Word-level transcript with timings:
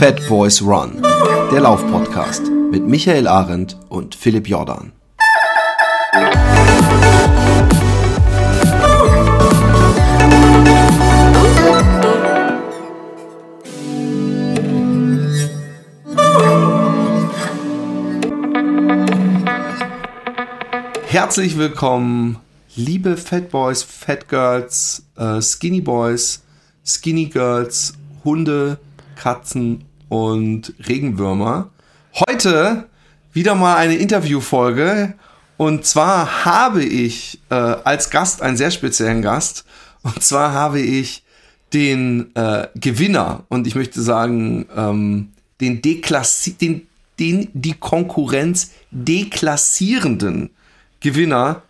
Fat 0.00 0.26
Boys 0.30 0.62
Run, 0.62 1.02
der 1.52 1.60
Laufpodcast 1.60 2.48
mit 2.48 2.86
Michael 2.86 3.28
Arendt 3.28 3.76
und 3.90 4.14
Philipp 4.14 4.48
Jordan. 4.48 4.92
Herzlich 21.08 21.58
willkommen, 21.58 22.38
liebe 22.74 23.18
Fat 23.18 23.50
Boys, 23.50 23.82
Fat 23.82 24.30
Girls, 24.30 25.02
äh, 25.18 25.42
Skinny 25.42 25.82
Boys, 25.82 26.42
Skinny 26.86 27.26
Girls, 27.26 27.92
Hunde, 28.24 28.78
Katzen 29.14 29.89
und 30.10 30.74
Regenwürmer. 30.86 31.70
Heute 32.28 32.88
wieder 33.32 33.54
mal 33.54 33.76
eine 33.76 33.94
Interviewfolge. 33.94 35.14
Und 35.56 35.86
zwar 35.86 36.44
habe 36.44 36.84
ich 36.84 37.40
äh, 37.48 37.54
als 37.54 38.10
Gast 38.10 38.42
einen 38.42 38.58
sehr 38.58 38.70
speziellen 38.70 39.22
Gast. 39.22 39.64
Und 40.02 40.22
zwar 40.22 40.52
habe 40.52 40.80
ich 40.80 41.22
den 41.72 42.34
äh, 42.34 42.66
Gewinner 42.74 43.44
und 43.48 43.66
ich 43.66 43.76
möchte 43.76 44.02
sagen, 44.02 44.66
ähm, 44.76 45.32
den, 45.60 45.80
Deklassi 45.82 46.54
den, 46.54 46.88
den 47.20 47.48
die 47.52 47.74
Konkurrenz 47.74 48.72
deklassierenden 48.90 50.50
Gewinner 50.98 51.62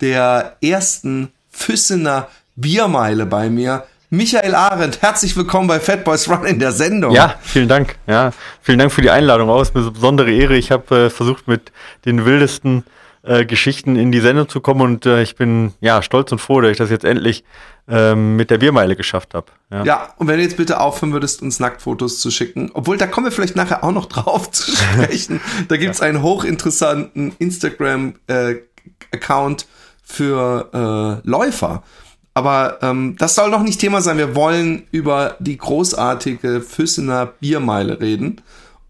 der 0.00 0.56
ersten 0.62 1.30
Füssener 1.50 2.28
Biermeile 2.54 3.26
bei 3.26 3.50
mir. 3.50 3.84
Michael 4.12 4.56
Arendt, 4.56 5.02
herzlich 5.02 5.36
willkommen 5.36 5.68
bei 5.68 5.78
Fat 5.78 6.02
Boys 6.02 6.28
Run 6.28 6.44
in 6.44 6.58
der 6.58 6.72
Sendung. 6.72 7.14
Ja, 7.14 7.36
vielen 7.42 7.68
Dank. 7.68 7.94
Ja, 8.08 8.32
vielen 8.60 8.80
Dank 8.80 8.90
für 8.90 9.02
die 9.02 9.10
Einladung. 9.10 9.48
Auch 9.48 9.62
ist 9.62 9.72
mir 9.72 9.82
eine 9.82 9.92
besondere 9.92 10.32
Ehre. 10.32 10.56
Ich 10.56 10.72
habe 10.72 11.04
äh, 11.04 11.10
versucht, 11.10 11.46
mit 11.46 11.70
den 12.04 12.24
wildesten 12.24 12.82
äh, 13.22 13.44
Geschichten 13.44 13.94
in 13.94 14.10
die 14.10 14.18
Sendung 14.18 14.48
zu 14.48 14.60
kommen 14.60 14.80
und 14.80 15.06
äh, 15.06 15.22
ich 15.22 15.36
bin 15.36 15.74
ja 15.80 16.02
stolz 16.02 16.32
und 16.32 16.40
froh, 16.40 16.60
dass 16.60 16.72
ich 16.72 16.78
das 16.78 16.90
jetzt 16.90 17.04
endlich 17.04 17.44
ähm, 17.86 18.34
mit 18.34 18.50
der 18.50 18.58
Biermeile 18.58 18.96
geschafft 18.96 19.32
habe. 19.32 19.46
Ja. 19.70 19.84
ja, 19.84 20.14
und 20.16 20.26
wenn 20.26 20.38
du 20.38 20.42
jetzt 20.42 20.56
bitte 20.56 20.80
aufhören 20.80 21.12
würdest, 21.12 21.40
uns 21.40 21.60
Nacktfotos 21.60 22.18
zu 22.18 22.32
schicken, 22.32 22.72
obwohl 22.74 22.98
da 22.98 23.06
kommen 23.06 23.28
wir 23.28 23.32
vielleicht 23.32 23.54
nachher 23.54 23.84
auch 23.84 23.92
noch 23.92 24.06
drauf 24.08 24.50
zu 24.50 24.72
sprechen. 24.72 25.40
da 25.68 25.76
gibt's 25.76 26.00
ja. 26.00 26.06
einen 26.06 26.20
hochinteressanten 26.20 27.36
Instagram 27.38 28.14
äh, 28.26 28.56
Account 29.12 29.68
für 30.02 31.22
äh, 31.22 31.28
Läufer. 31.28 31.84
Aber 32.34 32.78
ähm, 32.82 33.16
das 33.18 33.34
soll 33.34 33.50
noch 33.50 33.62
nicht 33.62 33.80
Thema 33.80 34.00
sein. 34.00 34.18
Wir 34.18 34.34
wollen 34.34 34.84
über 34.92 35.36
die 35.40 35.58
großartige 35.58 36.60
Füssener 36.60 37.26
Biermeile 37.26 38.00
reden. 38.00 38.40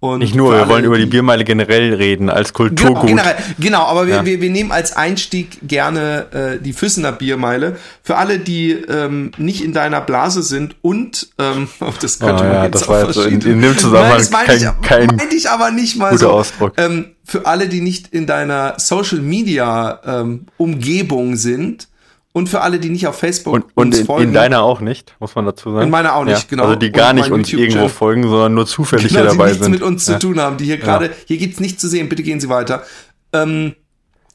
Und 0.01 0.21
nicht 0.21 0.35
nur, 0.35 0.55
wir 0.55 0.67
wollen 0.67 0.85
über 0.85 0.97
die 0.97 1.05
Biermeile 1.05 1.45
generell 1.45 1.93
reden, 1.93 2.31
als 2.31 2.55
Kulturgut. 2.55 3.07
Genau, 3.07 3.23
generell, 3.23 3.37
genau 3.59 3.83
aber 3.83 4.07
wir, 4.07 4.17
ja. 4.17 4.25
wir, 4.25 4.41
wir 4.41 4.49
nehmen 4.49 4.73
als 4.73 4.97
Einstieg 4.97 5.59
gerne 5.63 6.27
äh, 6.33 6.59
die 6.59 6.73
Füssener 6.73 7.13
Biermeile. 7.13 7.77
Für 8.03 8.17
alle, 8.17 8.39
die 8.39 8.71
ähm, 8.73 9.33
nicht 9.37 9.63
in 9.63 9.75
deiner 9.75 10.01
Blase 10.01 10.43
sind 10.43 10.75
und, 10.81 11.29
ähm, 11.39 11.69
das 12.01 12.19
könnte 12.19 12.45
oh, 12.45 12.47
man 12.47 12.53
ja, 12.55 12.65
jetzt 12.65 12.77
das 12.77 12.83
auch 12.85 12.89
war 12.89 13.07
jetzt 13.09 13.17
in, 13.19 13.43
in 13.43 13.61
dem 13.61 13.77
Zusammenhang 13.77 14.23
Nein, 14.31 14.47
das 14.47 14.87
kein, 14.87 15.09
ich, 15.11 15.19
kein 15.19 15.29
ich 15.37 15.51
aber 15.51 15.71
nicht 15.71 15.99
mal 15.99 16.17
so. 16.17 16.31
Ausdruck. 16.31 16.73
Ähm, 16.79 17.09
für 17.23 17.45
alle, 17.45 17.69
die 17.69 17.83
nicht 17.83 18.09
in 18.09 18.27
deiner 18.27 18.77
Social 18.79 19.19
Media 19.19 20.01
ähm, 20.07 20.47
Umgebung 20.57 21.37
sind, 21.37 21.90
und 22.33 22.49
für 22.49 22.61
alle, 22.61 22.79
die 22.79 22.91
nicht 22.91 23.07
auf 23.07 23.19
Facebook 23.19 23.55
und, 23.55 23.65
und 23.75 23.95
in, 23.95 24.07
folgen. 24.07 24.29
in 24.29 24.35
deiner 24.35 24.63
auch 24.63 24.81
nicht, 24.81 25.17
muss 25.19 25.35
man 25.35 25.47
dazu 25.47 25.73
sagen. 25.73 25.85
In 25.85 25.91
meiner 25.91 26.15
auch 26.15 26.25
nicht, 26.25 26.39
ja. 26.39 26.47
genau. 26.49 26.65
Also 26.65 26.77
die 26.77 26.93
gar 26.93 27.13
nicht 27.13 27.31
uns 27.31 27.53
irgendwo 27.53 27.89
folgen, 27.89 28.23
sondern 28.23 28.55
nur 28.55 28.67
zufällig 28.67 29.09
genau, 29.09 29.21
hier 29.21 29.31
dabei 29.31 29.45
die 29.47 29.51
nichts 29.51 29.65
sind. 29.65 29.73
mit 29.73 29.83
uns 29.83 30.07
ja. 30.07 30.15
zu 30.15 30.29
tun 30.29 30.41
haben, 30.41 30.57
die 30.57 30.65
hier 30.65 30.79
gerade, 30.79 31.07
ja. 31.07 31.13
hier 31.27 31.39
gibt's 31.39 31.61
nichts 31.61 31.81
zu 31.81 31.89
sehen, 31.89 32.09
bitte 32.09 32.23
gehen 32.23 32.41
Sie 32.41 32.49
weiter. 32.49 32.85
Ähm, 33.33 33.75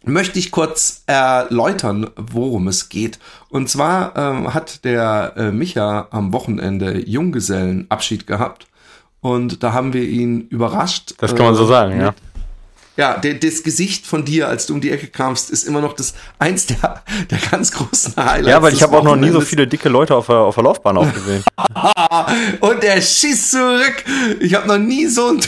möchte 0.03 0.38
ich 0.39 0.51
kurz 0.51 1.03
erläutern, 1.07 2.09
worum 2.17 2.67
es 2.67 2.89
geht. 2.89 3.17
Und 3.50 3.69
zwar 3.69 4.16
ähm, 4.17 4.53
hat 4.53 4.83
der 4.83 5.33
äh, 5.38 5.51
Micha 5.51 6.07
am 6.12 6.33
Wochenende 6.33 7.00
Junggesellenabschied 7.00 8.27
gehabt. 8.27 8.67
Und 9.22 9.63
da 9.63 9.73
haben 9.73 9.94
wir 9.94 10.03
ihn 10.03 10.41
überrascht. 10.50 11.16
Das 11.17 11.33
kann 11.35 11.45
man 11.45 11.56
so 11.56 11.63
äh, 11.63 11.67
sagen, 11.67 12.00
ja 12.00 12.13
ja, 12.97 13.17
der, 13.17 13.35
das 13.35 13.63
Gesicht 13.63 14.07
von 14.07 14.23
dir, 14.23 14.47
als 14.47 14.67
du 14.67 14.73
um 14.73 14.81
die 14.81 14.91
Ecke 14.91 15.07
kamst, 15.07 15.50
ist 15.50 15.63
immer 15.63 15.81
noch 15.81 15.94
das 15.94 16.13
eins 16.39 16.66
der, 16.66 17.03
der 17.29 17.39
ganz 17.51 17.72
großen 17.72 18.16
Highlights. 18.16 18.47
Ja, 18.47 18.61
weil 18.61 18.73
ich 18.73 18.83
habe 18.83 18.97
auch 18.97 19.03
noch 19.03 19.16
nie 19.16 19.29
so 19.29 19.41
viele 19.41 19.67
dicke 19.67 19.89
Leute 19.89 20.16
auf 20.16 20.28
der, 20.28 20.38
auf 20.38 20.56
der 20.56 20.63
Laufbahn 20.63 20.97
aufgesehen. 20.97 21.44
Und 22.61 22.83
er 22.83 23.01
schießt 23.01 23.51
zurück. 23.51 24.03
Ich 24.39 24.53
habe 24.53 24.67
noch 24.67 24.78
nie 24.78 25.07
so 25.07 25.28
ein 25.28 25.41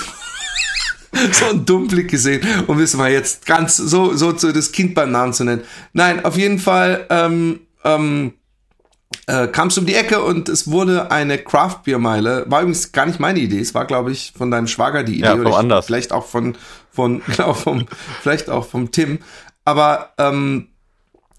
so 1.31 1.45
einen 1.45 1.65
dummen 1.65 1.87
Blick 1.87 2.09
gesehen, 2.09 2.45
um 2.67 2.79
es 2.79 2.93
mal 2.95 3.11
jetzt 3.11 3.45
ganz 3.45 3.77
so, 3.77 4.13
so 4.13 4.33
zu 4.33 4.51
das 4.51 4.71
Kind 4.71 4.95
beim 4.95 5.11
Namen 5.11 5.33
zu 5.33 5.43
nennen. 5.43 5.63
Nein, 5.93 6.23
auf 6.25 6.37
jeden 6.37 6.59
Fall 6.59 7.05
ähm, 7.09 7.61
ähm, 7.83 8.33
äh, 9.25 9.47
kamst 9.47 9.77
du 9.77 9.81
um 9.81 9.87
die 9.87 9.95
Ecke 9.95 10.21
und 10.21 10.49
es 10.49 10.69
wurde 10.69 11.11
eine 11.11 11.37
Craft 11.37 11.79
Beer 11.85 11.99
Meile. 11.99 12.45
War 12.47 12.61
übrigens 12.61 12.91
gar 12.91 13.05
nicht 13.05 13.19
meine 13.19 13.39
Idee. 13.39 13.59
Es 13.59 13.73
war, 13.73 13.85
glaube 13.85 14.11
ich, 14.11 14.33
von 14.37 14.51
deinem 14.51 14.67
Schwager 14.67 15.03
die 15.03 15.19
Idee. 15.19 15.25
Ja, 15.25 15.35
oder 15.35 15.57
anders. 15.57 15.85
Vielleicht 15.85 16.11
auch 16.11 16.25
von, 16.25 16.55
von, 16.97 17.21
genau, 17.27 17.53
vom, 17.53 17.85
vielleicht 18.21 18.49
auch 18.49 18.65
vom 18.65 18.91
Tim. 18.91 19.19
Aber 19.63 20.13
ähm, 20.17 20.69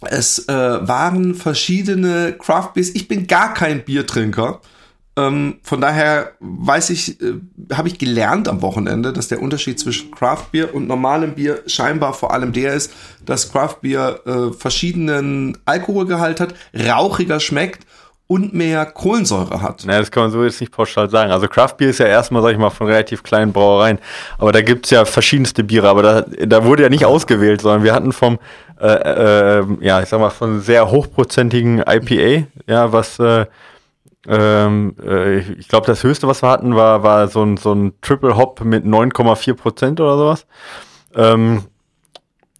es 0.02 0.48
äh, 0.48 0.52
waren 0.52 1.34
verschiedene 1.34 2.32
Craft 2.38 2.70
Beers. 2.74 2.90
Ich 2.90 3.08
bin 3.08 3.26
gar 3.26 3.52
kein 3.54 3.84
Biertrinker. 3.84 4.60
Ähm, 5.16 5.58
von 5.64 5.80
daher 5.80 6.34
weiß 6.38 6.90
ich, 6.90 7.20
äh, 7.20 7.40
habe 7.72 7.88
ich 7.88 7.98
gelernt 7.98 8.46
am 8.46 8.62
Wochenende, 8.62 9.12
dass 9.12 9.26
der 9.26 9.42
Unterschied 9.42 9.80
zwischen 9.80 10.12
Craft 10.12 10.52
Beer 10.52 10.72
und 10.76 10.86
normalem 10.86 11.34
Bier 11.34 11.64
scheinbar 11.66 12.14
vor 12.14 12.32
allem 12.32 12.52
der 12.52 12.74
ist, 12.74 12.92
dass 13.26 13.50
Craft 13.50 13.78
Beer 13.80 14.20
äh, 14.26 14.52
verschiedenen 14.52 15.58
Alkoholgehalt 15.64 16.38
hat, 16.38 16.54
rauchiger 16.72 17.40
schmeckt 17.40 17.84
und 18.28 18.52
mehr 18.52 18.84
Kohlensäure 18.86 19.62
hat. 19.62 19.84
Naja, 19.86 20.00
das 20.00 20.10
kann 20.10 20.24
man 20.24 20.30
so 20.30 20.44
jetzt 20.44 20.60
nicht 20.60 20.70
pauschal 20.70 21.08
sagen. 21.08 21.32
Also 21.32 21.48
Craft 21.48 21.74
Beer 21.78 21.88
ist 21.88 21.98
ja 21.98 22.06
erstmal, 22.06 22.42
sag 22.42 22.52
ich 22.52 22.58
mal, 22.58 22.70
von 22.70 22.86
relativ 22.86 23.22
kleinen 23.22 23.52
Brauereien. 23.52 23.98
Aber 24.36 24.52
da 24.52 24.60
gibt's 24.60 24.90
ja 24.90 25.06
verschiedenste 25.06 25.64
Biere. 25.64 25.88
Aber 25.88 26.02
da, 26.02 26.20
da 26.22 26.64
wurde 26.64 26.82
ja 26.82 26.90
nicht 26.90 27.06
ausgewählt, 27.06 27.62
sondern 27.62 27.84
wir 27.84 27.94
hatten 27.94 28.12
vom, 28.12 28.38
äh, 28.80 28.86
äh, 29.60 29.64
ja, 29.80 30.02
ich 30.02 30.10
sag 30.10 30.20
mal, 30.20 30.28
von 30.28 30.60
sehr 30.60 30.90
hochprozentigen 30.90 31.78
IPA, 31.78 32.46
ja, 32.66 32.92
was 32.92 33.18
äh, 33.18 33.46
ähm, 34.28 34.94
äh, 35.02 35.38
ich 35.38 35.68
glaube, 35.68 35.86
das 35.86 36.04
höchste, 36.04 36.28
was 36.28 36.42
wir 36.42 36.50
hatten, 36.50 36.76
war, 36.76 37.02
war 37.02 37.28
so 37.28 37.42
ein, 37.42 37.56
so 37.56 37.72
ein 37.72 37.94
Triple 38.02 38.36
Hop 38.36 38.60
mit 38.62 38.84
9,4 38.84 39.54
Prozent 39.54 40.00
oder 40.00 40.18
sowas. 40.18 40.46
Ähm, 41.14 41.64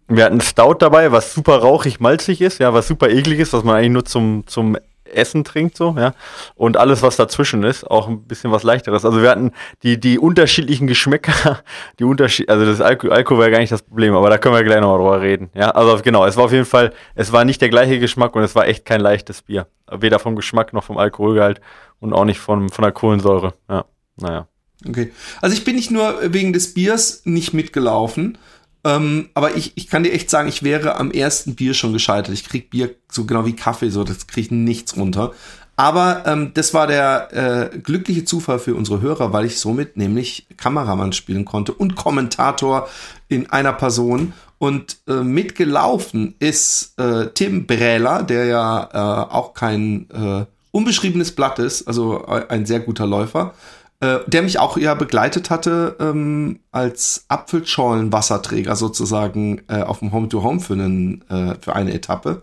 wir 0.07 0.25
hatten 0.25 0.41
Stout 0.41 0.77
dabei, 0.79 1.11
was 1.11 1.35
super 1.35 1.57
rauchig 1.59 1.99
malzig 1.99 2.41
ist, 2.41 2.57
ja, 2.57 2.73
was 2.73 2.87
super 2.87 3.09
eklig 3.09 3.39
ist, 3.39 3.53
was 3.53 3.63
man 3.63 3.75
eigentlich 3.75 3.91
nur 3.91 4.05
zum, 4.05 4.43
zum 4.47 4.75
Essen 5.13 5.43
trinkt, 5.43 5.77
so, 5.77 5.95
ja. 5.97 6.13
Und 6.55 6.77
alles, 6.77 7.01
was 7.01 7.17
dazwischen 7.17 7.63
ist, 7.63 7.83
auch 7.89 8.07
ein 8.07 8.23
bisschen 8.23 8.51
was 8.51 8.63
leichteres. 8.63 9.05
Also 9.05 9.21
wir 9.21 9.29
hatten 9.29 9.51
die, 9.83 9.99
die 9.99 10.19
unterschiedlichen 10.19 10.87
Geschmäcker, 10.87 11.59
die 11.99 12.03
Unterschied, 12.03 12.49
also 12.49 12.65
das 12.65 12.81
Alko 12.81 13.09
Alkohol 13.09 13.41
wäre 13.41 13.51
gar 13.51 13.59
nicht 13.59 13.71
das 13.71 13.81
Problem, 13.81 14.15
aber 14.15 14.29
da 14.29 14.37
können 14.37 14.55
wir 14.55 14.63
gleich 14.63 14.81
nochmal 14.81 14.97
drüber 14.97 15.21
reden. 15.21 15.49
Ja, 15.53 15.71
also 15.71 16.01
genau, 16.03 16.25
es 16.25 16.37
war 16.37 16.45
auf 16.45 16.51
jeden 16.51 16.65
Fall, 16.65 16.93
es 17.15 17.31
war 17.31 17.45
nicht 17.45 17.61
der 17.61 17.69
gleiche 17.69 17.99
Geschmack 17.99 18.35
und 18.35 18.43
es 18.43 18.55
war 18.55 18.67
echt 18.67 18.85
kein 18.85 19.01
leichtes 19.01 19.41
Bier. 19.41 19.67
Weder 19.91 20.19
vom 20.19 20.35
Geschmack 20.35 20.73
noch 20.73 20.83
vom 20.83 20.97
Alkoholgehalt 20.97 21.61
und 21.99 22.13
auch 22.13 22.25
nicht 22.25 22.39
von, 22.39 22.69
von 22.69 22.83
der 22.83 22.91
Kohlensäure. 22.91 23.53
Ja, 23.69 23.85
naja. 24.17 24.47
Okay. 24.87 25.11
Also 25.41 25.55
ich 25.55 25.65
bin 25.65 25.75
nicht 25.75 25.91
nur 25.91 26.33
wegen 26.33 26.53
des 26.53 26.73
Biers 26.73 27.21
nicht 27.25 27.53
mitgelaufen, 27.53 28.37
ähm, 28.83 29.29
aber 29.33 29.55
ich, 29.55 29.73
ich 29.75 29.87
kann 29.87 30.03
dir 30.03 30.13
echt 30.13 30.29
sagen, 30.29 30.47
ich 30.47 30.63
wäre 30.63 30.95
am 30.95 31.11
ersten 31.11 31.55
Bier 31.55 31.73
schon 31.73 31.93
gescheitert. 31.93 32.33
Ich 32.33 32.45
krieg 32.47 32.69
Bier 32.69 32.95
so 33.11 33.25
genau 33.25 33.45
wie 33.45 33.55
Kaffee, 33.55 33.89
so 33.89 34.03
das 34.03 34.27
krieg 34.27 34.45
ich 34.45 34.51
nichts 34.51 34.95
runter. 34.95 35.33
Aber 35.75 36.23
ähm, 36.25 36.51
das 36.53 36.73
war 36.73 36.87
der 36.87 37.71
äh, 37.73 37.77
glückliche 37.77 38.25
Zufall 38.25 38.59
für 38.59 38.75
unsere 38.75 39.01
Hörer, 39.01 39.31
weil 39.31 39.45
ich 39.45 39.59
somit 39.59 39.95
nämlich 39.95 40.45
Kameramann 40.57 41.13
spielen 41.13 41.45
konnte 41.45 41.71
und 41.73 41.95
Kommentator 41.95 42.89
in 43.29 43.49
einer 43.49 43.73
Person. 43.73 44.33
Und 44.57 44.97
äh, 45.07 45.23
mitgelaufen 45.23 46.35
ist 46.39 46.99
äh, 46.99 47.27
Tim 47.33 47.65
Brähler, 47.65 48.23
der 48.23 48.45
ja 48.45 48.89
äh, 48.91 49.31
auch 49.31 49.53
kein 49.53 50.09
äh, 50.09 50.45
unbeschriebenes 50.71 51.31
Blatt 51.31 51.59
ist, 51.59 51.87
also 51.87 52.25
ein 52.25 52.65
sehr 52.65 52.81
guter 52.81 53.07
Läufer 53.07 53.53
äh, 54.01 54.19
der 54.27 54.43
mich 54.43 54.59
auch 54.59 54.77
ja 54.77 54.93
begleitet 54.93 55.49
hatte 55.49 55.97
ähm, 55.99 56.59
als 56.71 57.25
Apfelschorlen-Wasserträger 57.27 58.75
sozusagen 58.75 59.61
äh, 59.67 59.81
auf 59.81 59.99
dem 59.99 60.11
Home-to-Home 60.11 60.59
für, 60.61 60.73
einen, 60.73 61.23
äh, 61.29 61.55
für 61.59 61.75
eine 61.75 61.93
Etappe 61.93 62.41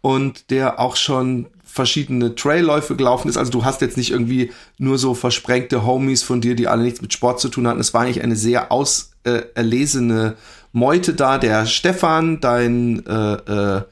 und 0.00 0.50
der 0.50 0.80
auch 0.80 0.96
schon 0.96 1.46
verschiedene 1.64 2.34
Trailläufe 2.34 2.96
gelaufen 2.96 3.28
ist. 3.28 3.36
Also 3.36 3.50
du 3.50 3.64
hast 3.64 3.82
jetzt 3.82 3.98
nicht 3.98 4.10
irgendwie 4.10 4.50
nur 4.78 4.96
so 4.96 5.12
versprengte 5.12 5.84
Homies 5.84 6.22
von 6.22 6.40
dir, 6.40 6.56
die 6.56 6.68
alle 6.68 6.82
nichts 6.82 7.02
mit 7.02 7.12
Sport 7.12 7.40
zu 7.40 7.50
tun 7.50 7.68
hatten. 7.68 7.80
Es 7.80 7.92
war 7.92 8.02
eigentlich 8.02 8.22
eine 8.22 8.36
sehr 8.36 8.72
auserlesene 8.72 10.26
äh, 10.28 10.34
Meute 10.72 11.12
da. 11.12 11.36
Der 11.36 11.66
Stefan, 11.66 12.40
dein 12.40 13.04
äh, 13.04 13.34
äh, 13.34 13.82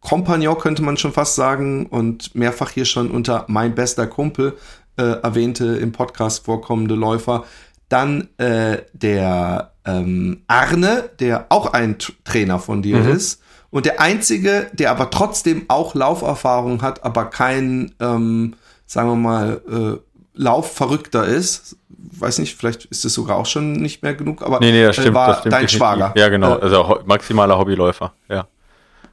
Kompagnon 0.00 0.58
könnte 0.58 0.82
man 0.82 0.96
schon 0.96 1.12
fast 1.12 1.34
sagen 1.34 1.86
und 1.86 2.34
mehrfach 2.34 2.70
hier 2.70 2.84
schon 2.84 3.10
unter 3.10 3.46
mein 3.48 3.74
bester 3.74 4.06
Kumpel 4.06 4.56
äh, 4.96 5.02
erwähnte, 5.02 5.76
im 5.76 5.92
Podcast 5.92 6.44
vorkommende 6.44 6.94
Läufer. 6.94 7.44
Dann 7.88 8.28
äh, 8.38 8.78
der 8.92 9.72
ähm, 9.84 10.42
Arne, 10.46 11.10
der 11.20 11.46
auch 11.50 11.72
ein 11.72 11.98
T 11.98 12.12
Trainer 12.24 12.58
von 12.58 12.82
dir 12.82 12.98
mhm. 12.98 13.10
ist. 13.10 13.42
Und 13.70 13.86
der 13.86 14.00
einzige, 14.00 14.70
der 14.72 14.90
aber 14.90 15.10
trotzdem 15.10 15.64
auch 15.68 15.94
Lauferfahrung 15.94 16.82
hat, 16.82 17.04
aber 17.04 17.26
kein, 17.26 17.94
ähm, 18.00 18.54
sagen 18.86 19.08
wir 19.08 19.16
mal, 19.16 19.62
äh, 19.68 20.12
Laufverrückter 20.34 21.24
ist. 21.24 21.76
Weiß 21.88 22.38
nicht, 22.38 22.56
vielleicht 22.56 22.84
ist 22.86 23.04
es 23.04 23.14
sogar 23.14 23.36
auch 23.36 23.46
schon 23.46 23.72
nicht 23.72 24.02
mehr 24.02 24.14
genug, 24.14 24.42
aber 24.42 24.60
nee, 24.60 24.72
nee, 24.72 24.84
das 24.84 24.96
stimmt, 24.96 25.14
war 25.14 25.28
das 25.28 25.38
stimmt 25.40 25.52
dein 25.54 25.62
definitiv. 25.62 25.78
Schwager. 25.78 26.12
Ja, 26.16 26.28
genau. 26.28 26.58
Äh, 26.58 26.62
also 26.62 27.00
maximaler 27.06 27.58
Hobbyläufer, 27.58 28.12
ja. 28.28 28.46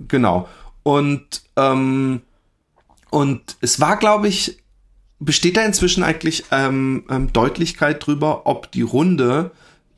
Genau. 0.07 0.47
Und, 0.83 1.41
ähm, 1.55 2.21
und 3.09 3.57
es 3.61 3.79
war, 3.79 3.97
glaube 3.97 4.27
ich, 4.27 4.57
besteht 5.19 5.57
da 5.57 5.63
inzwischen 5.63 6.03
eigentlich 6.03 6.45
ähm, 6.51 7.03
ähm, 7.09 7.33
Deutlichkeit 7.33 8.05
drüber, 8.05 8.45
ob 8.45 8.71
die 8.71 8.81
Runde 8.81 9.51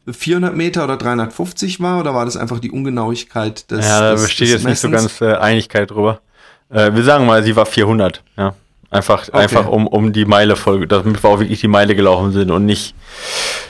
400 0.09 0.55
Meter 0.55 0.83
oder 0.83 0.97
350 0.97 1.79
war 1.79 1.99
oder 1.99 2.13
war 2.15 2.25
das 2.25 2.37
einfach 2.37 2.59
die 2.59 2.71
Ungenauigkeit 2.71 3.69
des 3.69 3.87
Ja, 3.87 4.01
da 4.01 4.13
besteht 4.13 4.49
jetzt 4.49 4.63
Messens? 4.63 4.65
nicht 4.65 4.79
so 4.79 4.89
ganz 4.89 5.21
äh, 5.21 5.37
Einigkeit 5.37 5.91
drüber. 5.91 6.21
Äh, 6.69 6.93
wir 6.93 7.03
sagen 7.03 7.25
mal, 7.25 7.43
sie 7.43 7.55
war 7.55 7.65
400, 7.65 8.23
ja. 8.37 8.55
Einfach, 8.89 9.29
okay. 9.29 9.37
einfach 9.37 9.67
um, 9.67 9.87
um 9.87 10.11
die 10.11 10.25
Meile 10.25 10.57
voll, 10.57 10.85
damit 10.85 11.23
wir 11.23 11.29
auch 11.29 11.39
wirklich 11.39 11.61
die 11.61 11.69
Meile 11.69 11.95
gelaufen 11.95 12.33
sind 12.33 12.51
und 12.51 12.65
nicht, 12.65 12.93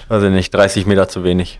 weiß 0.08 0.24
ich 0.24 0.32
nicht, 0.32 0.52
30 0.52 0.88
Meter 0.88 1.10
zu 1.10 1.24
wenig. 1.24 1.60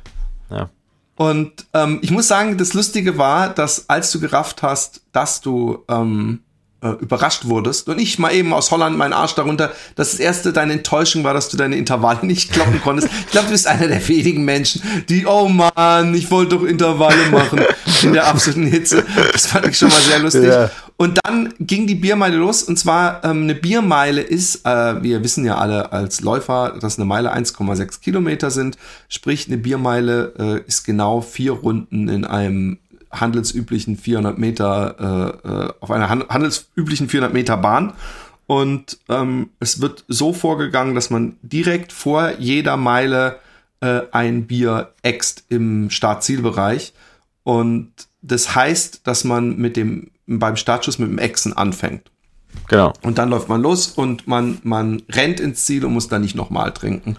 Ja. 0.50 0.70
Und 1.16 1.68
ähm, 1.76 2.00
ich 2.02 2.10
muss 2.10 2.28
sagen, 2.28 2.58
das 2.58 2.74
Lustige 2.74 3.20
war, 3.20 3.50
dass 3.50 3.88
als 3.88 4.12
du 4.12 4.20
gerafft 4.20 4.64
hast, 4.64 5.02
dass 5.12 5.42
du 5.42 5.84
ähm, 5.88 6.40
äh, 6.82 6.90
überrascht 7.00 7.46
wurdest 7.46 7.88
und 7.90 8.00
ich 8.00 8.20
mal 8.20 8.34
eben 8.34 8.54
aus 8.54 8.72
Holland 8.72 8.98
meinen 8.98 9.14
Arsch 9.14 9.36
darunter, 9.36 9.72
dass 9.96 10.12
das 10.12 10.20
erste 10.20 10.52
deine 10.52 10.74
Enttäuschung 10.74 11.24
war, 11.24 11.34
dass 11.34 11.50
du 11.50 11.58
deine 11.58 11.76
Intervalle 11.76 12.20
nicht 12.26 12.52
kloppen 12.52 12.82
konntest. 12.82 13.10
Ich 13.26 13.32
glaube, 13.32 13.48
du 13.48 13.52
bist 13.52 13.68
einer 13.68 13.88
der 13.88 14.08
wenigen 14.08 14.44
Menschen, 14.44 14.82
die, 15.10 15.26
oh 15.26 15.48
Mann, 15.48 16.14
ich 16.16 16.32
wollte 16.32 16.58
doch 16.58 16.64
Intervalle 16.64 17.30
machen 17.32 17.62
in 18.02 18.14
der 18.14 18.28
absoluten 18.28 18.66
Hitze. 18.66 19.04
Das 19.32 19.46
fand 19.46 19.68
ich 19.68 19.78
schon 19.78 19.90
mal 19.90 20.02
sehr 20.02 20.20
lustig. 20.20 20.46
Ja. 20.46 20.70
Und 20.98 21.20
dann 21.24 21.54
ging 21.60 21.88
die 21.88 21.96
Biermeile 21.96 22.38
los 22.38 22.64
und 22.64 22.78
zwar 22.78 23.24
ähm, 23.24 23.44
eine 23.44 23.56
Biermeile 23.56 24.22
ist, 24.22 24.66
äh, 24.66 25.02
wir 25.02 25.24
wissen 25.24 25.46
ja 25.46 25.58
alle 25.58 25.92
als 25.92 26.22
Läufer, 26.22 26.78
dass 26.80 26.98
eine 26.98 27.06
Meile 27.06 27.34
1,6 27.34 28.02
Kilometer 28.02 28.52
sind. 28.52 28.78
Sprich, 29.10 29.48
eine 29.48 29.58
Biermeile 29.58 30.34
äh, 30.38 30.68
ist 30.68 30.84
genau 30.84 31.22
vier 31.22 31.54
Runden 31.54 32.08
in 32.08 32.26
einem 32.26 32.78
handelsüblichen 33.12 33.98
400 33.98 34.38
Meter, 34.38 35.42
äh, 35.46 35.48
äh, 35.48 35.74
auf 35.80 35.92
einer 35.92 36.10
handelsüblichen 36.10 37.10
400 37.10 37.34
Meter 37.34 37.58
Bahn. 37.58 37.94
Und 38.48 38.98
ähm, 39.08 39.50
es 39.60 39.80
wird 39.80 40.04
so 40.08 40.34
vorgegangen, 40.34 40.96
dass 40.96 41.10
man 41.10 41.38
direkt 41.42 41.94
vor 41.94 42.34
jeder 42.38 42.76
Meile 42.76 43.40
äh, 43.80 44.02
ein 44.12 44.48
Bier 44.48 44.94
äxt 45.04 45.46
im 45.50 45.90
Start-Ziel-Bereich. 45.90 46.94
Und 47.44 47.92
das 48.22 48.56
heißt, 48.56 49.08
dass 49.08 49.24
man 49.24 49.58
mit 49.58 49.78
dem, 49.78 50.12
beim 50.28 50.58
Startschuss 50.58 51.00
mit 51.00 51.10
dem 51.10 51.18
Ächsen 51.18 51.54
anfängt. 51.54 52.12
Genau. 52.68 52.94
Und 53.02 53.18
dann 53.18 53.30
läuft 53.30 53.50
man 53.50 53.62
los 53.62 53.88
und 53.88 54.28
man, 54.28 54.60
man 54.64 55.02
rennt 55.10 55.40
ins 55.40 55.66
Ziel 55.66 55.86
und 55.86 55.94
muss 55.94 56.10
dann 56.10 56.22
nicht 56.22 56.36
nochmal 56.36 56.74
trinken. 56.74 57.18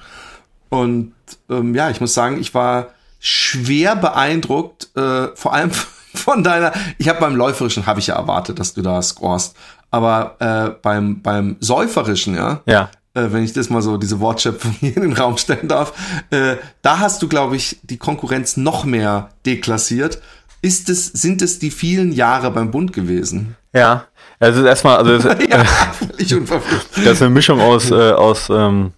Und 0.69 1.13
ähm, 1.51 1.75
ja, 1.75 1.91
ich 1.91 2.01
muss 2.01 2.15
sagen, 2.15 2.41
ich 2.41 2.55
war 2.55 2.91
schwer 3.23 3.95
beeindruckt, 3.95 4.91
äh, 4.97 5.29
vor 5.35 5.55
allem 5.55 5.71
von 6.15 6.43
deiner. 6.43 6.73
Ich 6.99 7.09
habe 7.09 7.21
beim 7.21 7.37
läuferischen 7.37 7.87
habe 7.87 8.01
ich 8.01 8.09
ja 8.09 8.17
erwartet, 8.17 8.59
dass 8.59 8.75
du 8.75 8.83
da 8.83 9.01
scorest, 9.01 9.57
aber 9.91 10.37
äh, 10.41 10.75
beim 10.83 11.23
beim 11.23 11.57
säuferischen, 11.61 12.35
ja, 12.35 12.61
ja. 12.67 12.91
Äh, 13.15 13.29
wenn 13.31 13.45
ich 13.45 13.53
das 13.53 13.71
mal 13.71 13.81
so 13.81 13.97
diese 13.97 14.21
Wortschöpfung 14.21 14.73
hier 14.81 14.97
in 14.97 15.03
den 15.03 15.13
Raum 15.13 15.39
stellen 15.39 15.69
darf, 15.69 15.93
äh, 16.31 16.57
da 16.83 16.99
hast 16.99 17.23
du, 17.23 17.29
glaube 17.29 17.57
ich, 17.57 17.79
die 17.85 17.97
Konkurrenz 17.97 18.57
noch 18.57 18.85
mehr 18.85 19.31
deklassiert. 19.47 20.21
Ist 20.61 20.89
es, 20.89 21.07
sind 21.07 21.43
es 21.43 21.59
die 21.59 21.71
vielen 21.71 22.13
Jahre 22.13 22.51
beim 22.51 22.71
Bund 22.71 22.93
gewesen? 22.93 23.57
Ja, 23.73 24.07
also 24.39 24.65
erstmal, 24.65 24.97
also 24.97 25.13
es, 25.29 25.49
ja, 25.49 25.65
völlig 25.65 26.35
unverflucht. 26.35 26.87
Das 26.97 27.13
ist 27.15 27.23
eine 27.23 27.31
Mischung 27.31 27.61
aus, 27.61 27.91
äh, 27.91 28.13
aus 28.13 28.49
ähm, 28.51 28.93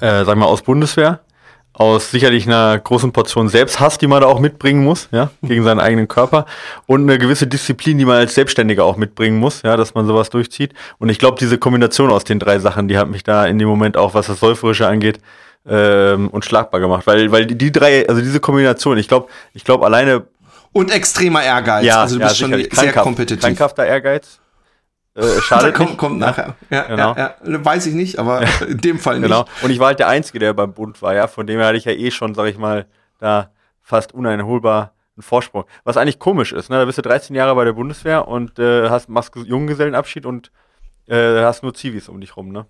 äh, 0.00 0.24
sag 0.24 0.36
mal, 0.36 0.46
aus 0.46 0.62
Bundeswehr, 0.62 1.20
aus 1.74 2.10
sicherlich 2.10 2.46
einer 2.46 2.78
großen 2.78 3.12
Portion 3.12 3.48
Selbsthass, 3.48 3.98
die 3.98 4.06
man 4.06 4.20
da 4.20 4.26
auch 4.26 4.40
mitbringen 4.40 4.84
muss, 4.84 5.08
ja, 5.10 5.30
gegen 5.42 5.64
seinen 5.64 5.80
eigenen 5.80 6.08
Körper. 6.08 6.46
Und 6.86 7.02
eine 7.02 7.18
gewisse 7.18 7.46
Disziplin, 7.46 7.98
die 7.98 8.04
man 8.04 8.18
als 8.18 8.34
Selbstständiger 8.34 8.84
auch 8.84 8.96
mitbringen 8.96 9.38
muss, 9.38 9.62
ja, 9.62 9.76
dass 9.76 9.94
man 9.94 10.06
sowas 10.06 10.30
durchzieht. 10.30 10.74
Und 10.98 11.08
ich 11.08 11.18
glaube, 11.18 11.38
diese 11.38 11.58
Kombination 11.58 12.10
aus 12.10 12.24
den 12.24 12.38
drei 12.38 12.58
Sachen, 12.58 12.88
die 12.88 12.98
hat 12.98 13.08
mich 13.08 13.24
da 13.24 13.46
in 13.46 13.58
dem 13.58 13.68
Moment 13.68 13.96
auch, 13.96 14.14
was 14.14 14.26
das 14.26 14.40
Säuferische 14.40 14.86
angeht, 14.86 15.20
ähm, 15.66 16.28
unschlagbar 16.28 16.80
gemacht, 16.80 17.06
weil 17.06 17.30
weil 17.30 17.46
die, 17.46 17.70
drei, 17.70 18.08
also 18.08 18.20
diese 18.20 18.40
Kombination, 18.40 18.98
ich 18.98 19.08
glaube, 19.08 19.28
ich 19.54 19.64
glaube 19.64 19.84
alleine 19.84 20.24
und 20.72 20.90
extremer 20.90 21.42
Ehrgeiz, 21.42 21.84
ja, 21.84 22.00
also 22.00 22.18
du 22.18 22.24
bist 22.24 22.40
ja, 22.40 22.48
schon 22.48 22.66
sehr 22.70 22.92
kompetitiv. 22.92 23.42
Krankhafter 23.42 23.86
Ehrgeiz, 23.86 24.40
äh, 25.14 25.40
schade. 25.40 25.72
kommt, 25.72 25.98
kommt 25.98 26.18
nachher. 26.18 26.56
Ja, 26.70 26.82
genau. 26.82 27.14
ja, 27.16 27.34
ja, 27.44 27.64
weiß 27.64 27.86
ich 27.86 27.94
nicht, 27.94 28.18
aber 28.18 28.42
in 28.68 28.78
dem 28.78 28.98
Fall 28.98 29.20
nicht. 29.20 29.28
Genau. 29.28 29.44
Und 29.62 29.70
ich 29.70 29.78
war 29.78 29.88
halt 29.88 29.98
der 29.98 30.08
Einzige, 30.08 30.38
der 30.38 30.54
beim 30.54 30.72
Bund 30.72 31.02
war, 31.02 31.14
ja. 31.14 31.26
Von 31.26 31.46
dem 31.46 31.58
her 31.58 31.68
hatte 31.68 31.78
ich 31.78 31.84
ja 31.84 31.92
eh 31.92 32.10
schon, 32.10 32.34
sag 32.34 32.46
ich 32.46 32.58
mal, 32.58 32.86
da 33.18 33.50
fast 33.82 34.14
uneinholbar 34.14 34.94
einen 35.16 35.22
Vorsprung. 35.22 35.64
Was 35.84 35.96
eigentlich 35.96 36.18
komisch 36.18 36.52
ist, 36.52 36.70
ne? 36.70 36.78
Da 36.78 36.84
bist 36.84 36.98
du 36.98 37.02
13 37.02 37.36
Jahre 37.36 37.54
bei 37.54 37.64
der 37.64 37.74
Bundeswehr 37.74 38.26
und 38.26 38.58
äh, 38.58 38.88
hast 38.88 39.08
machst 39.08 39.34
Junggesellenabschied 39.36 40.24
und 40.24 40.50
äh, 41.08 41.42
hast 41.42 41.62
nur 41.62 41.74
Zivis 41.74 42.08
um 42.08 42.20
dich 42.20 42.36
rum, 42.36 42.50
ne? 42.50 42.66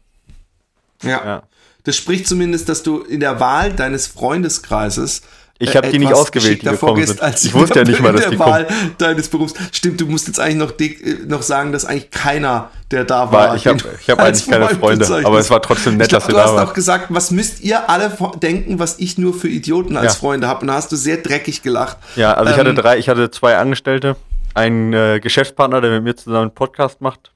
Ja. 1.03 1.25
ja. 1.25 1.43
Das 1.85 1.97
spricht 1.97 2.27
zumindest, 2.27 2.69
dass 2.69 2.83
du 2.83 3.01
in 3.01 3.21
der 3.21 3.41
Wahl 3.41 3.73
deines 3.73 4.07
Freundeskreises 4.07 5.23
ich 5.63 5.77
habe 5.77 5.91
die 5.91 5.99
nicht 5.99 6.13
ausgewählt, 6.13 6.63
die 6.63 6.67
gekommen 6.67 7.07
sind. 7.07 7.21
Als 7.23 7.45
ich 7.45 7.55
wusste 7.55 7.81
ja 7.81 7.85
nicht 7.85 8.01
mal, 8.01 8.13
dass 8.13 8.29
die 8.29 8.39
Wahl 8.39 8.67
kommen. 8.67 8.95
deines 8.99 9.29
Berufs. 9.29 9.55
Stimmt, 9.71 10.01
du 10.01 10.07
musst 10.07 10.27
jetzt 10.27 10.41
eigentlich 10.41 10.57
noch, 10.57 10.79
äh, 10.79 11.19
noch 11.27 11.43
sagen, 11.43 11.73
dass 11.73 11.85
eigentlich 11.85 12.11
keiner, 12.11 12.71
der 12.91 13.05
da 13.05 13.33
war. 13.33 13.49
war 13.49 13.57
ich 13.57 13.67
habe 13.67 13.79
ich 14.01 14.11
hab 14.11 14.19
eigentlich 14.19 14.47
keine 14.49 14.69
Freunde, 14.69 15.07
aber 15.25 15.39
es 15.39 15.51
war 15.51 15.63
trotzdem 15.63 15.97
nett, 15.97 16.09
glaub, 16.09 16.23
dass 16.23 16.29
du 16.29 16.33
da 16.33 16.39
warst. 16.39 16.53
Du 16.53 16.59
hast 16.59 16.69
auch 16.69 16.75
gesagt, 16.75 17.07
was 17.11 17.31
müsst 17.31 17.61
ihr 17.61 17.89
alle 17.89 18.13
denken, 18.43 18.79
was 18.79 18.99
ich 18.99 19.19
nur 19.19 19.35
für 19.35 19.49
Idioten 19.49 19.97
als 19.97 20.15
ja. 20.15 20.19
Freunde 20.19 20.49
habe. 20.49 20.63
Und 20.63 20.67
da 20.67 20.75
hast 20.75 20.91
du 20.91 20.97
sehr 20.97 21.19
dreckig 21.19 21.63
gelacht. 21.63 21.97
Ja, 22.17 22.35
also 22.35 22.49
ähm, 22.49 22.55
ich 22.55 22.59
hatte 22.59 22.71
ähm, 22.71 22.77
drei, 22.77 22.99
ich 22.99 23.09
hatte 23.09 23.31
zwei 23.31 23.57
Angestellte, 23.57 24.17
einen 24.55 24.93
äh, 24.93 25.21
Geschäftspartner, 25.21 25.81
der 25.81 25.91
mit 25.93 26.03
mir 26.03 26.17
zusammen 26.17 26.43
einen 26.43 26.55
Podcast 26.55 27.01
macht. 27.01 27.31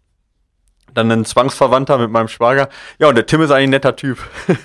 Dann 0.95 1.13
ein 1.13 1.25
Zwangsverwandter 1.25 1.99
mit 1.99 2.11
meinem 2.11 2.29
Schwager. 2.29 2.71
Ja, 2.99 3.09
und 3.09 3.15
der 3.17 3.27
Tim 3.27 3.43
ist 3.43 3.51
eigentlich 3.51 3.65
ein 3.65 3.71
netter 3.71 3.97
Typ. 3.97 4.19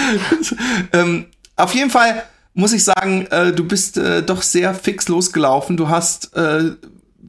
ähm, 0.92 1.26
auf 1.62 1.74
jeden 1.74 1.90
Fall 1.90 2.24
muss 2.54 2.72
ich 2.72 2.84
sagen, 2.84 3.26
äh, 3.30 3.52
du 3.52 3.64
bist 3.64 3.96
äh, 3.96 4.22
doch 4.22 4.42
sehr 4.42 4.74
fix 4.74 5.08
losgelaufen. 5.08 5.76
Du 5.76 5.88
hast, 5.88 6.36
äh, 6.36 6.72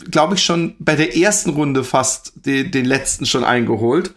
glaube 0.10 0.36
ich, 0.36 0.44
schon 0.44 0.76
bei 0.80 0.96
der 0.96 1.16
ersten 1.16 1.52
Runde 1.52 1.84
fast 1.84 2.34
den, 2.46 2.72
den 2.72 2.86
letzten 2.86 3.26
schon 3.26 3.44
eingeholt. 3.44 4.14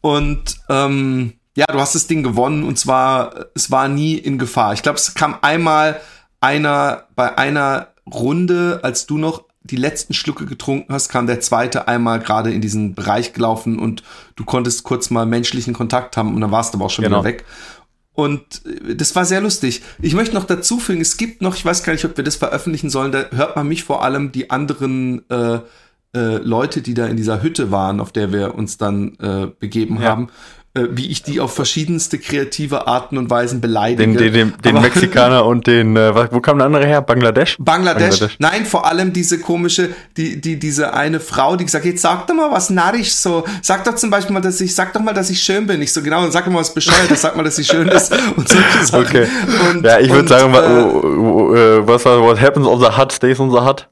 Und 0.00 0.56
ähm, 0.68 1.34
ja, 1.56 1.66
du 1.66 1.80
hast 1.80 1.94
das 1.94 2.06
Ding 2.06 2.22
gewonnen 2.22 2.64
und 2.64 2.78
zwar, 2.78 3.46
es 3.54 3.70
war 3.70 3.88
nie 3.88 4.14
in 4.14 4.38
Gefahr. 4.38 4.72
Ich 4.72 4.82
glaube, 4.82 4.98
es 4.98 5.14
kam 5.14 5.36
einmal 5.42 6.00
einer 6.40 7.04
bei 7.14 7.38
einer 7.38 7.88
Runde, 8.06 8.80
als 8.82 9.06
du 9.06 9.18
noch 9.18 9.44
die 9.64 9.76
letzten 9.76 10.12
Schlucke 10.12 10.44
getrunken 10.44 10.92
hast, 10.92 11.08
kam 11.08 11.26
der 11.26 11.40
zweite 11.40 11.86
einmal 11.86 12.18
gerade 12.18 12.52
in 12.52 12.60
diesen 12.60 12.94
Bereich 12.94 13.32
gelaufen 13.32 13.78
und 13.78 14.02
du 14.34 14.44
konntest 14.44 14.82
kurz 14.82 15.10
mal 15.10 15.24
menschlichen 15.24 15.72
Kontakt 15.72 16.16
haben 16.16 16.34
und 16.34 16.40
dann 16.40 16.50
warst 16.50 16.74
du 16.74 16.78
aber 16.78 16.86
auch 16.86 16.90
schon 16.90 17.04
genau. 17.04 17.18
wieder 17.18 17.28
weg. 17.28 17.44
Und 18.14 18.62
äh, 18.66 18.94
das 18.94 19.14
war 19.16 19.24
sehr 19.24 19.40
lustig. 19.40 19.82
Ich 20.00 20.14
möchte 20.14 20.34
noch 20.34 20.44
dazu 20.44 20.78
fügen, 20.78 21.00
es 21.00 21.16
gibt 21.16 21.42
noch, 21.42 21.54
ich 21.54 21.64
weiß 21.64 21.82
gar 21.82 21.92
nicht, 21.92 22.04
ob 22.04 22.16
wir 22.16 22.24
das 22.24 22.36
veröffentlichen 22.36 22.90
sollen, 22.90 23.12
da 23.12 23.26
hört 23.30 23.56
man 23.56 23.68
mich 23.68 23.84
vor 23.84 24.04
allem 24.04 24.32
die 24.32 24.50
anderen 24.50 25.28
äh, 25.30 25.60
äh, 26.14 26.36
Leute, 26.36 26.82
die 26.82 26.94
da 26.94 27.06
in 27.06 27.16
dieser 27.16 27.42
Hütte 27.42 27.70
waren, 27.70 28.00
auf 28.00 28.12
der 28.12 28.32
wir 28.32 28.54
uns 28.54 28.76
dann 28.76 29.16
äh, 29.18 29.48
begeben 29.58 30.00
ja. 30.00 30.10
haben, 30.10 30.28
äh, 30.74 30.86
wie 30.92 31.10
ich 31.10 31.22
die 31.22 31.38
auf 31.38 31.54
verschiedenste 31.54 32.16
kreative 32.16 32.86
Arten 32.86 33.18
und 33.18 33.28
Weisen 33.28 33.60
beleidige. 33.60 34.16
Den, 34.16 34.32
den, 34.32 34.32
den, 34.32 34.54
den 34.64 34.80
Mexikaner 34.80 35.44
und 35.46 35.66
den, 35.66 35.98
äh, 35.98 36.14
wo 36.32 36.40
kam 36.40 36.56
der 36.56 36.66
andere 36.66 36.86
her? 36.86 37.02
Bangladesch? 37.02 37.58
Bangladesch? 37.58 38.20
Bangladesch? 38.20 38.36
Nein, 38.38 38.64
vor 38.64 38.86
allem 38.86 39.12
diese 39.12 39.38
komische, 39.38 39.90
die, 40.16 40.40
die, 40.40 40.58
diese 40.58 40.94
eine 40.94 41.20
Frau, 41.20 41.56
die 41.56 41.66
gesagt, 41.66 41.84
jetzt 41.84 42.00
sag 42.00 42.26
doch 42.26 42.34
mal 42.34 42.50
was 42.50 42.70
narrisch 42.70 43.12
so. 43.12 43.44
Sag 43.60 43.84
doch 43.84 43.96
zum 43.96 44.08
Beispiel 44.08 44.32
mal, 44.32 44.40
dass 44.40 44.62
ich, 44.62 44.74
sag 44.74 44.94
doch 44.94 45.02
mal, 45.02 45.12
dass 45.12 45.28
ich 45.28 45.42
schön 45.42 45.66
bin. 45.66 45.82
Ich 45.82 45.92
so, 45.92 46.00
genau, 46.00 46.22
dann 46.22 46.32
sag 46.32 46.46
doch 46.46 46.52
mal 46.52 46.60
was 46.60 46.72
bescheuertes, 46.72 47.20
sag 47.20 47.36
mal, 47.36 47.42
dass 47.42 47.58
ich 47.58 47.66
schön 47.66 47.88
ist 47.88 48.10
und 48.36 48.48
solche 48.48 48.84
Sachen. 48.86 49.04
Okay. 49.04 49.26
Und, 49.68 49.84
ja, 49.84 50.00
ich 50.00 50.10
würde 50.10 50.28
sagen, 50.28 50.54
äh, 50.54 51.86
was, 51.86 52.06
what 52.06 52.40
happens 52.40 52.66
on 52.66 52.80
the 52.80 52.96
hut 52.96 53.12
stays 53.12 53.38
on 53.38 53.50
the 53.50 53.58
hut. 53.58 53.88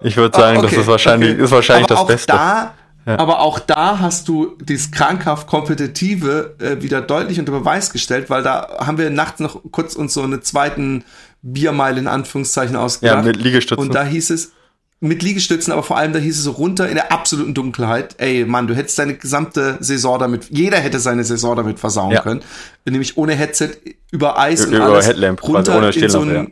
Ich 0.00 0.16
würde 0.16 0.36
sagen, 0.36 0.58
okay, 0.58 0.68
das 0.68 0.78
ist 0.78 0.86
wahrscheinlich, 0.86 1.32
okay. 1.32 1.42
ist 1.42 1.50
wahrscheinlich 1.50 1.90
Aber 1.90 2.00
das 2.00 2.06
Beste. 2.06 2.32
Da 2.32 2.74
aber 3.16 3.40
auch 3.40 3.58
da 3.58 3.98
hast 3.98 4.28
du 4.28 4.56
dieses 4.60 4.90
krankhaft 4.90 5.46
Kompetitive 5.46 6.54
äh, 6.58 6.82
wieder 6.82 7.00
deutlich 7.00 7.38
unter 7.38 7.52
Beweis 7.52 7.92
gestellt, 7.92 8.30
weil 8.30 8.42
da 8.42 8.78
haben 8.78 8.98
wir 8.98 9.10
nachts 9.10 9.40
noch 9.40 9.60
kurz 9.70 9.94
uns 9.94 10.14
so 10.14 10.22
eine 10.22 10.40
zweiten 10.40 11.04
Biermeile 11.42 12.00
in 12.00 12.08
Anführungszeichen 12.08 12.76
ausgedacht. 12.76 13.18
Ja, 13.18 13.22
mit 13.22 13.36
Liegestützen. 13.36 13.82
Und 13.82 13.94
da 13.94 14.04
hieß 14.04 14.30
es, 14.30 14.52
mit 15.00 15.22
Liegestützen, 15.22 15.72
aber 15.72 15.82
vor 15.82 15.96
allem 15.96 16.12
da 16.12 16.18
hieß 16.18 16.36
es 16.36 16.44
so 16.44 16.50
runter 16.52 16.88
in 16.88 16.94
der 16.94 17.10
absoluten 17.10 17.54
Dunkelheit. 17.54 18.16
Ey, 18.18 18.44
Mann, 18.44 18.66
du 18.66 18.74
hättest 18.74 18.98
deine 18.98 19.14
gesamte 19.14 19.78
Saison 19.80 20.18
damit, 20.18 20.50
jeder 20.50 20.76
hätte 20.76 20.98
seine 20.98 21.24
Saison 21.24 21.56
damit 21.56 21.80
versauen 21.80 22.12
ja. 22.12 22.20
können. 22.20 22.42
Nämlich 22.84 23.16
ohne 23.16 23.34
Headset, 23.34 23.70
über 24.10 24.38
Eis 24.38 24.66
über, 24.66 24.76
und 24.76 24.82
alles. 24.82 25.06
Headlamp, 25.06 25.42
runter 25.42 25.78
ohne 25.78 25.90
in 25.90 26.10
so 26.10 26.20
ein, 26.20 26.34
ja. 26.34 26.46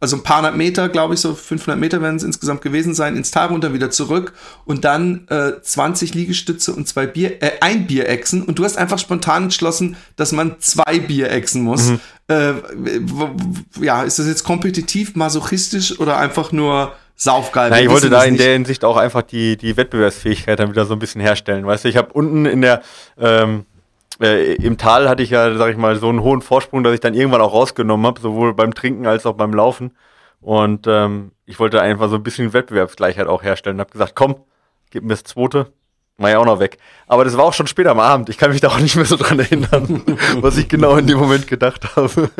Also 0.00 0.16
ein 0.16 0.22
paar 0.22 0.38
hundert 0.38 0.56
Meter, 0.56 0.88
glaube 0.88 1.14
ich, 1.14 1.20
so 1.20 1.34
500 1.34 1.78
Meter 1.78 2.00
werden 2.00 2.16
es 2.16 2.22
insgesamt 2.22 2.62
gewesen 2.62 2.94
sein, 2.94 3.16
ins 3.16 3.30
Tal 3.30 3.48
runter, 3.48 3.74
wieder 3.74 3.90
zurück 3.90 4.32
und 4.64 4.84
dann 4.84 5.28
äh, 5.28 5.60
20 5.60 6.14
Liegestütze 6.14 6.72
und 6.72 6.88
zwei 6.88 7.06
Bier, 7.06 7.42
äh, 7.42 7.52
ein 7.60 7.86
Bierechsen 7.86 8.42
und 8.42 8.58
du 8.58 8.64
hast 8.64 8.78
einfach 8.78 8.98
spontan 8.98 9.44
entschlossen, 9.44 9.96
dass 10.16 10.32
man 10.32 10.56
zwei 10.58 10.98
Bierechsen 10.98 11.62
muss. 11.62 11.90
Mhm. 11.90 12.00
Äh, 12.28 12.52
ja, 13.80 14.02
ist 14.02 14.18
das 14.18 14.26
jetzt 14.26 14.44
kompetitiv, 14.44 15.16
masochistisch 15.16 16.00
oder 16.00 16.16
einfach 16.16 16.50
nur 16.50 16.94
saufgeil. 17.14 17.68
Na, 17.68 17.80
ich 17.80 17.90
wollte 17.90 18.08
da 18.08 18.24
in 18.24 18.38
der 18.38 18.54
Hinsicht 18.54 18.82
auch 18.84 18.96
einfach 18.96 19.22
die, 19.22 19.58
die 19.58 19.76
Wettbewerbsfähigkeit 19.76 20.58
dann 20.58 20.70
wieder 20.70 20.86
so 20.86 20.94
ein 20.94 20.98
bisschen 20.98 21.20
herstellen. 21.20 21.66
Weißt 21.66 21.84
du, 21.84 21.88
ich 21.88 21.98
habe 21.98 22.12
unten 22.14 22.46
in 22.46 22.62
der, 22.62 22.80
ähm, 23.18 23.66
äh, 24.20 24.54
im 24.54 24.78
Tal 24.78 25.08
hatte 25.08 25.22
ich 25.22 25.30
ja, 25.30 25.56
sag 25.56 25.70
ich 25.70 25.76
mal, 25.76 25.96
so 25.96 26.08
einen 26.08 26.22
hohen 26.22 26.42
Vorsprung, 26.42 26.82
dass 26.84 26.94
ich 26.94 27.00
dann 27.00 27.14
irgendwann 27.14 27.40
auch 27.40 27.52
rausgenommen 27.52 28.06
habe, 28.06 28.20
sowohl 28.20 28.54
beim 28.54 28.74
Trinken 28.74 29.06
als 29.06 29.26
auch 29.26 29.34
beim 29.34 29.52
Laufen. 29.52 29.96
Und 30.40 30.86
ähm, 30.86 31.32
ich 31.46 31.58
wollte 31.58 31.80
einfach 31.80 32.08
so 32.08 32.16
ein 32.16 32.22
bisschen 32.22 32.52
Wettbewerbsgleichheit 32.52 33.26
auch 33.26 33.42
herstellen 33.42 33.76
und 33.76 33.80
habe 33.80 33.92
gesagt, 33.92 34.14
komm, 34.14 34.36
gib 34.90 35.02
mir 35.02 35.10
das 35.10 35.24
zweite, 35.24 35.72
war 36.16 36.30
ja 36.30 36.38
auch 36.38 36.44
noch 36.44 36.60
weg. 36.60 36.78
Aber 37.06 37.24
das 37.24 37.36
war 37.36 37.44
auch 37.44 37.52
schon 37.52 37.66
später 37.66 37.90
am 37.90 38.00
Abend. 38.00 38.28
Ich 38.28 38.38
kann 38.38 38.50
mich 38.50 38.60
da 38.60 38.68
auch 38.68 38.78
nicht 38.78 38.96
mehr 38.96 39.04
so 39.04 39.16
dran 39.16 39.38
erinnern, 39.38 40.02
was 40.36 40.56
ich 40.58 40.68
genau 40.68 40.96
in 40.96 41.06
dem 41.06 41.18
Moment 41.18 41.46
gedacht 41.46 41.96
habe. 41.96 42.30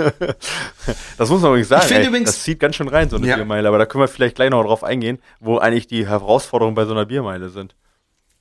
das 1.19 1.31
muss 1.31 1.41
man 1.41 1.51
übrigens 1.51 1.69
sagen. 1.69 1.87
Ey, 1.91 2.07
übrigens, 2.07 2.31
das 2.31 2.43
zieht 2.43 2.61
ganz 2.61 2.77
schön 2.77 2.89
rein, 2.89 3.09
so 3.09 3.17
eine 3.17 3.27
ja. 3.27 3.37
Biermeile. 3.37 3.69
Aber 3.69 3.79
da 3.79 3.87
können 3.87 4.03
wir 4.05 4.09
vielleicht 4.09 4.37
gleich 4.37 4.51
noch 4.51 4.63
drauf 4.63 4.85
eingehen, 4.85 5.19
wo 5.41 5.59
eigentlich 5.59 5.87
die 5.87 6.07
Herausforderungen 6.07 6.75
bei 6.75 6.85
so 6.85 6.93
einer 6.93 7.07
Biermeile 7.07 7.49
sind. 7.49 7.75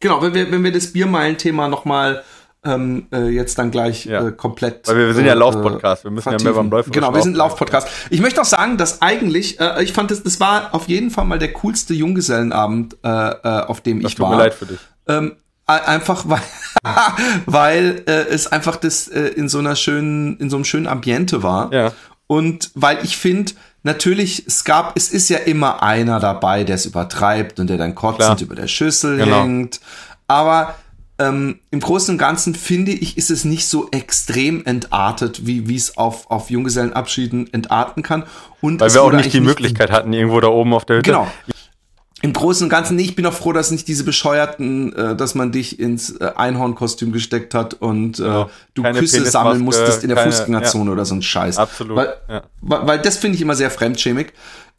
Genau, 0.01 0.21
wenn 0.21 0.33
wir, 0.33 0.49
wenn 0.51 0.63
wir 0.63 0.71
das 0.71 0.93
Biermeilen-Thema 0.93 1.67
nochmal 1.67 2.23
ähm, 2.65 3.07
äh, 3.13 3.29
jetzt 3.29 3.57
dann 3.57 3.71
gleich 3.71 4.05
ja. 4.05 4.27
äh, 4.27 4.31
komplett. 4.31 4.87
Weil 4.87 4.97
wir, 4.97 5.07
wir 5.07 5.13
sind 5.13 5.25
ja 5.25 5.33
äh, 5.33 5.37
Laufpodcast, 5.37 6.03
wir 6.03 6.11
müssen 6.11 6.23
vertiefen. 6.23 6.45
ja 6.45 6.51
mehr 6.51 6.61
beim 6.61 6.69
Läufen. 6.69 6.91
Genau, 6.91 7.13
wir 7.13 7.21
sind 7.21 7.35
Laufpodcast. 7.35 7.87
Ich 8.09 8.19
möchte 8.19 8.41
auch 8.41 8.45
sagen, 8.45 8.77
dass 8.77 9.01
eigentlich, 9.01 9.59
äh, 9.59 9.83
ich 9.83 9.93
fand 9.93 10.11
das, 10.11 10.23
das 10.23 10.39
war 10.39 10.73
auf 10.73 10.87
jeden 10.89 11.09
Fall 11.09 11.25
mal 11.25 11.39
der 11.39 11.53
coolste 11.53 11.93
Junggesellenabend, 11.93 12.97
äh, 13.03 13.07
äh, 13.07 13.61
auf 13.65 13.81
dem 13.81 14.01
das 14.01 14.13
ich 14.13 14.19
war. 14.19 14.29
Tut 14.29 14.37
mir 14.37 14.43
leid 14.43 14.53
für 14.53 14.65
dich. 14.65 14.79
Ähm, 15.07 15.35
einfach 15.65 16.25
weil, 16.27 16.41
weil 17.45 18.03
äh, 18.07 18.27
es 18.29 18.47
einfach 18.47 18.75
das 18.75 19.07
äh, 19.07 19.21
in 19.21 19.47
so 19.47 19.59
einer 19.59 19.75
schönen, 19.75 20.37
in 20.37 20.49
so 20.49 20.57
einem 20.57 20.65
schönen 20.65 20.87
Ambiente 20.87 21.43
war. 21.43 21.71
Ja. 21.71 21.93
Und 22.27 22.71
weil 22.75 22.99
ich 23.03 23.17
finde, 23.17 23.53
natürlich, 23.83 24.45
es 24.47 24.63
gab, 24.63 24.97
es 24.97 25.09
ist 25.09 25.29
ja 25.29 25.37
immer 25.37 25.81
einer 25.81 26.19
dabei, 26.19 26.63
der 26.63 26.75
es 26.75 26.85
übertreibt 26.85 27.59
und 27.59 27.69
der 27.69 27.77
dann 27.77 27.95
kotzend 27.95 28.37
Klar. 28.37 28.41
über 28.41 28.55
der 28.55 28.67
Schüssel 28.67 29.17
genau. 29.17 29.41
hängt. 29.41 29.79
Aber 30.27 30.75
ähm, 31.19 31.59
im 31.71 31.79
Großen 31.79 32.13
und 32.13 32.17
Ganzen 32.17 32.55
finde 32.55 32.91
ich, 32.91 33.17
ist 33.17 33.29
es 33.29 33.45
nicht 33.45 33.67
so 33.67 33.89
extrem 33.91 34.65
entartet, 34.65 35.45
wie 35.45 35.67
wie 35.67 35.75
es 35.75 35.97
auf, 35.97 36.29
auf 36.31 36.49
Junggesellenabschieden 36.49 37.53
entarten 37.53 38.03
kann. 38.03 38.23
Und 38.61 38.79
Weil 38.79 38.93
wir 38.93 39.03
auch 39.03 39.11
nicht 39.11 39.33
die 39.33 39.41
Möglichkeit 39.41 39.91
hatten, 39.91 40.13
irgendwo 40.13 40.39
da 40.39 40.47
oben 40.47 40.73
auf 40.73 40.85
der 40.85 40.97
Hütte. 40.97 41.11
Genau 41.11 41.27
im 42.21 42.33
Großen 42.33 42.65
und 42.65 42.69
Ganzen, 42.69 42.97
nee, 42.97 43.03
ich 43.03 43.15
bin 43.15 43.25
auch 43.25 43.33
froh, 43.33 43.53
dass 43.53 43.71
nicht 43.71 43.87
diese 43.87 44.03
bescheuerten, 44.03 44.93
äh, 44.93 45.15
dass 45.15 45.35
man 45.35 45.51
dich 45.51 45.79
ins 45.79 46.11
äh, 46.11 46.31
Einhornkostüm 46.35 47.11
gesteckt 47.11 47.53
hat 47.53 47.75
und 47.75 48.19
äh, 48.19 48.23
ja, 48.23 48.49
du 48.73 48.83
Küsse 48.83 49.25
sammeln 49.25 49.61
musstest 49.61 50.03
in 50.03 50.09
der 50.09 50.17
keine, 50.17 50.31
Fußgängerzone 50.31 50.85
ja, 50.85 50.91
oder 50.91 51.05
so 51.05 51.15
ein 51.15 51.21
Scheiß. 51.21 51.57
Absolut. 51.57 51.95
Weil, 51.95 52.13
ja. 52.27 52.43
weil, 52.61 52.87
weil 52.87 52.99
das 52.99 53.17
finde 53.17 53.35
ich 53.35 53.41
immer 53.41 53.55
sehr 53.55 53.71
fremdschämig. 53.71 54.33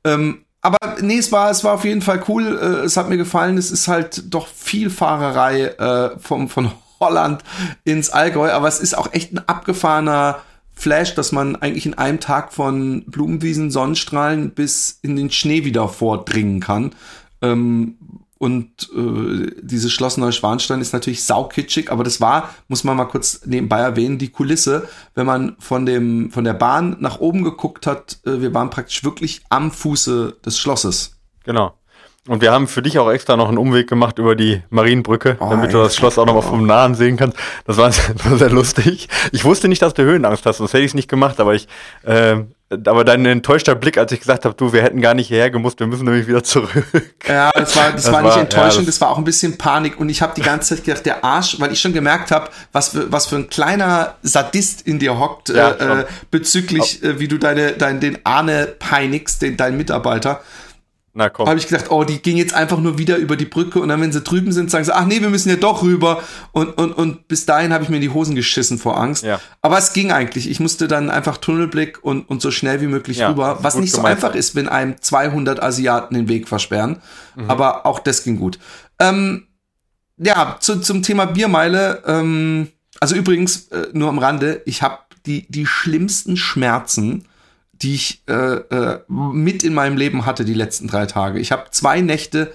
Ähm, 0.04 0.44
aber 0.62 0.79
nee, 1.00 1.19
es 1.19 1.33
war, 1.33 1.50
es 1.50 1.64
war 1.64 1.75
auf 1.75 1.85
jeden 1.85 2.02
Fall 2.02 2.23
cool. 2.29 2.59
Äh, 2.61 2.85
es 2.85 2.97
hat 2.97 3.09
mir 3.09 3.17
gefallen. 3.17 3.57
Es 3.57 3.71
ist 3.71 3.88
halt 3.88 4.33
doch 4.33 4.47
viel 4.47 4.90
Fahrerei 4.90 5.64
äh, 5.64 6.19
vom, 6.19 6.49
von 6.49 6.71
Holland 7.00 7.43
ins 7.85 8.11
Allgäu, 8.11 8.50
aber 8.50 8.69
es 8.69 8.79
ist 8.79 8.97
auch 8.97 9.12
echt 9.12 9.33
ein 9.33 9.38
abgefahrener 9.49 10.40
Flash, 10.75 11.14
dass 11.14 11.33
man 11.33 11.57
eigentlich 11.57 11.87
in 11.87 11.95
einem 11.95 12.21
Tag 12.21 12.52
von 12.52 13.05
Blumenwiesen, 13.07 13.71
Sonnenstrahlen 13.71 14.50
bis 14.50 14.99
in 15.02 15.17
den 15.17 15.31
Schnee 15.31 15.64
wieder 15.64 15.88
vordringen 15.88 16.61
kann. 16.61 16.93
Ähm, 17.43 17.97
und 18.40 18.88
äh, 18.97 19.54
dieses 19.61 19.92
Schloss 19.92 20.16
Neuschwanstein 20.16 20.80
ist 20.80 20.94
natürlich 20.94 21.25
saukitschig, 21.25 21.92
aber 21.92 22.04
das 22.04 22.23
war, 22.23 22.49
muss 22.68 22.85
man 22.85 22.97
mal 22.97 23.04
kurz 23.04 23.42
nebenbei 23.44 23.80
erwähnen, 23.80 24.16
die 24.16 24.30
Kulisse, 24.30 24.88
wenn 25.14 25.26
man 25.26 25.56
von 25.59 25.85
dem 25.85 26.30
von 26.30 26.44
der 26.44 26.54
Bahn 26.54 26.97
nach 27.00 27.20
oben 27.20 27.44
geguckt 27.44 27.87
hat, 27.87 28.18
äh, 28.25 28.40
wir 28.40 28.54
waren 28.54 28.70
praktisch 28.70 29.04
wirklich 29.04 29.42
am 29.50 29.70
Fuße 29.70 30.38
des 30.42 30.59
Schlosses. 30.59 31.20
Genau. 31.44 31.75
Und 32.29 32.43
wir 32.43 32.53
haben 32.53 32.69
für 32.69 32.83
dich 32.83 32.99
auch 32.99 33.11
extra 33.11 33.37
noch 33.37 33.49
einen 33.49 33.57
Umweg 33.57 33.89
gemacht 33.89 34.19
über 34.19 34.37
die 34.37 34.62
Marienbrücke, 34.69 35.39
oh, 35.41 35.49
damit 35.49 35.73
du 35.73 35.79
das 35.79 35.97
Schloss 35.97 36.19
auch 36.19 36.27
nochmal 36.27 36.43
vom 36.43 36.67
Nahen 36.67 36.95
sehen 36.95 37.17
kannst. 37.17 37.39
Das 37.65 37.79
war, 37.79 37.87
das 38.17 38.31
war 38.31 38.37
sehr 38.37 38.50
lustig. 38.50 39.09
Ich 39.33 39.45
wusste 39.45 39.69
nicht, 39.69 39.81
dass 39.81 39.95
du 39.95 40.03
Höhenangst 40.03 40.45
hast, 40.45 40.59
sonst 40.59 40.75
hätte 40.75 40.85
ich 40.85 40.91
es 40.91 40.95
nicht 40.95 41.09
gemacht, 41.09 41.41
aber 41.41 41.55
ich, 41.55 41.67
äh, 42.03 42.37
aber 42.69 43.05
dein 43.05 43.25
enttäuschter 43.25 43.75
Blick, 43.75 43.97
als 43.97 44.12
ich 44.12 44.21
gesagt 44.21 44.45
habe, 44.45 44.55
du, 44.55 44.75
wir 44.75 44.83
hätten 44.83 45.00
gar 45.00 45.15
nicht 45.15 45.29
hierher 45.29 45.50
gemusst, 45.50 45.81
wir 45.81 45.87
müssen 45.87 46.05
nämlich 46.05 46.29
wieder 46.29 46.45
zurück. 46.45 46.85
Ja, 47.27 47.50
das 47.55 47.75
war, 47.75 47.91
das, 47.93 48.05
das 48.05 48.12
war 48.12 48.21
nicht 48.21 48.35
war, 48.35 48.41
enttäuschend, 48.41 48.75
ja, 48.75 48.79
das, 48.81 48.87
das, 48.87 49.00
war 49.00 49.11
auch 49.11 49.19
ein 49.19 49.25
bisschen 49.25 49.57
Panik 49.57 49.99
und 49.99 50.11
ich 50.11 50.21
habe 50.21 50.35
die 50.37 50.43
ganze 50.43 50.77
Zeit 50.77 50.85
gedacht, 50.85 51.07
der 51.07 51.25
Arsch, 51.25 51.59
weil 51.59 51.73
ich 51.73 51.81
schon 51.81 51.95
gemerkt 51.95 52.31
habe, 52.31 52.50
was 52.71 52.91
für, 52.91 53.11
was 53.11 53.27
für 53.27 53.37
ein 53.37 53.49
kleiner 53.49 54.17
Sadist 54.23 54.83
in 54.83 54.99
dir 54.99 55.19
hockt, 55.19 55.49
ja, 55.49 55.71
äh, 55.71 56.05
bezüglich, 56.31 57.03
äh, 57.03 57.19
wie 57.19 57.29
du 57.29 57.39
deine, 57.39 57.73
dein, 57.73 57.99
den 57.99 58.19
Ahne 58.25 58.69
peinigst, 58.79 59.41
den, 59.41 59.57
deinen 59.57 59.79
Mitarbeiter. 59.79 60.43
Na 61.12 61.29
komm. 61.29 61.49
Habe 61.49 61.59
ich 61.59 61.67
gedacht, 61.67 61.90
oh, 61.90 62.05
die 62.05 62.23
ging 62.23 62.37
jetzt 62.37 62.55
einfach 62.55 62.79
nur 62.79 62.97
wieder 62.97 63.17
über 63.17 63.37
die 63.37 63.45
Brücke 63.45 63.81
und 63.81 63.88
dann, 63.88 64.00
wenn 64.00 64.12
sie 64.12 64.21
drüben 64.21 64.52
sind, 64.52 64.71
sagen 64.71 64.85
sie, 64.85 64.95
ach 64.95 65.05
nee, 65.07 65.21
wir 65.21 65.29
müssen 65.29 65.49
ja 65.49 65.57
doch 65.57 65.83
rüber. 65.83 66.23
Und, 66.52 66.79
und, 66.79 66.93
und 66.93 67.26
bis 67.26 67.47
dahin 67.47 67.73
habe 67.73 67.83
ich 67.83 67.90
mir 67.90 67.97
in 67.97 68.02
die 68.02 68.11
Hosen 68.11 68.37
geschissen 68.37 68.79
vor 68.79 68.97
Angst. 68.97 69.25
Ja. 69.25 69.40
Aber 69.61 69.76
es 69.79 69.93
ging 69.93 70.12
eigentlich. 70.12 70.49
Ich 70.49 70.61
musste 70.61 70.87
dann 70.87 71.11
einfach 71.11 71.38
Tunnelblick 71.38 71.99
und, 72.05 72.29
und 72.29 72.40
so 72.40 72.52
schnell 72.52 72.81
wie 72.81 72.87
möglich 72.87 73.19
ja, 73.19 73.31
rüber, 73.31 73.59
was 73.62 73.75
nicht 73.75 73.93
so 73.93 74.02
einfach 74.02 74.37
ist, 74.37 74.55
wenn 74.55 74.69
einem 74.69 75.00
200 75.00 75.61
Asiaten 75.61 76.14
den 76.14 76.29
Weg 76.29 76.47
versperren. 76.47 77.02
Mhm. 77.35 77.50
Aber 77.50 77.87
auch 77.87 77.99
das 77.99 78.23
ging 78.23 78.37
gut. 78.37 78.61
Ähm, 79.00 79.49
ja, 80.17 80.59
zu, 80.61 80.81
zum 80.81 81.02
Thema 81.02 81.25
Biermeile. 81.25 82.05
Ähm, 82.07 82.69
also 83.00 83.17
übrigens, 83.17 83.69
äh, 83.69 83.88
nur 83.93 84.11
am 84.11 84.19
Rande, 84.19 84.62
ich 84.64 84.83
habe 84.83 84.99
die, 85.26 85.50
die 85.50 85.67
schlimmsten 85.67 86.37
Schmerzen 86.37 87.25
die 87.83 87.95
ich 87.95 88.23
äh, 88.29 88.33
äh, 88.33 89.01
mit 89.09 89.63
in 89.63 89.75
meinem 89.75 89.97
Leben 89.97 90.27
hatte 90.27 90.45
die 90.45 90.55
letzten 90.55 90.87
drei 90.87 91.07
Tage. 91.07 91.39
Ich 91.39 91.53
habe 91.53 91.71
zwei 91.71 92.01
Nächte 92.01 92.53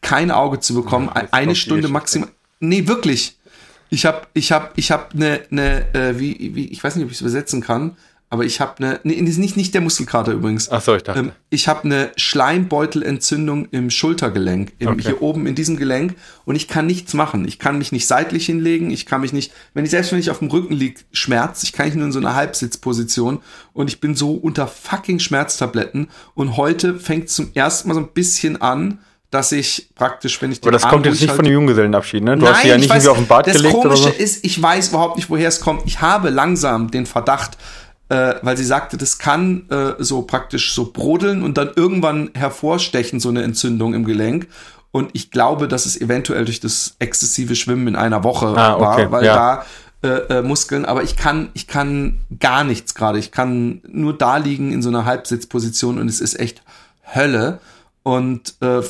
kein 0.00 0.30
Auge 0.30 0.60
zu 0.60 0.74
bekommen, 0.74 1.10
ja, 1.14 1.28
eine 1.30 1.54
Stunde 1.54 1.88
maximal. 1.88 2.28
Nee, 2.60 2.86
wirklich. 2.88 3.36
Ich 3.90 4.06
habe 4.06 4.22
ich 4.32 4.50
habe 4.50 4.70
ich 4.76 4.90
habe 4.90 5.06
eine 5.14 5.42
ne, 5.50 5.94
äh, 5.94 6.18
wie 6.18 6.54
wie 6.54 6.66
ich 6.66 6.82
weiß 6.82 6.96
nicht, 6.96 7.04
ob 7.04 7.10
ich 7.10 7.16
es 7.16 7.20
übersetzen 7.20 7.60
kann 7.60 7.96
aber 8.34 8.44
ich 8.44 8.60
habe 8.60 8.72
eine, 8.78 9.00
nee, 9.04 9.22
nicht, 9.22 9.56
nicht 9.56 9.74
der 9.74 9.80
Muskelkater 9.80 10.32
übrigens. 10.32 10.68
Ach 10.68 10.82
so, 10.82 10.96
ich 10.96 11.04
dachte. 11.04 11.20
Ähm, 11.20 11.32
ich 11.50 11.68
habe 11.68 11.84
eine 11.84 12.10
Schleimbeutelentzündung 12.16 13.68
im 13.70 13.90
Schultergelenk, 13.90 14.72
im, 14.80 14.88
okay. 14.88 15.02
hier 15.02 15.22
oben 15.22 15.46
in 15.46 15.54
diesem 15.54 15.76
Gelenk 15.76 16.16
und 16.44 16.56
ich 16.56 16.66
kann 16.66 16.86
nichts 16.86 17.14
machen. 17.14 17.46
Ich 17.46 17.60
kann 17.60 17.78
mich 17.78 17.92
nicht 17.92 18.08
seitlich 18.08 18.46
hinlegen, 18.46 18.90
ich 18.90 19.06
kann 19.06 19.20
mich 19.20 19.32
nicht, 19.32 19.52
wenn 19.72 19.84
ich 19.84 19.92
selbst 19.92 20.10
wenn 20.10 20.18
ich 20.18 20.32
auf 20.32 20.40
dem 20.40 20.48
Rücken 20.48 20.74
liege, 20.74 21.00
Schmerz, 21.12 21.62
ich 21.62 21.72
kann 21.72 21.86
nicht 21.86 21.94
nur 21.94 22.06
in 22.06 22.12
so 22.12 22.18
einer 22.18 22.34
Halbsitzposition 22.34 23.38
und 23.72 23.86
ich 23.86 24.00
bin 24.00 24.16
so 24.16 24.32
unter 24.32 24.66
fucking 24.66 25.20
Schmerztabletten 25.20 26.08
und 26.34 26.56
heute 26.56 26.98
fängt 26.98 27.28
zum 27.28 27.52
ersten 27.54 27.86
Mal 27.86 27.94
so 27.94 28.00
ein 28.00 28.08
bisschen 28.08 28.60
an, 28.60 28.98
dass 29.30 29.50
ich 29.50 29.88
praktisch, 29.94 30.40
wenn 30.42 30.52
ich 30.52 30.60
den 30.60 30.68
Aber 30.68 30.72
das 30.72 30.84
Arm 30.84 30.92
kommt 30.92 31.06
jetzt 31.06 31.20
nicht 31.20 31.28
halt 31.28 31.36
von 31.36 31.44
dem 31.44 31.54
Junggesellenabschied, 31.54 32.22
ne? 32.22 32.36
Du 32.36 32.44
Nein, 32.44 32.54
hast 32.54 32.62
sie 32.62 32.68
ja 32.68 32.78
nicht 32.78 32.88
weiß, 32.88 33.04
irgendwie 33.04 33.10
auf 33.10 33.16
dem 33.16 33.26
Bad 33.26 33.46
das 33.46 33.56
gelegt 33.56 33.74
Komische 33.74 34.02
oder 34.04 34.12
so. 34.12 34.22
ist, 34.22 34.44
ich 34.44 34.62
weiß 34.62 34.90
überhaupt 34.90 35.16
nicht, 35.16 35.28
woher 35.28 35.48
es 35.48 35.60
kommt. 35.60 35.82
Ich 35.86 36.00
habe 36.00 36.30
langsam 36.30 36.90
den 36.90 37.04
Verdacht, 37.04 37.58
äh, 38.14 38.38
weil 38.42 38.56
sie 38.56 38.64
sagte, 38.64 38.96
das 38.96 39.18
kann 39.18 39.68
äh, 39.70 39.94
so 39.98 40.22
praktisch 40.22 40.72
so 40.72 40.92
brodeln 40.92 41.42
und 41.42 41.58
dann 41.58 41.72
irgendwann 41.74 42.30
hervorstechen, 42.34 43.18
so 43.18 43.28
eine 43.28 43.42
Entzündung 43.42 43.92
im 43.92 44.04
Gelenk. 44.04 44.46
Und 44.92 45.10
ich 45.14 45.32
glaube, 45.32 45.66
dass 45.66 45.84
es 45.84 46.00
eventuell 46.00 46.44
durch 46.44 46.60
das 46.60 46.94
exzessive 47.00 47.56
Schwimmen 47.56 47.88
in 47.88 47.96
einer 47.96 48.22
Woche 48.22 48.46
ah, 48.46 48.74
okay, 48.74 49.04
war, 49.04 49.10
weil 49.10 49.24
ja. 49.24 49.64
da 50.00 50.08
äh, 50.08 50.38
äh, 50.38 50.42
Muskeln, 50.42 50.84
aber 50.84 51.02
ich 51.02 51.16
kann, 51.16 51.48
ich 51.54 51.66
kann 51.66 52.20
gar 52.38 52.62
nichts 52.62 52.94
gerade. 52.94 53.18
Ich 53.18 53.32
kann 53.32 53.82
nur 53.88 54.16
da 54.16 54.36
liegen 54.36 54.72
in 54.72 54.80
so 54.80 54.90
einer 54.90 55.06
Halbsitzposition 55.06 55.98
und 55.98 56.06
es 56.06 56.20
ist 56.20 56.38
echt 56.38 56.62
Hölle. 57.12 57.58
Und 58.04 58.54
äh, 58.60 58.82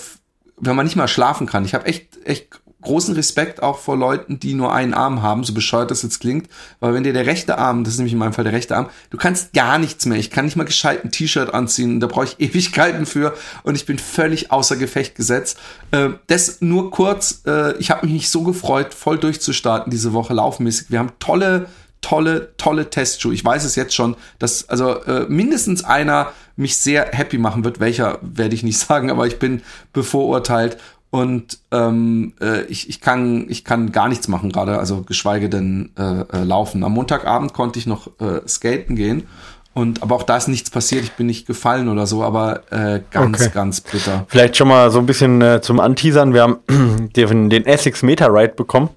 wenn 0.58 0.76
man 0.76 0.84
nicht 0.84 0.96
mal 0.96 1.08
schlafen 1.08 1.46
kann, 1.46 1.64
ich 1.64 1.72
habe 1.72 1.86
echt, 1.86 2.18
echt 2.26 2.48
großen 2.84 3.14
Respekt 3.14 3.62
auch 3.62 3.78
vor 3.78 3.96
Leuten, 3.96 4.38
die 4.38 4.54
nur 4.54 4.72
einen 4.72 4.94
Arm 4.94 5.22
haben, 5.22 5.44
so 5.44 5.52
bescheuert 5.52 5.90
das 5.90 6.02
jetzt 6.02 6.20
klingt, 6.20 6.48
weil 6.80 6.94
wenn 6.94 7.02
dir 7.02 7.12
der 7.12 7.26
rechte 7.26 7.58
Arm, 7.58 7.84
das 7.84 7.94
ist 7.94 7.98
nämlich 7.98 8.12
in 8.12 8.18
meinem 8.18 8.32
Fall 8.32 8.44
der 8.44 8.52
rechte 8.52 8.76
Arm, 8.76 8.88
du 9.10 9.16
kannst 9.16 9.52
gar 9.52 9.78
nichts 9.78 10.06
mehr. 10.06 10.18
Ich 10.18 10.30
kann 10.30 10.44
nicht 10.44 10.56
mal 10.56 10.64
gescheit 10.64 11.04
ein 11.04 11.10
T-Shirt 11.10 11.52
anziehen, 11.52 12.00
da 12.00 12.06
brauche 12.06 12.26
ich 12.26 12.38
Ewigkeiten 12.40 13.06
für 13.06 13.34
und 13.64 13.74
ich 13.74 13.86
bin 13.86 13.98
völlig 13.98 14.52
außer 14.52 14.76
Gefecht 14.76 15.16
gesetzt. 15.16 15.58
Äh, 15.90 16.10
das 16.26 16.60
nur 16.60 16.90
kurz, 16.90 17.42
äh, 17.46 17.76
ich 17.78 17.90
habe 17.90 18.06
mich 18.06 18.14
nicht 18.14 18.30
so 18.30 18.42
gefreut, 18.42 18.94
voll 18.94 19.18
durchzustarten 19.18 19.90
diese 19.90 20.12
Woche 20.12 20.34
laufmäßig. 20.34 20.90
Wir 20.90 21.00
haben 21.00 21.12
tolle 21.18 21.66
tolle, 22.04 22.54
tolle 22.58 22.90
Testschuhe. 22.90 23.32
Ich 23.32 23.44
weiß 23.44 23.64
es 23.64 23.76
jetzt 23.76 23.94
schon, 23.94 24.14
dass 24.38 24.68
also 24.68 25.02
äh, 25.04 25.26
mindestens 25.28 25.84
einer 25.84 26.32
mich 26.54 26.76
sehr 26.76 27.06
happy 27.12 27.38
machen 27.38 27.64
wird. 27.64 27.80
Welcher 27.80 28.18
werde 28.20 28.54
ich 28.54 28.62
nicht 28.62 28.78
sagen, 28.86 29.10
aber 29.10 29.26
ich 29.26 29.38
bin 29.38 29.62
bevorurteilt 29.92 30.76
und 31.14 31.60
ähm, 31.70 32.32
äh, 32.40 32.64
ich, 32.64 32.88
ich, 32.88 33.00
kann, 33.00 33.46
ich 33.48 33.64
kann 33.64 33.92
gar 33.92 34.08
nichts 34.08 34.26
machen 34.26 34.50
gerade, 34.50 34.80
also 34.80 35.02
geschweige 35.02 35.48
denn 35.48 35.90
äh, 35.96 36.22
äh, 36.22 36.42
laufen. 36.42 36.82
Am 36.82 36.90
Montagabend 36.90 37.52
konnte 37.52 37.78
ich 37.78 37.86
noch 37.86 38.08
äh, 38.20 38.40
skaten 38.48 38.96
gehen. 38.96 39.28
Und 39.74 40.02
aber 40.02 40.16
auch 40.16 40.24
da 40.24 40.36
ist 40.36 40.48
nichts 40.48 40.70
passiert, 40.70 41.04
ich 41.04 41.12
bin 41.12 41.28
nicht 41.28 41.46
gefallen 41.46 41.88
oder 41.88 42.08
so, 42.08 42.24
aber 42.24 42.64
äh, 42.72 43.00
ganz, 43.12 43.42
okay. 43.42 43.50
ganz 43.54 43.80
bitter. 43.80 44.26
Vielleicht 44.26 44.56
schon 44.56 44.66
mal 44.66 44.90
so 44.90 44.98
ein 44.98 45.06
bisschen 45.06 45.40
äh, 45.40 45.60
zum 45.60 45.78
Anteasern. 45.78 46.34
Wir 46.34 46.42
haben 46.42 46.58
den, 47.14 47.48
den 47.48 47.64
Essex 47.64 48.02
Meta 48.02 48.26
Ride 48.26 48.54
bekommen. 48.54 48.88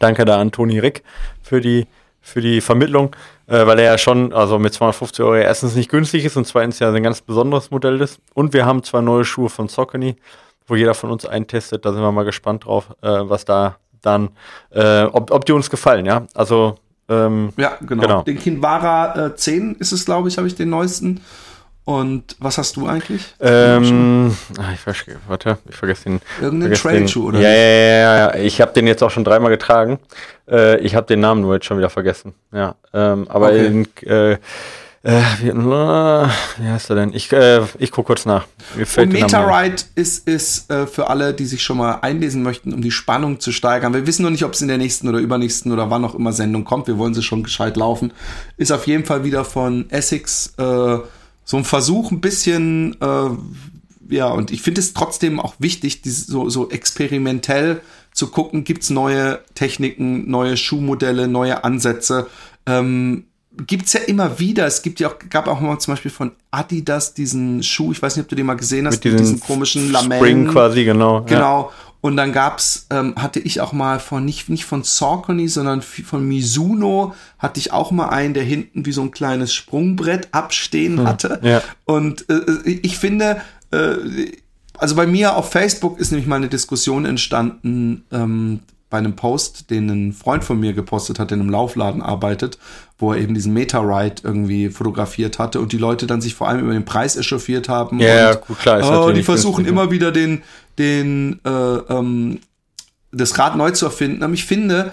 Danke 0.00 0.26
da 0.26 0.38
an 0.38 0.52
Toni 0.52 0.80
Rick 0.80 1.02
für 1.42 1.62
die, 1.62 1.86
für 2.20 2.42
die 2.42 2.60
Vermittlung, 2.60 3.16
äh, 3.46 3.66
weil 3.66 3.78
er 3.78 3.92
ja 3.92 3.96
schon, 3.96 4.34
also 4.34 4.58
mit 4.58 4.74
250 4.74 5.24
Euro 5.24 5.36
erstens 5.36 5.76
nicht 5.76 5.88
günstig 5.88 6.26
ist 6.26 6.36
und 6.36 6.46
zweitens 6.46 6.78
ja 6.78 6.92
ein 6.92 7.02
ganz 7.02 7.22
besonderes 7.22 7.70
Modell 7.70 8.02
ist. 8.02 8.20
Und 8.34 8.52
wir 8.52 8.66
haben 8.66 8.82
zwei 8.82 9.00
neue 9.00 9.24
Schuhe 9.24 9.48
von 9.48 9.68
Saucony 9.68 10.16
wo 10.66 10.76
jeder 10.76 10.94
von 10.94 11.10
uns 11.10 11.26
eintestet. 11.26 11.84
Da 11.84 11.92
sind 11.92 12.02
wir 12.02 12.12
mal 12.12 12.24
gespannt 12.24 12.64
drauf, 12.64 12.94
äh, 13.02 13.08
was 13.08 13.44
da 13.44 13.76
dann, 14.00 14.30
äh, 14.70 15.04
ob, 15.04 15.30
ob 15.30 15.44
die 15.44 15.52
uns 15.52 15.70
gefallen, 15.70 16.06
ja. 16.06 16.26
Also 16.34 16.76
ähm, 17.08 17.52
ja, 17.56 17.76
genau. 17.80 18.02
genau. 18.02 18.22
Den 18.22 18.38
Kinvara 18.38 19.26
äh, 19.26 19.36
10 19.36 19.76
ist 19.76 19.92
es, 19.92 20.04
glaube 20.04 20.28
ich, 20.28 20.38
habe 20.38 20.46
ich 20.46 20.54
den 20.54 20.70
neuesten. 20.70 21.20
Und 21.84 22.36
was 22.38 22.58
hast 22.58 22.76
du 22.76 22.86
eigentlich? 22.86 23.34
Ähm, 23.40 24.36
ach, 24.56 24.72
ich 24.72 24.78
vergesse, 24.78 25.16
warte, 25.26 25.58
ich 25.68 25.74
vergesse 25.74 26.04
den. 26.04 26.20
Irgendeinen 26.40 26.74
Trailschuh, 26.74 27.28
oder? 27.28 27.40
Ja, 27.40 27.48
ja, 27.48 27.56
ja, 27.56 28.16
ja, 28.18 28.34
ich 28.36 28.60
habe 28.60 28.72
den 28.72 28.86
jetzt 28.86 29.02
auch 29.02 29.10
schon 29.10 29.24
dreimal 29.24 29.50
getragen. 29.50 29.98
Äh, 30.48 30.78
ich 30.78 30.94
habe 30.94 31.08
den 31.08 31.18
Namen 31.18 31.40
nur 31.40 31.54
jetzt 31.54 31.66
schon 31.66 31.78
wieder 31.78 31.90
vergessen. 31.90 32.34
Ja, 32.52 32.76
ähm, 32.94 33.26
aber 33.28 33.46
okay. 33.46 33.66
in, 33.66 34.08
äh, 34.08 34.38
äh, 35.04 35.20
wie, 35.40 35.52
wie 35.52 36.68
heißt 36.68 36.90
er 36.90 36.96
denn? 36.96 37.12
Ich, 37.12 37.32
äh, 37.32 37.62
ich 37.78 37.90
gucke 37.90 38.08
kurz 38.08 38.24
nach. 38.24 38.46
Und 38.96 39.12
Metaride 39.12 39.82
ist, 39.96 40.28
ist 40.28 40.70
äh, 40.70 40.86
für 40.86 41.10
alle, 41.10 41.34
die 41.34 41.44
sich 41.44 41.62
schon 41.62 41.78
mal 41.78 41.96
einlesen 42.02 42.42
möchten, 42.44 42.72
um 42.72 42.82
die 42.82 42.92
Spannung 42.92 43.40
zu 43.40 43.50
steigern. 43.50 43.94
Wir 43.94 44.06
wissen 44.06 44.22
noch 44.22 44.30
nicht, 44.30 44.44
ob 44.44 44.52
es 44.52 44.62
in 44.62 44.68
der 44.68 44.78
nächsten 44.78 45.08
oder 45.08 45.18
übernächsten 45.18 45.72
oder 45.72 45.90
wann 45.90 46.04
auch 46.04 46.14
immer 46.14 46.32
Sendung 46.32 46.64
kommt. 46.64 46.86
Wir 46.86 46.98
wollen 46.98 47.14
sie 47.14 47.22
schon 47.22 47.42
gescheit 47.42 47.76
laufen. 47.76 48.12
Ist 48.56 48.70
auf 48.70 48.86
jeden 48.86 49.04
Fall 49.04 49.24
wieder 49.24 49.44
von 49.44 49.90
Essex 49.90 50.54
äh, 50.58 50.98
so 51.44 51.56
ein 51.56 51.64
Versuch, 51.64 52.12
ein 52.12 52.20
bisschen, 52.20 52.96
äh, 53.00 54.14
ja, 54.14 54.28
und 54.28 54.52
ich 54.52 54.62
finde 54.62 54.80
es 54.80 54.94
trotzdem 54.94 55.40
auch 55.40 55.54
wichtig, 55.58 56.02
dieses, 56.02 56.26
so, 56.28 56.48
so 56.48 56.70
experimentell 56.70 57.80
zu 58.12 58.28
gucken, 58.28 58.62
gibt's 58.62 58.90
neue 58.90 59.40
Techniken, 59.54 60.30
neue 60.30 60.56
Schuhmodelle, 60.56 61.26
neue 61.26 61.64
Ansätze. 61.64 62.28
Ähm, 62.66 63.24
gibt's 63.66 63.92
ja 63.92 64.00
immer 64.00 64.38
wieder. 64.38 64.66
Es 64.66 64.82
gibt 64.82 65.00
ja 65.00 65.08
auch, 65.08 65.16
gab 65.30 65.48
auch 65.48 65.60
mal 65.60 65.78
zum 65.78 65.92
Beispiel 65.92 66.10
von 66.10 66.32
Adidas 66.50 67.14
diesen 67.14 67.62
Schuh, 67.62 67.92
ich 67.92 68.00
weiß 68.00 68.16
nicht, 68.16 68.24
ob 68.24 68.28
du 68.28 68.36
den 68.36 68.46
mal 68.46 68.54
gesehen 68.54 68.86
hast, 68.86 68.96
mit 68.96 69.04
diesen, 69.04 69.16
mit 69.16 69.26
diesen 69.26 69.40
komischen 69.40 69.92
Lamellen. 69.92 70.22
Spring 70.22 70.48
quasi, 70.48 70.84
genau. 70.84 71.22
Genau. 71.22 71.62
Ja. 71.62 71.70
Und 72.00 72.16
dann 72.16 72.32
gab's, 72.32 72.86
ähm, 72.90 73.14
hatte 73.16 73.38
ich 73.38 73.60
auch 73.60 73.72
mal 73.72 74.00
von, 74.00 74.24
nicht, 74.24 74.48
nicht 74.48 74.64
von 74.64 74.82
Saucony, 74.82 75.46
sondern 75.46 75.82
von 75.82 76.26
Mizuno, 76.26 77.14
hatte 77.38 77.60
ich 77.60 77.72
auch 77.72 77.92
mal 77.92 78.08
einen, 78.08 78.34
der 78.34 78.42
hinten 78.42 78.84
wie 78.84 78.92
so 78.92 79.02
ein 79.02 79.12
kleines 79.12 79.54
Sprungbrett 79.54 80.28
abstehen 80.32 80.98
hm, 80.98 81.06
hatte. 81.06 81.38
Ja. 81.42 81.62
Und 81.84 82.28
äh, 82.28 82.34
äh, 82.34 82.80
ich 82.82 82.98
finde, 82.98 83.40
äh, 83.70 83.94
also 84.78 84.96
bei 84.96 85.06
mir 85.06 85.36
auf 85.36 85.52
Facebook 85.52 86.00
ist 86.00 86.10
nämlich 86.10 86.26
mal 86.26 86.36
eine 86.36 86.48
Diskussion 86.48 87.04
entstanden, 87.04 88.04
ähm, 88.10 88.60
bei 88.92 88.98
einem 88.98 89.16
Post, 89.16 89.70
den 89.70 89.88
ein 89.88 90.12
Freund 90.12 90.44
von 90.44 90.60
mir 90.60 90.74
gepostet 90.74 91.18
hat, 91.18 91.30
der 91.30 91.36
in 91.36 91.40
einem 91.40 91.50
Laufladen 91.50 92.02
arbeitet, 92.02 92.58
wo 92.98 93.12
er 93.12 93.18
eben 93.18 93.32
diesen 93.32 93.54
Meta-Ride 93.54 94.22
irgendwie 94.22 94.68
fotografiert 94.68 95.38
hatte 95.38 95.60
und 95.60 95.72
die 95.72 95.78
Leute 95.78 96.06
dann 96.06 96.20
sich 96.20 96.34
vor 96.34 96.46
allem 96.46 96.60
über 96.60 96.74
den 96.74 96.84
Preis 96.84 97.16
echauffiert 97.16 97.70
haben. 97.70 97.98
Ja, 97.98 98.32
und, 98.32 98.42
gut, 98.42 98.58
klar. 98.58 98.80
Ist 98.80 98.86
oh, 98.86 99.10
die 99.10 99.22
versuchen 99.22 99.64
immer 99.64 99.90
wieder 99.90 100.12
den, 100.12 100.42
den, 100.78 101.40
äh, 101.42 101.50
ähm, 101.50 102.40
das 103.12 103.38
Rad 103.38 103.56
neu 103.56 103.70
zu 103.70 103.86
erfinden. 103.86 104.22
Aber 104.22 104.34
ich 104.34 104.44
finde, 104.44 104.92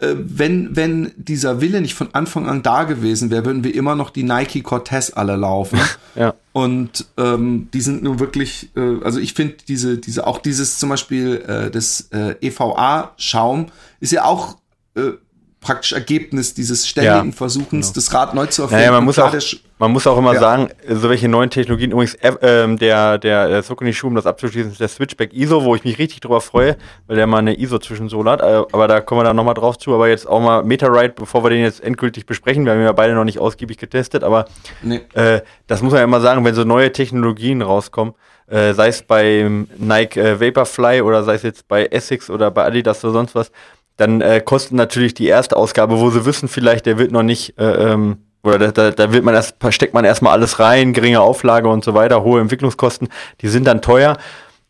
wenn, 0.00 0.74
wenn 0.76 1.12
dieser 1.16 1.60
Wille 1.60 1.80
nicht 1.80 1.94
von 1.94 2.08
Anfang 2.14 2.48
an 2.48 2.62
da 2.62 2.84
gewesen 2.84 3.30
wäre, 3.30 3.44
würden 3.44 3.64
wir 3.64 3.74
immer 3.74 3.94
noch 3.94 4.10
die 4.10 4.24
Nike 4.24 4.62
Cortez 4.62 5.12
alle 5.14 5.36
laufen. 5.36 5.78
ja. 6.14 6.34
Und 6.52 7.06
ähm, 7.16 7.68
die 7.72 7.80
sind 7.80 8.02
nur 8.02 8.18
wirklich, 8.20 8.70
äh, 8.76 9.02
also 9.02 9.18
ich 9.20 9.34
finde 9.34 9.56
diese, 9.66 9.98
diese, 9.98 10.26
auch 10.26 10.38
dieses 10.38 10.78
zum 10.78 10.88
Beispiel 10.88 11.36
äh, 11.46 11.70
das 11.70 12.08
äh, 12.12 12.34
EVA-Schaum 12.40 13.66
ist 14.00 14.12
ja 14.12 14.24
auch 14.24 14.56
äh, 14.96 15.12
praktisch 15.64 15.92
Ergebnis 15.92 16.54
dieses 16.54 16.86
ständigen 16.86 17.30
ja, 17.30 17.36
Versuchens, 17.36 17.88
genau. 17.88 17.94
das 17.94 18.14
Rad 18.14 18.34
neu 18.34 18.46
zu 18.46 18.62
erfinden. 18.62 18.82
Naja, 18.82 18.92
man, 18.92 19.04
muss 19.04 19.18
auch, 19.18 19.34
man 19.78 19.90
muss 19.90 20.06
auch 20.06 20.18
immer 20.18 20.34
ja. 20.34 20.40
sagen, 20.40 20.68
so 20.88 21.08
welche 21.08 21.28
neuen 21.28 21.50
Technologien, 21.50 21.90
übrigens 21.90 22.14
äh, 22.16 22.32
ähm, 22.42 22.78
der, 22.78 23.18
der, 23.18 23.48
der 23.48 23.62
Sokuni-Schuh, 23.62 24.08
um 24.08 24.14
das 24.14 24.26
abzuschließen, 24.26 24.72
ist 24.72 24.80
der 24.80 24.88
Switchback 24.88 25.32
ISO, 25.32 25.64
wo 25.64 25.74
ich 25.74 25.82
mich 25.82 25.98
richtig 25.98 26.20
drüber 26.20 26.40
freue, 26.40 26.76
weil 27.06 27.16
der 27.16 27.26
mal 27.26 27.38
eine 27.38 27.58
ISO-Zwischensohle 27.58 28.30
hat, 28.30 28.42
äh, 28.42 28.62
aber 28.70 28.86
da 28.86 29.00
kommen 29.00 29.20
wir 29.20 29.24
dann 29.24 29.36
nochmal 29.36 29.54
drauf 29.54 29.78
zu, 29.78 29.94
aber 29.94 30.08
jetzt 30.08 30.28
auch 30.28 30.40
mal 30.40 30.62
MetaRide, 30.62 31.14
bevor 31.16 31.42
wir 31.42 31.50
den 31.50 31.62
jetzt 31.62 31.82
endgültig 31.82 32.26
besprechen, 32.26 32.64
wir 32.66 32.72
haben 32.72 32.82
ja 32.82 32.92
beide 32.92 33.14
noch 33.14 33.24
nicht 33.24 33.38
ausgiebig 33.38 33.78
getestet, 33.78 34.22
aber 34.22 34.44
nee. 34.82 35.00
äh, 35.14 35.40
das 35.66 35.82
muss 35.82 35.92
man 35.92 36.00
ja 36.00 36.04
immer 36.04 36.20
sagen, 36.20 36.44
wenn 36.44 36.54
so 36.54 36.64
neue 36.64 36.92
Technologien 36.92 37.62
rauskommen, 37.62 38.14
äh, 38.46 38.74
sei 38.74 38.88
es 38.88 39.02
bei 39.02 39.50
Nike 39.78 40.16
äh, 40.18 40.40
Vaporfly 40.40 41.00
oder 41.00 41.24
sei 41.24 41.34
es 41.34 41.42
jetzt 41.42 41.66
bei 41.66 41.86
Essex 41.86 42.28
oder 42.28 42.50
bei 42.50 42.64
Adidas 42.64 43.02
oder 43.02 43.14
sonst 43.14 43.34
was, 43.34 43.50
dann 43.96 44.20
äh, 44.20 44.40
kostet 44.44 44.72
natürlich 44.72 45.14
die 45.14 45.26
erste 45.26 45.56
Ausgabe, 45.56 45.98
wo 46.00 46.10
sie 46.10 46.24
wissen 46.26 46.48
vielleicht, 46.48 46.86
der 46.86 46.98
wird 46.98 47.12
noch 47.12 47.22
nicht, 47.22 47.58
äh, 47.58 47.92
ähm, 47.92 48.18
oder 48.42 48.58
da, 48.58 48.70
da, 48.70 48.90
da 48.90 49.12
wird 49.12 49.24
man 49.24 49.34
erst, 49.34 49.56
steckt 49.70 49.94
man 49.94 50.04
erstmal 50.04 50.32
alles 50.32 50.58
rein, 50.58 50.92
geringe 50.92 51.20
Auflage 51.20 51.68
und 51.68 51.84
so 51.84 51.94
weiter, 51.94 52.22
hohe 52.22 52.40
Entwicklungskosten, 52.40 53.08
die 53.40 53.48
sind 53.48 53.66
dann 53.66 53.80
teuer. 53.80 54.16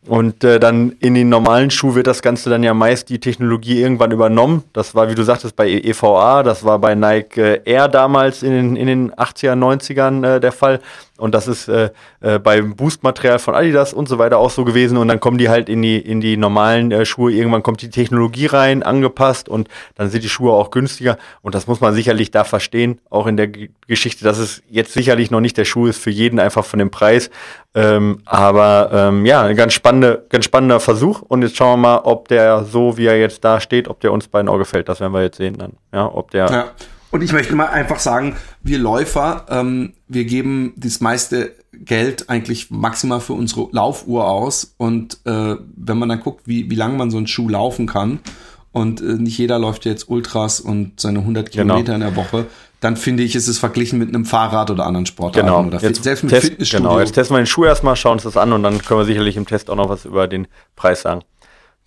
Und 0.07 0.43
äh, 0.43 0.59
dann 0.59 0.91
in 0.99 1.15
den 1.15 1.29
normalen 1.29 1.71
Schuh 1.71 1.95
wird 1.95 2.05
das 2.05 2.21
Ganze 2.21 2.49
dann 2.49 2.61
ja 2.61 2.75
meist 2.75 3.09
die 3.09 3.19
Technologie 3.19 3.81
irgendwann 3.81 4.11
übernommen. 4.11 4.63
Das 4.71 4.93
war, 4.93 5.09
wie 5.09 5.15
du 5.15 5.23
sagtest, 5.23 5.55
bei 5.55 5.67
EVA, 5.67 6.43
das 6.43 6.63
war 6.63 6.77
bei 6.77 6.93
Nike 6.93 7.37
äh, 7.37 7.61
Air 7.65 7.87
damals 7.87 8.43
in 8.43 8.51
den, 8.51 8.75
in 8.75 8.85
den 8.85 9.11
80er, 9.13 9.53
90ern 9.53 10.35
äh, 10.35 10.39
der 10.39 10.51
Fall. 10.51 10.79
Und 11.17 11.33
das 11.33 11.47
ist 11.47 11.69
äh, 11.69 11.91
äh, 12.19 12.39
beim 12.39 12.75
Boost-Material 12.75 13.39
von 13.39 13.55
Adidas 13.55 13.93
und 13.93 14.09
so 14.09 14.17
weiter 14.17 14.37
auch 14.37 14.49
so 14.49 14.65
gewesen. 14.65 14.97
Und 14.97 15.07
dann 15.07 15.21
kommen 15.21 15.37
die 15.37 15.49
halt 15.49 15.69
in 15.69 15.81
die, 15.81 15.97
in 15.97 16.19
die 16.19 16.35
normalen 16.35 16.91
äh, 16.91 17.05
Schuhe. 17.05 17.31
Irgendwann 17.31 17.63
kommt 17.63 17.81
die 17.81 17.89
Technologie 17.89 18.47
rein, 18.47 18.83
angepasst 18.83 19.47
und 19.47 19.69
dann 19.95 20.09
sind 20.09 20.23
die 20.23 20.29
Schuhe 20.29 20.51
auch 20.51 20.71
günstiger. 20.71 21.17
Und 21.41 21.55
das 21.55 21.67
muss 21.67 21.79
man 21.79 21.93
sicherlich 21.93 22.31
da 22.31 22.43
verstehen, 22.43 22.99
auch 23.09 23.27
in 23.27 23.37
der 23.37 23.47
G 23.47 23.69
Geschichte, 23.87 24.23
dass 24.23 24.39
es 24.39 24.63
jetzt 24.67 24.93
sicherlich 24.93 25.29
noch 25.29 25.41
nicht 25.41 25.57
der 25.57 25.65
Schuh 25.65 25.85
ist 25.85 26.01
für 26.01 26.09
jeden, 26.09 26.39
einfach 26.39 26.65
von 26.65 26.79
dem 26.79 26.89
Preis. 26.89 27.29
Ähm, 27.75 28.21
aber 28.25 28.89
ähm, 28.91 29.25
ja, 29.25 29.43
ein 29.43 29.55
ganz, 29.55 29.73
spannende, 29.73 30.25
ganz 30.29 30.45
spannender 30.45 30.79
Versuch. 30.79 31.21
Und 31.21 31.43
jetzt 31.43 31.55
schauen 31.55 31.79
wir 31.79 31.89
mal, 31.89 31.97
ob 31.99 32.27
der 32.27 32.63
so, 32.63 32.97
wie 32.97 33.05
er 33.05 33.19
jetzt 33.19 33.43
da 33.43 33.59
steht, 33.59 33.87
ob 33.87 33.99
der 33.99 34.11
uns 34.11 34.27
beiden 34.27 34.49
auch 34.49 34.57
gefällt. 34.57 34.89
Das 34.89 35.01
werden 35.01 35.13
wir 35.13 35.21
jetzt 35.21 35.37
sehen 35.37 35.57
dann. 35.57 35.73
Ja, 35.93 36.11
ob 36.11 36.31
der. 36.31 36.49
Ja. 36.49 36.65
Und 37.15 37.21
ich 37.21 37.31
möchte 37.31 37.55
mal 37.55 37.67
einfach 37.67 37.99
sagen, 37.99 38.35
wir 38.61 38.77
Läufer, 38.77 39.45
ähm, 39.49 39.93
wir 40.09 40.25
geben 40.25 40.73
das 40.75 40.99
meiste 40.99 41.53
Geld 41.71 42.29
eigentlich 42.29 42.71
maximal 42.71 43.21
für 43.21 43.31
unsere 43.31 43.69
Laufuhr 43.71 44.27
aus. 44.27 44.75
Und 44.75 45.19
äh, 45.23 45.55
wenn 45.77 45.97
man 45.97 46.09
dann 46.09 46.19
guckt, 46.19 46.41
wie, 46.45 46.69
wie 46.69 46.75
lange 46.75 46.97
man 46.97 47.11
so 47.11 47.15
einen 47.15 47.27
Schuh 47.27 47.47
laufen 47.47 47.87
kann, 47.87 48.19
und 48.73 48.99
äh, 48.99 49.13
nicht 49.13 49.37
jeder 49.37 49.57
läuft 49.57 49.85
jetzt 49.85 50.09
Ultras 50.09 50.59
und 50.59 50.99
seine 50.99 51.19
100 51.19 51.49
genau. 51.49 51.75
Kilometer 51.75 51.95
in 51.95 52.01
der 52.01 52.17
Woche, 52.17 52.47
dann 52.81 52.97
finde 52.97 53.23
ich, 53.23 53.33
ist 53.33 53.47
es 53.47 53.59
verglichen 53.59 53.97
mit 53.97 54.09
einem 54.09 54.25
Fahrrad 54.25 54.69
oder 54.69 54.85
anderen 54.85 55.05
Sportarten 55.05 55.47
genau. 55.47 55.65
oder 55.65 55.79
jetzt 55.79 56.03
selbst 56.03 56.23
mit 56.23 56.31
Test, 56.33 56.47
Fitnessstudio. 56.47 56.89
Genau, 56.89 56.99
jetzt 56.99 57.13
testen 57.13 57.37
wir 57.37 57.41
den 57.41 57.47
Schuh 57.47 57.63
erstmal, 57.63 57.95
schauen 57.95 58.15
uns 58.15 58.23
das 58.23 58.35
an 58.35 58.51
und 58.51 58.61
dann 58.63 58.81
können 58.81 58.99
wir 58.99 59.05
sicherlich 59.05 59.37
im 59.37 59.45
Test 59.45 59.69
auch 59.69 59.77
noch 59.77 59.87
was 59.87 60.03
über 60.03 60.27
den 60.27 60.47
Preis 60.75 61.03
sagen. 61.03 61.21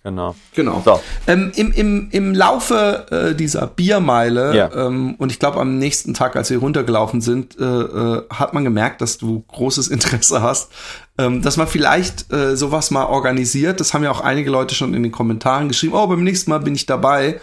Genau. 0.03 0.33
Genau. 0.55 0.81
So. 0.85 0.99
Ähm, 1.27 1.51
im, 1.55 1.73
im, 1.73 2.07
Im 2.11 2.33
Laufe 2.33 3.05
äh, 3.11 3.35
dieser 3.35 3.67
Biermeile 3.67 4.55
ja. 4.55 4.71
ähm, 4.73 5.15
und 5.17 5.31
ich 5.31 5.39
glaube 5.39 5.59
am 5.59 5.77
nächsten 5.77 6.13
Tag, 6.13 6.37
als 6.37 6.49
wir 6.49 6.59
runtergelaufen 6.59 7.19
sind, 7.19 7.59
äh, 7.59 7.63
äh, 7.65 8.23
hat 8.29 8.53
man 8.53 8.63
gemerkt, 8.63 9.01
dass 9.01 9.17
du 9.17 9.43
großes 9.49 9.89
Interesse 9.89 10.41
hast, 10.41 10.71
ähm, 11.17 11.41
dass 11.41 11.57
man 11.57 11.67
vielleicht 11.67 12.31
äh, 12.31 12.55
sowas 12.55 12.91
mal 12.91 13.05
organisiert. 13.05 13.81
Das 13.81 13.93
haben 13.93 14.03
ja 14.03 14.11
auch 14.11 14.21
einige 14.21 14.49
Leute 14.49 14.73
schon 14.73 14.93
in 14.93 15.03
den 15.03 15.11
Kommentaren 15.11 15.67
geschrieben. 15.67 15.93
Oh, 15.93 16.07
beim 16.07 16.23
nächsten 16.23 16.49
Mal 16.49 16.59
bin 16.59 16.75
ich 16.75 16.85
dabei. 16.85 17.41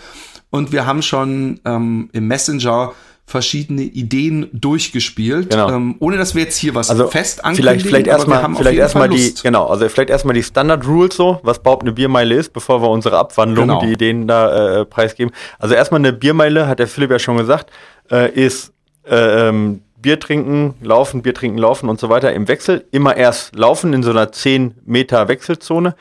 Und 0.48 0.72
wir 0.72 0.86
haben 0.86 1.02
schon 1.02 1.60
ähm, 1.66 2.08
im 2.12 2.26
Messenger 2.26 2.92
verschiedene 3.26 3.82
Ideen 3.82 4.48
durchgespielt, 4.52 5.50
genau. 5.50 5.68
ähm, 5.70 5.96
ohne 5.98 6.16
dass 6.16 6.36
wir 6.36 6.44
jetzt 6.44 6.56
hier 6.56 6.76
was 6.76 6.90
also 6.90 7.08
fest 7.08 7.44
ankündigen. 7.44 7.80
Vielleicht, 7.80 7.86
vielleicht 7.86 8.06
erstmal, 8.06 8.54
vielleicht 8.54 8.78
erstmal 8.78 9.08
die, 9.08 9.34
genau, 9.42 9.66
also 9.66 9.88
vielleicht 9.88 10.10
erstmal 10.10 10.34
die 10.34 10.44
Standard 10.44 10.86
Rules 10.86 11.16
so, 11.16 11.40
was 11.42 11.58
überhaupt 11.58 11.82
eine 11.82 11.92
Biermeile 11.92 12.36
ist, 12.36 12.52
bevor 12.52 12.82
wir 12.82 12.88
unsere 12.88 13.18
Abwandlung, 13.18 13.66
genau. 13.66 13.80
die 13.80 13.92
Ideen 13.92 14.28
da 14.28 14.80
äh, 14.80 14.84
preisgeben. 14.84 15.34
Also 15.58 15.74
erstmal 15.74 16.00
eine 16.00 16.12
Biermeile, 16.12 16.68
hat 16.68 16.78
der 16.78 16.86
Philipp 16.86 17.10
ja 17.10 17.18
schon 17.18 17.36
gesagt, 17.36 17.70
äh, 18.12 18.30
ist 18.30 18.72
äh, 19.08 19.48
ähm, 19.48 19.82
Bier 20.00 20.20
trinken, 20.20 20.74
laufen, 20.80 21.22
Bier 21.22 21.34
trinken, 21.34 21.58
laufen 21.58 21.88
und 21.88 21.98
so 21.98 22.08
weiter 22.08 22.32
im 22.32 22.46
Wechsel. 22.46 22.84
Immer 22.92 23.16
erst 23.16 23.56
laufen 23.56 23.92
in 23.92 24.04
so 24.04 24.10
einer 24.10 24.30
10 24.30 24.76
Meter 24.84 25.26
Wechselzone 25.26 25.96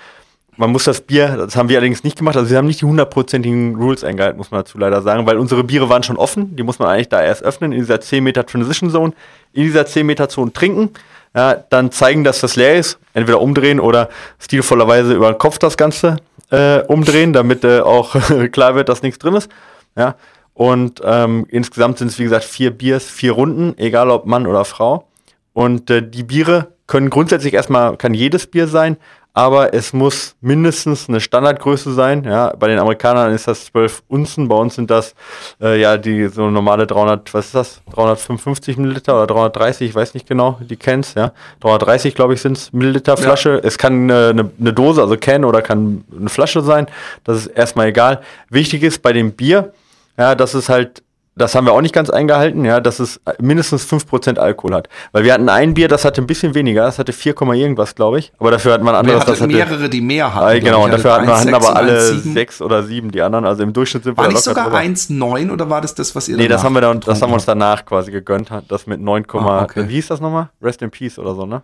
man 0.58 0.72
muss 0.72 0.86
das 0.86 1.02
Bier, 1.02 1.36
das 1.38 1.56
haben 1.56 1.70
wir 1.70 1.78
allerdings 1.78 2.04
nicht 2.04 2.18
gemacht, 2.18 2.38
also 2.38 2.50
wir 2.50 2.58
haben 2.58 2.68
nicht 2.68 2.82
die 2.82 2.86
hundertprozentigen 2.86 3.76
Rules 3.76 4.04
eingehalten, 4.04 4.38
muss 4.38 4.52
man 4.52 4.62
dazu 4.62 4.78
leider 4.78 5.02
sagen, 5.02 5.26
weil 5.26 5.38
unsere 5.38 5.64
Biere 5.64 5.90
waren 5.90 6.04
schon 6.04 6.18
offen, 6.18 6.56
die 6.56 6.64
muss 6.64 6.80
man 6.80 6.90
eigentlich 6.90 7.10
da 7.10 7.22
erst 7.22 7.44
öffnen, 7.44 7.72
in 7.72 7.80
dieser 7.80 8.00
10 8.00 8.24
Meter 8.24 8.46
Transition 8.46 8.90
Zone, 8.90 9.14
in 9.54 9.64
dieser 9.64 9.86
10 9.86 10.06
Meter 10.06 10.30
Zone 10.30 10.54
trinken, 10.54 10.92
ja, 11.36 11.56
dann 11.56 11.92
zeigen, 11.92 12.24
dass 12.24 12.40
das 12.40 12.56
leer 12.56 12.76
ist, 12.76 12.98
entweder 13.14 13.42
umdrehen 13.42 13.80
oder 13.80 14.10
stilvollerweise 14.40 15.14
über 15.14 15.32
den 15.32 15.38
Kopf 15.38 15.60
das 15.60 15.76
Ganze 15.76 16.18
äh, 16.50 16.82
umdrehen, 16.84 17.34
damit 17.34 17.64
äh, 17.64 17.82
auch 17.82 18.16
klar 18.52 18.76
wird, 18.76 18.88
dass 18.88 19.02
nichts 19.02 19.20
drin 19.20 19.36
ist. 19.36 19.50
Ja. 19.98 20.16
Und 20.54 21.02
ähm, 21.04 21.46
insgesamt 21.50 21.98
sind 21.98 22.08
es, 22.08 22.20
wie 22.20 22.24
gesagt, 22.24 22.46
vier 22.46 22.72
Biers, 22.72 23.04
vier 23.04 23.34
Runden, 23.34 23.78
egal 23.78 24.10
ob 24.10 24.26
Mann 24.26 24.48
oder 24.48 24.64
Frau. 24.64 25.10
Und 25.52 25.90
äh, 25.90 26.02
die 26.02 26.24
Biere 26.24 26.68
können 26.88 27.10
grundsätzlich 27.10 27.54
erstmal, 27.54 27.98
kann 27.98 28.14
jedes 28.14 28.48
Bier 28.48 28.68
sein, 28.68 28.96
aber 29.36 29.74
es 29.74 29.92
muss 29.92 30.38
mindestens 30.40 31.10
eine 31.10 31.20
Standardgröße 31.20 31.94
sein. 31.94 32.24
Ja, 32.24 32.56
bei 32.58 32.70
den 32.70 32.80
Amerikanern 32.80 33.34
ist 33.34 33.50
das 33.50 33.66
12 33.66 34.04
Unzen, 34.08 34.48
bei 34.48 34.56
uns 34.56 34.76
sind 34.76 34.90
das 34.90 35.14
äh, 35.62 35.80
ja 35.80 35.98
die 35.98 36.30
so 36.30 36.50
normale 36.50 36.88
300, 36.88 37.34
was 37.34 37.48
ist 37.48 37.56
das? 37.56 37.82
355 37.94 38.78
Milliliter 38.78 39.14
oder 39.16 39.28
330, 39.28 39.90
ich 39.90 39.96
weiß 39.96 40.14
nicht 40.14 40.26
genau, 40.26 40.58
die 40.62 40.78
Cans, 40.78 41.16
ja. 41.16 41.34
330, 41.60 42.16
glaube 42.16 42.34
ich, 42.34 42.42
sind 42.42 42.56
es 42.56 42.72
Milliliter 42.72 43.18
Flasche. 43.18 43.56
Ja. 43.56 43.60
Es 43.62 43.78
kann 43.78 44.10
eine, 44.10 44.30
eine, 44.30 44.52
eine 44.58 44.74
Dose, 44.74 45.02
also 45.02 45.18
Can 45.18 45.44
oder 45.44 45.62
kann 45.62 46.06
eine 46.18 46.30
Flasche 46.30 46.62
sein. 46.62 46.88
Das 47.26 47.40
ist 47.40 47.48
erstmal 47.48 47.88
egal. 47.88 48.22
Wichtig 48.50 48.84
ist 48.84 49.02
bei 49.02 49.12
dem 49.12 49.34
Bier, 49.34 49.74
ja, 50.18 50.34
dass 50.34 50.54
es 50.54 50.70
halt 50.70 51.04
das 51.36 51.54
haben 51.54 51.66
wir 51.66 51.74
auch 51.74 51.82
nicht 51.82 51.94
ganz 51.94 52.10
eingehalten, 52.10 52.64
ja, 52.64 52.80
dass 52.80 53.00
es 53.00 53.20
mindestens 53.42 53.86
5% 53.92 54.38
Alkohol 54.38 54.74
hat. 54.74 54.88
Weil 55.12 55.26
wir 55.26 55.34
hatten 55.34 55.50
ein 55.50 55.74
Bier, 55.74 55.90
das 55.90 56.06
hatte 56.06 56.22
ein 56.22 56.28
bisschen 56.28 56.56
weniger, 56.56 56.84
das 56.84 56.98
hatte 56.98 57.12
4, 57.12 57.36
irgendwas, 57.54 57.96
glaube 57.96 58.20
ich. 58.20 58.32
Aber 58.40 58.52
dafür 58.52 58.74
hatten 58.74 58.86
wir 58.86 58.92
ein 58.92 58.96
anderes, 58.96 59.26
das 59.26 59.42
hatte 59.42 59.52
mehrere, 59.52 59.90
die 59.90 60.02
mehr 60.02 60.34
hatten. 60.34 60.46
Ah, 60.46 60.60
genau, 60.60 60.86
und 60.86 60.92
dafür 60.92 61.14
hatten 61.14 61.28
wir 61.28 61.38
hatten 61.38 61.54
aber 61.54 61.76
alle 61.76 62.18
6 62.18 62.62
oder 62.62 62.84
7 62.84 63.12
die 63.12 63.22
anderen. 63.22 63.46
Also 63.46 63.64
im 63.64 63.74
Durchschnitt 63.74 64.04
sind 64.04 64.18
war 64.18 64.26
wir 64.26 64.28
War 64.28 64.34
nicht 64.34 64.44
sogar 64.44 64.74
1,9 64.74 65.52
oder 65.52 65.70
war 65.70 65.82
das 65.82 65.94
das, 65.94 66.16
was 66.16 66.30
ihr 66.30 66.38
Nee, 66.38 66.48
das 66.48 66.64
haben 66.64 66.74
wir 66.74 66.82
dann, 66.82 67.02
das 67.02 67.22
haben 67.22 67.32
wir 67.32 67.36
uns 67.36 67.46
danach 67.46 67.86
quasi 67.86 68.12
gegönnt, 68.12 68.50
das 68.68 68.88
mit 68.88 69.02
9, 69.02 69.26
ah, 69.34 69.64
okay. 69.64 69.88
wie 69.88 69.94
hieß 69.96 70.08
das 70.08 70.22
nochmal? 70.22 70.50
Rest 70.62 70.82
in 70.82 70.92
Peace 70.92 71.20
oder 71.20 71.36
so, 71.36 71.46
ne? 71.46 71.64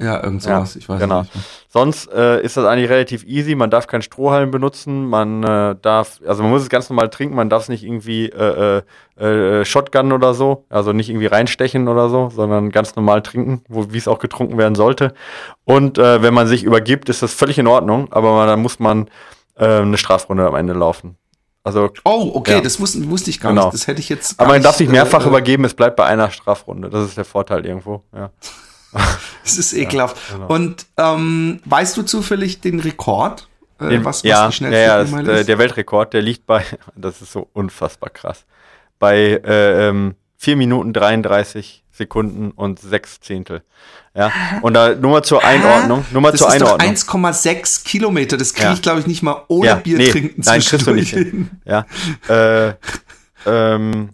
Ja, 0.00 0.22
irgend 0.22 0.42
sowas, 0.42 0.74
ja, 0.74 0.80
ich 0.80 0.88
weiß 0.88 0.98
genau. 0.98 1.20
nicht. 1.20 1.32
Sonst 1.68 2.10
äh, 2.12 2.42
ist 2.42 2.56
das 2.56 2.64
eigentlich 2.64 2.88
relativ 2.88 3.24
easy. 3.24 3.54
Man 3.54 3.70
darf 3.70 3.86
keinen 3.86 4.02
Strohhalm 4.02 4.50
benutzen, 4.50 5.06
man 5.06 5.42
äh, 5.42 5.76
darf, 5.80 6.20
also 6.26 6.42
man 6.42 6.50
muss 6.50 6.62
es 6.62 6.70
ganz 6.70 6.88
normal 6.88 7.10
trinken, 7.10 7.36
man 7.36 7.50
darf 7.50 7.64
es 7.64 7.68
nicht 7.68 7.84
irgendwie 7.84 8.26
äh, 8.30 8.82
äh, 9.18 9.60
äh, 9.60 9.64
Shotgun 9.64 10.12
oder 10.12 10.32
so, 10.32 10.64
also 10.70 10.92
nicht 10.92 11.10
irgendwie 11.10 11.26
reinstechen 11.26 11.86
oder 11.88 12.08
so, 12.08 12.30
sondern 12.30 12.70
ganz 12.70 12.96
normal 12.96 13.20
trinken, 13.22 13.62
wie 13.68 13.98
es 13.98 14.08
auch 14.08 14.18
getrunken 14.18 14.56
werden 14.56 14.74
sollte. 14.74 15.12
Und 15.64 15.98
äh, 15.98 16.22
wenn 16.22 16.32
man 16.32 16.46
sich 16.46 16.64
übergibt, 16.64 17.08
ist 17.10 17.22
das 17.22 17.34
völlig 17.34 17.58
in 17.58 17.66
Ordnung, 17.66 18.10
aber 18.10 18.32
man, 18.34 18.48
dann 18.48 18.62
muss 18.62 18.78
man 18.78 19.08
äh, 19.56 19.66
eine 19.66 19.98
Strafrunde 19.98 20.46
am 20.46 20.54
Ende 20.54 20.72
laufen. 20.72 21.16
Also, 21.62 21.90
oh, 22.04 22.30
okay, 22.34 22.52
ja. 22.52 22.60
das 22.62 22.80
wusste, 22.80 23.08
wusste 23.10 23.28
ich 23.28 23.38
gar 23.38 23.52
genau. 23.52 23.66
nicht. 23.66 23.74
Das 23.74 23.86
hätte 23.86 24.00
ich 24.00 24.08
jetzt. 24.08 24.40
Aber 24.40 24.48
man 24.48 24.56
nicht, 24.56 24.64
darf 24.64 24.76
sich 24.76 24.88
mehrfach 24.88 25.24
äh, 25.24 25.28
übergeben, 25.28 25.64
es 25.64 25.74
bleibt 25.74 25.96
bei 25.96 26.06
einer 26.06 26.30
Strafrunde. 26.30 26.88
Das 26.88 27.04
ist 27.04 27.18
der 27.18 27.26
Vorteil 27.26 27.66
irgendwo, 27.66 28.02
ja. 28.14 28.30
Es 29.44 29.58
ist 29.58 29.72
ekelhaft. 29.72 30.16
Ja, 30.30 30.36
genau. 30.36 30.54
Und 30.54 30.86
ähm, 30.96 31.60
weißt 31.64 31.96
du 31.96 32.02
zufällig 32.02 32.60
den 32.60 32.78
Rekord? 32.80 33.48
Äh, 33.80 34.04
was, 34.04 34.22
ja, 34.22 34.46
was 34.48 34.58
die 34.58 34.64
ja, 34.64 34.70
ja 34.70 35.04
das, 35.04 35.10
ist? 35.12 35.48
der 35.48 35.58
Weltrekord, 35.58 36.12
der 36.12 36.22
liegt 36.22 36.46
bei, 36.46 36.64
das 36.96 37.22
ist 37.22 37.32
so 37.32 37.48
unfassbar 37.52 38.10
krass, 38.10 38.44
bei 38.98 39.40
äh, 39.44 39.88
ähm, 39.88 40.14
4 40.36 40.56
Minuten 40.56 40.92
33 40.92 41.84
Sekunden 41.90 42.50
und 42.50 42.78
6 42.78 43.20
Zehntel. 43.20 43.62
Ja, 44.14 44.32
und 44.62 44.74
da 44.74 44.94
nur 44.94 45.12
mal 45.12 45.22
zur 45.22 45.44
Einordnung, 45.44 46.04
nur 46.10 46.20
mal 46.20 46.32
das 46.32 46.40
zur 46.40 46.50
Einordnung. 46.50 46.90
1,6 46.90 47.84
Kilometer, 47.84 48.36
das 48.36 48.54
kriege 48.54 48.72
ich 48.72 48.82
glaube 48.82 49.00
ich 49.00 49.06
nicht 49.06 49.22
mal 49.22 49.44
ohne 49.48 49.66
ja, 49.66 49.74
Bier 49.76 49.98
nee, 49.98 50.10
trinken 50.10 50.42
Nein, 50.44 50.60
kriegst 50.60 50.86
du 50.86 50.92
nicht 50.92 51.10
hin. 51.10 51.50
Ja, 51.64 51.86
äh, 52.28 52.74
ähm, 53.46 54.10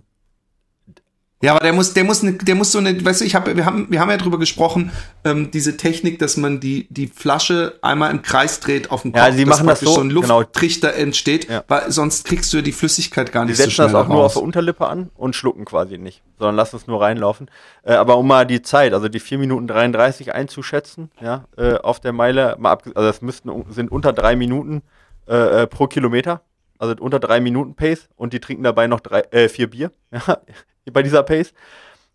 ja, 1.47 1.53
aber 1.53 1.61
der 1.61 1.73
muss, 1.73 1.95
der 1.95 2.03
muss, 2.03 2.25
ne, 2.25 2.33
der 2.33 2.57
muss 2.57 2.73
so 2.73 2.79
eine, 2.79 3.05
weißt 3.05 3.21
du, 3.21 3.25
ich 3.25 3.37
habe, 3.37 3.57
wir 3.57 3.65
haben, 3.65 3.87
wir 3.89 4.01
haben 4.01 4.11
ja 4.11 4.17
drüber 4.17 4.39
gesprochen, 4.39 4.91
ähm, 5.25 5.53
diese 5.53 5.77
Technik, 5.77 6.19
dass 6.19 6.37
man 6.37 6.59
die 6.59 6.89
die 6.91 7.07
Flasche 7.07 7.79
einmal 7.83 8.11
im 8.11 8.23
Kreis 8.23 8.59
dreht 8.59 8.91
auf 8.91 9.03
dem 9.03 9.13
Kopf, 9.13 9.23
ja, 9.23 9.33
sie 9.33 9.45
machen 9.45 9.69
das 9.69 9.79
so, 9.79 9.93
so 9.93 10.01
ein. 10.01 10.11
Lufttrichter 10.11 10.91
genau. 10.91 11.03
entsteht, 11.05 11.49
ja. 11.49 11.63
weil 11.69 11.93
sonst 11.93 12.25
kriegst 12.25 12.53
du 12.53 12.63
die 12.63 12.73
Flüssigkeit 12.73 13.31
gar 13.31 13.45
nicht 13.45 13.59
die 13.59 13.63
so 13.63 13.71
schnell. 13.71 13.87
Die 13.87 13.93
setzen 13.93 13.93
das 13.93 13.95
auch 13.95 14.09
raus. 14.09 14.15
nur 14.15 14.25
auf 14.25 14.33
der 14.33 14.43
Unterlippe 14.43 14.89
an 14.89 15.11
und 15.15 15.37
schlucken 15.37 15.65
quasi 15.65 15.99
nicht, 15.99 16.23
sondern 16.37 16.57
lassen 16.57 16.77
es 16.77 16.89
nur 16.89 17.01
reinlaufen. 17.01 17.49
Äh, 17.85 17.95
aber 17.95 18.17
um 18.17 18.27
mal 18.27 18.45
die 18.45 18.63
Zeit, 18.63 18.93
also 18.93 19.09
die 19.09 19.21
4 19.21 19.39
Minuten 19.39 19.69
33 19.69 20.35
einzuschätzen, 20.35 21.13
ja, 21.21 21.45
äh, 21.57 21.75
auf 21.75 22.01
der 22.01 22.13
Meile, 22.13 22.57
mal 22.59 22.73
ab, 22.73 22.83
also 22.87 23.07
das 23.07 23.23
müssten 23.23 23.53
sind 23.71 23.93
unter 23.93 24.13
drei 24.13 24.35
Minuten 24.35 24.83
äh, 25.29 25.63
äh, 25.63 25.67
pro 25.69 25.87
Kilometer 25.87 26.41
also 26.79 26.95
unter 27.01 27.19
drei 27.19 27.41
Minuten 27.41 27.75
Pace 27.75 28.09
und 28.17 28.33
die 28.33 28.41
trinken 28.41 28.63
dabei 28.63 28.87
noch 28.87 29.01
drei, 29.01 29.21
äh, 29.31 29.49
vier 29.49 29.71
Bier. 29.71 29.93
Ja, 30.13 30.39
bei 30.93 31.03
dieser 31.03 31.23
Pace. 31.23 31.53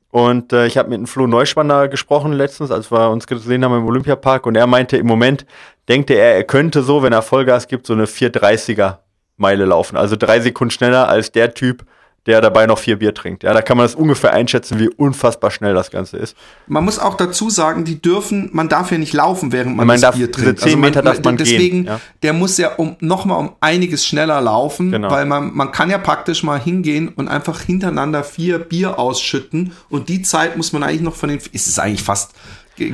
Und 0.09 0.51
äh, 0.51 0.67
ich 0.67 0.77
habe 0.77 0.89
mit 0.89 0.97
einem 0.97 1.07
Flo 1.07 1.25
Neuspanner 1.25 1.87
gesprochen 1.87 2.33
letztens, 2.33 2.69
als 2.69 2.91
wir 2.91 3.09
uns 3.09 3.27
gesehen 3.27 3.63
haben 3.63 3.77
im 3.77 3.85
Olympiapark. 3.85 4.45
Und 4.45 4.55
er 4.55 4.67
meinte, 4.67 4.97
im 4.97 5.07
Moment 5.07 5.45
denkt 5.87 6.09
er, 6.09 6.35
er 6.35 6.43
könnte 6.43 6.83
so, 6.83 7.01
wenn 7.01 7.13
er 7.13 7.21
Vollgas 7.21 7.67
gibt, 7.67 7.87
so 7.87 7.93
eine 7.93 8.05
430er 8.05 8.97
Meile 9.37 9.65
laufen. 9.65 9.97
Also 9.97 10.17
drei 10.17 10.41
Sekunden 10.41 10.71
schneller 10.71 11.07
als 11.07 11.31
der 11.31 11.53
Typ, 11.53 11.85
der 12.27 12.39
dabei 12.39 12.67
noch 12.67 12.77
vier 12.77 12.99
Bier 12.99 13.15
trinkt. 13.15 13.41
Ja, 13.41 13.53
da 13.53 13.63
kann 13.63 13.77
man 13.77 13.85
das 13.85 13.95
ungefähr 13.95 14.31
einschätzen, 14.31 14.77
wie 14.79 14.89
unfassbar 14.89 15.49
schnell 15.49 15.73
das 15.73 15.89
Ganze 15.89 16.17
ist. 16.17 16.37
Man 16.67 16.85
muss 16.85 16.99
auch 16.99 17.15
dazu 17.15 17.49
sagen, 17.49 17.83
die 17.83 17.99
dürfen, 17.99 18.49
man 18.53 18.69
darf 18.69 18.91
ja 18.91 18.99
nicht 18.99 19.13
laufen, 19.13 19.51
während 19.51 19.75
man, 19.75 19.87
man 19.87 19.95
das 19.95 20.01
darf, 20.01 20.15
Bier 20.15 20.31
trinkt. 20.31 20.51
Diese 20.51 20.55
10 20.55 20.65
also 20.65 20.77
man, 20.77 20.89
Meter 20.89 21.01
darf 21.01 21.23
man 21.23 21.37
deswegen, 21.37 21.83
gehen. 21.83 21.85
Ja. 21.85 21.99
der 22.21 22.33
muss 22.33 22.57
ja 22.57 22.75
um, 22.75 22.95
noch 22.99 23.25
mal 23.25 23.35
um 23.37 23.53
einiges 23.59 24.05
schneller 24.05 24.39
laufen, 24.39 24.91
genau. 24.91 25.09
weil 25.09 25.25
man, 25.25 25.53
man 25.55 25.71
kann 25.71 25.89
ja 25.89 25.97
praktisch 25.97 26.43
mal 26.43 26.59
hingehen 26.59 27.07
und 27.09 27.27
einfach 27.27 27.59
hintereinander 27.61 28.23
vier 28.23 28.59
Bier 28.59 28.99
ausschütten 28.99 29.73
und 29.89 30.07
die 30.07 30.21
Zeit 30.21 30.57
muss 30.57 30.73
man 30.73 30.83
eigentlich 30.83 31.01
noch 31.01 31.15
von 31.15 31.29
den, 31.29 31.39
ist 31.51 31.67
es 31.67 31.79
eigentlich 31.79 32.03
fast, 32.03 32.33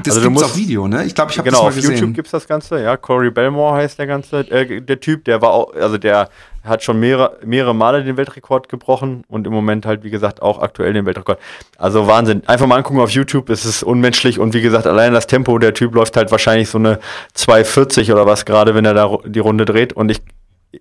das 0.03 0.15
also 0.15 0.29
gibt's 0.29 0.43
auf 0.43 0.55
Video, 0.55 0.87
ne? 0.87 1.05
Ich 1.05 1.15
glaube, 1.15 1.31
ich 1.31 1.37
habe 1.37 1.49
genau, 1.49 1.65
das 1.65 1.75
mal 1.75 1.75
gesehen. 1.75 1.89
Genau, 1.89 1.95
auf 1.95 2.01
YouTube 2.01 2.15
gibt's 2.15 2.31
das 2.31 2.47
Ganze, 2.47 2.81
ja. 2.81 2.97
Corey 2.97 3.31
Belmore 3.31 3.75
heißt 3.75 3.97
der 3.99 4.07
ganze, 4.07 4.39
äh, 4.51 4.81
der 4.81 4.99
Typ, 4.99 5.25
der 5.25 5.41
war 5.41 5.51
auch, 5.51 5.73
also 5.73 5.97
der 5.97 6.29
hat 6.63 6.83
schon 6.83 6.99
mehrere, 6.99 7.37
mehrere 7.45 7.73
Male 7.73 8.03
den 8.03 8.17
Weltrekord 8.17 8.69
gebrochen 8.69 9.23
und 9.27 9.47
im 9.47 9.53
Moment 9.53 9.85
halt, 9.85 10.03
wie 10.03 10.09
gesagt, 10.09 10.41
auch 10.41 10.61
aktuell 10.61 10.93
den 10.93 11.05
Weltrekord. 11.05 11.39
Also 11.77 12.07
Wahnsinn. 12.07 12.43
Einfach 12.45 12.67
mal 12.67 12.75
angucken 12.75 12.99
auf 12.99 13.11
YouTube, 13.11 13.49
es 13.49 13.65
ist 13.65 13.83
unmenschlich 13.83 14.39
und 14.39 14.53
wie 14.53 14.61
gesagt, 14.61 14.85
allein 14.85 15.13
das 15.13 15.27
Tempo, 15.27 15.57
der 15.59 15.73
Typ 15.73 15.95
läuft 15.95 16.17
halt 16.17 16.31
wahrscheinlich 16.31 16.69
so 16.69 16.77
eine 16.77 16.99
240 17.33 18.11
oder 18.11 18.25
was 18.25 18.45
gerade, 18.45 18.75
wenn 18.75 18.85
er 18.85 18.93
da 18.93 19.17
die 19.25 19.39
Runde 19.39 19.65
dreht 19.65 19.93
und 19.93 20.11
ich 20.11 20.21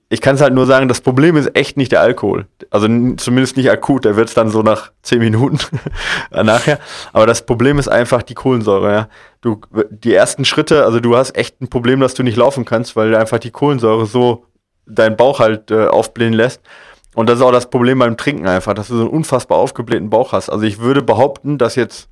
ich 0.09 0.21
kann 0.21 0.35
es 0.35 0.41
halt 0.41 0.53
nur 0.53 0.67
sagen, 0.67 0.89
das 0.89 1.01
Problem 1.01 1.37
ist 1.37 1.57
echt 1.57 1.77
nicht 1.77 1.93
der 1.93 2.01
Alkohol. 2.01 2.47
Also 2.71 2.89
zumindest 3.17 3.57
nicht 3.57 3.71
akut, 3.71 4.05
der 4.05 4.17
wird 4.17 4.29
es 4.29 4.35
dann 4.35 4.51
so 4.51 4.63
nach 4.63 4.91
10 5.03 5.21
Minuten 5.21 5.59
nachher. 6.31 6.81
Aber 7.13 7.27
das 7.27 7.47
Problem 7.47 7.79
ist 7.79 7.89
einfach 7.89 8.23
die 8.23 8.35
Kohlensäure. 8.35 8.93
Ja. 8.93 9.09
Du, 9.41 9.61
die 9.91 10.13
ersten 10.13 10.45
Schritte, 10.45 10.85
also 10.85 10.99
du 10.99 11.17
hast 11.17 11.37
echt 11.37 11.61
ein 11.61 11.69
Problem, 11.69 12.01
dass 12.01 12.15
du 12.15 12.23
nicht 12.23 12.37
laufen 12.37 12.65
kannst, 12.65 12.97
weil 12.97 13.15
einfach 13.15 13.39
die 13.39 13.53
Kohlensäure 13.53 14.07
so 14.07 14.45
deinen 14.87 15.17
Bauch 15.17 15.39
halt 15.39 15.71
äh, 15.71 15.87
aufblähen 15.87 16.33
lässt. 16.33 16.63
Und 17.15 17.29
das 17.29 17.39
ist 17.39 17.45
auch 17.45 17.53
das 17.53 17.71
Problem 17.71 17.99
beim 18.01 18.17
Trinken 18.17 18.47
einfach, 18.47 18.75
dass 18.75 18.89
du 18.89 18.97
so 18.97 19.03
einen 19.03 19.11
unfassbar 19.11 19.59
aufgeblähten 19.59 20.11
Bauch 20.11 20.33
hast. 20.33 20.51
Also 20.51 20.65
ich 20.65 20.81
würde 20.81 21.03
behaupten, 21.03 21.59
dass 21.59 21.77
jetzt 21.77 22.09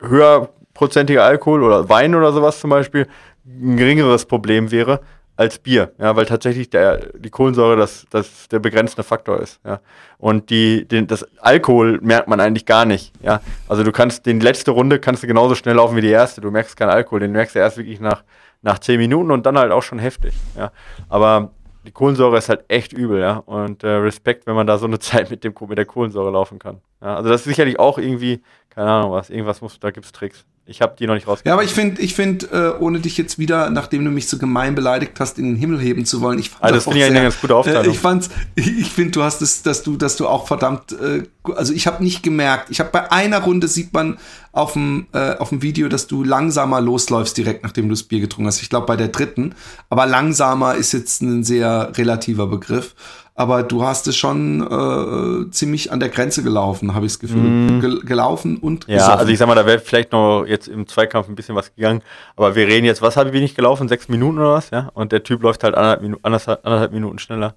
höherprozentiger 0.00 1.24
Alkohol 1.24 1.64
oder 1.64 1.88
Wein 1.88 2.14
oder 2.14 2.32
sowas 2.32 2.60
zum 2.60 2.70
Beispiel 2.70 3.08
ein 3.44 3.76
geringeres 3.76 4.26
Problem 4.26 4.70
wäre 4.70 5.00
als 5.38 5.60
Bier, 5.60 5.92
ja, 5.98 6.16
weil 6.16 6.26
tatsächlich 6.26 6.68
der, 6.68 7.12
die 7.16 7.30
Kohlensäure 7.30 7.76
das, 7.76 8.06
das 8.10 8.48
der 8.48 8.58
begrenzende 8.58 9.04
Faktor 9.04 9.40
ist, 9.40 9.60
ja. 9.64 9.78
Und 10.18 10.50
die, 10.50 10.84
den, 10.84 11.06
das 11.06 11.24
Alkohol 11.38 12.00
merkt 12.02 12.26
man 12.26 12.40
eigentlich 12.40 12.66
gar 12.66 12.84
nicht, 12.84 13.12
ja. 13.22 13.40
Also 13.68 13.84
du 13.84 13.92
kannst, 13.92 14.26
die 14.26 14.32
letzte 14.32 14.72
Runde 14.72 14.98
kannst 14.98 15.22
du 15.22 15.28
genauso 15.28 15.54
schnell 15.54 15.76
laufen 15.76 15.94
wie 15.96 16.00
die 16.00 16.10
erste. 16.10 16.40
Du 16.40 16.50
merkst 16.50 16.76
keinen 16.76 16.90
Alkohol, 16.90 17.20
den 17.20 17.30
merkst 17.30 17.54
du 17.54 17.60
erst 17.60 17.76
wirklich 17.76 18.00
nach, 18.00 18.24
nach 18.62 18.80
zehn 18.80 18.98
Minuten 18.98 19.30
und 19.30 19.46
dann 19.46 19.56
halt 19.56 19.70
auch 19.70 19.84
schon 19.84 20.00
heftig, 20.00 20.34
ja. 20.56 20.72
Aber 21.08 21.52
die 21.86 21.92
Kohlensäure 21.92 22.36
ist 22.36 22.48
halt 22.48 22.64
echt 22.66 22.92
übel, 22.92 23.20
ja. 23.20 23.36
Und 23.36 23.84
äh, 23.84 23.90
Respekt, 23.90 24.44
wenn 24.48 24.56
man 24.56 24.66
da 24.66 24.76
so 24.76 24.86
eine 24.86 24.98
Zeit 24.98 25.30
mit, 25.30 25.44
dem, 25.44 25.54
mit 25.68 25.78
der 25.78 25.86
Kohlensäure 25.86 26.32
laufen 26.32 26.58
kann. 26.58 26.80
Ja, 27.00 27.14
also 27.14 27.30
das 27.30 27.42
ist 27.42 27.44
sicherlich 27.46 27.78
auch 27.78 27.98
irgendwie, 27.98 28.42
keine 28.70 28.90
Ahnung 28.90 29.12
was, 29.12 29.30
irgendwas 29.30 29.60
muss, 29.60 29.78
da 29.78 29.92
gibt's 29.92 30.10
Tricks. 30.10 30.44
Ich 30.70 30.82
habe 30.82 30.94
die 30.98 31.06
noch 31.06 31.14
nicht 31.14 31.26
rausgekriegt. 31.26 31.46
Ja, 31.46 31.54
aber 31.54 31.64
ich 31.64 31.72
finde, 31.72 32.02
ich 32.02 32.14
finde, 32.14 32.74
äh, 32.76 32.82
ohne 32.82 33.00
dich 33.00 33.16
jetzt 33.16 33.38
wieder, 33.38 33.70
nachdem 33.70 34.04
du 34.04 34.10
mich 34.10 34.28
so 34.28 34.36
gemein 34.36 34.74
beleidigt 34.74 35.18
hast, 35.18 35.38
in 35.38 35.46
den 35.46 35.56
Himmel 35.56 35.80
heben 35.80 36.04
zu 36.04 36.20
wollen, 36.20 36.38
ich 36.38 36.50
fand 36.50 36.62
also 36.62 36.74
das 36.74 36.84
finde 36.84 36.98
ich 36.98 37.04
eine 37.04 37.22
ganz 37.22 37.40
gute 37.40 37.56
Aufteilung. 37.56 37.86
Äh, 37.86 37.88
ich 37.88 37.98
fand, 37.98 38.28
ich 38.54 38.90
finde, 38.90 39.12
du 39.12 39.22
hast 39.22 39.40
es, 39.40 39.62
dass 39.62 39.82
du, 39.82 39.96
dass 39.96 40.16
du 40.16 40.28
auch 40.28 40.46
verdammt, 40.46 40.92
äh, 40.92 41.22
also 41.56 41.72
ich 41.72 41.86
habe 41.86 42.04
nicht 42.04 42.22
gemerkt. 42.22 42.70
Ich 42.70 42.80
habe 42.80 42.90
bei 42.90 43.10
einer 43.10 43.42
Runde 43.42 43.66
sieht 43.66 43.94
man 43.94 44.18
auf 44.52 44.74
dem 44.74 45.06
äh, 45.12 45.36
auf 45.36 45.48
dem 45.48 45.62
Video, 45.62 45.88
dass 45.88 46.06
du 46.06 46.22
langsamer 46.22 46.82
losläufst 46.82 47.38
direkt, 47.38 47.62
nachdem 47.62 47.84
du 47.88 47.94
das 47.94 48.02
Bier 48.02 48.20
getrunken 48.20 48.48
hast. 48.48 48.60
Ich 48.60 48.68
glaube 48.68 48.86
bei 48.86 48.96
der 48.96 49.08
dritten, 49.08 49.54
aber 49.88 50.04
langsamer 50.04 50.74
ist 50.74 50.92
jetzt 50.92 51.22
ein 51.22 51.44
sehr 51.44 51.92
relativer 51.96 52.46
Begriff 52.46 52.94
aber 53.38 53.62
du 53.62 53.84
hast 53.84 54.08
es 54.08 54.16
schon 54.16 54.60
äh, 54.66 55.48
ziemlich 55.52 55.92
an 55.92 56.00
der 56.00 56.08
Grenze 56.08 56.42
gelaufen, 56.42 56.96
habe 56.96 57.06
ich 57.06 57.12
das 57.12 57.20
Gefühl. 57.20 57.40
Mm. 57.40 57.80
Gel 57.80 58.00
gelaufen 58.00 58.56
und 58.56 58.88
Ja, 58.88 58.96
gesoffen. 58.96 59.18
also 59.20 59.32
ich 59.32 59.38
sag 59.38 59.46
mal, 59.46 59.54
da 59.54 59.64
wäre 59.64 59.78
vielleicht 59.78 60.10
noch 60.10 60.44
jetzt 60.44 60.66
im 60.66 60.88
Zweikampf 60.88 61.28
ein 61.28 61.36
bisschen 61.36 61.54
was 61.54 61.72
gegangen, 61.72 62.02
aber 62.34 62.56
wir 62.56 62.66
reden 62.66 62.84
jetzt, 62.84 63.00
was 63.00 63.16
habe 63.16 63.28
ich 63.28 63.34
wenig 63.34 63.54
gelaufen? 63.54 63.86
Sechs 63.86 64.08
Minuten 64.08 64.40
oder 64.40 64.54
was, 64.54 64.70
ja? 64.70 64.90
Und 64.92 65.12
der 65.12 65.22
Typ 65.22 65.40
läuft 65.44 65.62
halt 65.62 65.76
anderthalb, 65.76 66.02
Minu 66.02 66.16
anderthalb, 66.22 66.66
anderthalb 66.66 66.92
Minuten 66.92 67.20
schneller. 67.20 67.54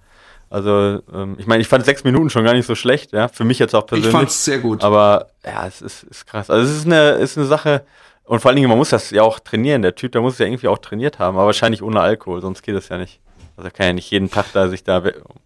Also, 0.51 0.99
ähm, 1.11 1.37
ich 1.39 1.47
meine, 1.47 1.61
ich 1.61 1.67
fand 1.67 1.83
sechs 1.83 2.03
Minuten 2.03 2.29
schon 2.29 2.43
gar 2.43 2.53
nicht 2.53 2.67
so 2.67 2.75
schlecht, 2.75 3.11
ja. 3.11 3.27
Für 3.27 3.43
mich 3.43 3.57
jetzt 3.57 3.73
auch 3.73 3.87
persönlich. 3.87 4.09
Ich 4.09 4.15
fand 4.15 4.29
es 4.29 4.45
sehr 4.45 4.59
gut. 4.59 4.83
Aber 4.83 5.29
ja, 5.43 5.65
es 5.65 5.81
ist, 5.81 6.03
ist 6.03 6.27
krass. 6.27 6.51
Also 6.51 6.69
es 6.69 6.77
ist 6.77 6.85
eine, 6.85 7.13
ist 7.13 7.39
eine 7.39 7.47
Sache, 7.47 7.81
und 8.25 8.39
vor 8.39 8.49
allen 8.49 8.57
Dingen, 8.57 8.69
man 8.69 8.77
muss 8.77 8.91
das 8.91 9.09
ja 9.09 9.23
auch 9.23 9.39
trainieren. 9.39 9.81
Der 9.81 9.95
Typ, 9.95 10.11
der 10.11 10.21
muss 10.21 10.33
es 10.33 10.39
ja 10.39 10.45
irgendwie 10.45 10.67
auch 10.67 10.77
trainiert 10.77 11.17
haben, 11.17 11.37
aber 11.37 11.47
wahrscheinlich 11.47 11.81
ohne 11.81 12.01
Alkohol, 12.01 12.39
sonst 12.39 12.61
geht 12.61 12.75
es 12.75 12.87
ja 12.89 12.99
nicht. 12.99 13.19
Also 13.61 13.75
kann 13.75 13.87
ja 13.87 13.93
nicht 13.93 14.09
jeden 14.11 14.29
Tag 14.29 14.45
da 14.53 14.67
sich 14.69 14.83
da, 14.83 15.03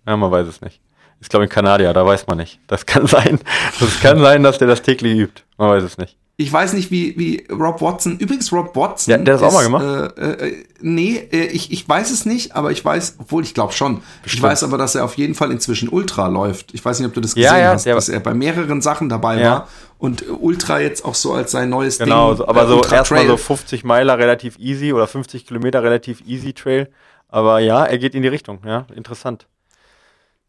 ja, 0.08 0.18
man 0.18 0.32
weiß 0.32 0.48
es 0.48 0.62
nicht. 0.62 0.80
Ist 1.20 1.30
glaube 1.30 1.46
ich 1.46 1.52
ein 1.52 1.54
Kanadier, 1.54 1.94
da 1.94 2.06
weiß 2.06 2.28
man 2.28 2.38
nicht. 2.38 2.60
Das 2.68 2.86
kann 2.86 3.08
sein. 3.08 3.40
Das 3.80 4.00
kann 4.00 4.20
sein, 4.20 4.44
dass 4.44 4.58
der 4.58 4.68
das 4.68 4.82
täglich 4.82 5.18
übt. 5.18 5.44
Man 5.58 5.70
weiß 5.70 5.84
es 5.84 5.98
nicht 5.98 6.18
ich 6.38 6.52
weiß 6.52 6.74
nicht, 6.74 6.92
wie, 6.92 7.18
wie 7.18 7.48
Rob 7.50 7.82
Watson, 7.82 8.18
übrigens 8.18 8.52
Rob 8.52 8.76
Watson. 8.76 9.12
Ja, 9.12 9.18
der 9.18 9.36
hat 9.36 9.42
das 9.42 9.50
auch 9.50 9.54
mal 9.54 9.64
gemacht. 9.64 10.18
Äh, 10.18 10.48
äh, 10.48 10.66
nee, 10.82 11.16
äh, 11.32 11.46
ich, 11.46 11.72
ich 11.72 11.88
weiß 11.88 12.12
es 12.12 12.26
nicht, 12.26 12.56
aber 12.56 12.72
ich 12.72 12.84
weiß, 12.84 13.16
obwohl 13.20 13.44
ich 13.44 13.54
glaube 13.54 13.72
schon. 13.72 14.02
Bestimmt. 14.22 14.40
Ich 14.40 14.44
weiß 14.44 14.64
aber, 14.64 14.78
dass 14.78 14.96
er 14.96 15.06
auf 15.06 15.16
jeden 15.16 15.34
Fall 15.34 15.52
inzwischen 15.52 15.88
Ultra 15.88 16.28
läuft. 16.28 16.74
Ich 16.74 16.84
weiß 16.84 17.00
nicht, 17.00 17.08
ob 17.08 17.14
du 17.14 17.22
das 17.22 17.36
gesehen 17.36 17.54
ja, 17.54 17.60
ja, 17.60 17.72
hast, 17.72 17.86
dass 17.86 18.10
er 18.10 18.20
bei 18.20 18.34
mehreren 18.34 18.82
Sachen 18.82 19.08
dabei 19.08 19.40
ja. 19.40 19.50
war 19.50 19.68
und 19.98 20.26
Ultra 20.30 20.82
jetzt 20.82 21.06
auch 21.06 21.16
so 21.16 21.32
als 21.32 21.52
sein 21.52 21.70
neues 21.70 22.00
genau, 22.00 22.34
Ding. 22.34 22.40
Genau, 22.40 22.50
aber 22.50 22.68
so 22.68 22.84
erstmal 22.84 23.26
so 23.28 23.38
50 23.38 23.86
Meiler 23.86 24.18
relativ 24.18 24.60
easy 24.60 24.92
oder 24.92 25.08
50 25.08 25.48
Kilometer 25.48 25.84
relativ 25.84 26.22
easy 26.28 26.52
Trail. 26.52 26.90
Aber 27.36 27.60
ja, 27.60 27.84
er 27.86 27.98
geht 27.98 28.16
in 28.16 28.22
die 28.22 28.30
Richtung, 28.30 28.60
ja, 28.66 28.88
interessant 28.96 29.48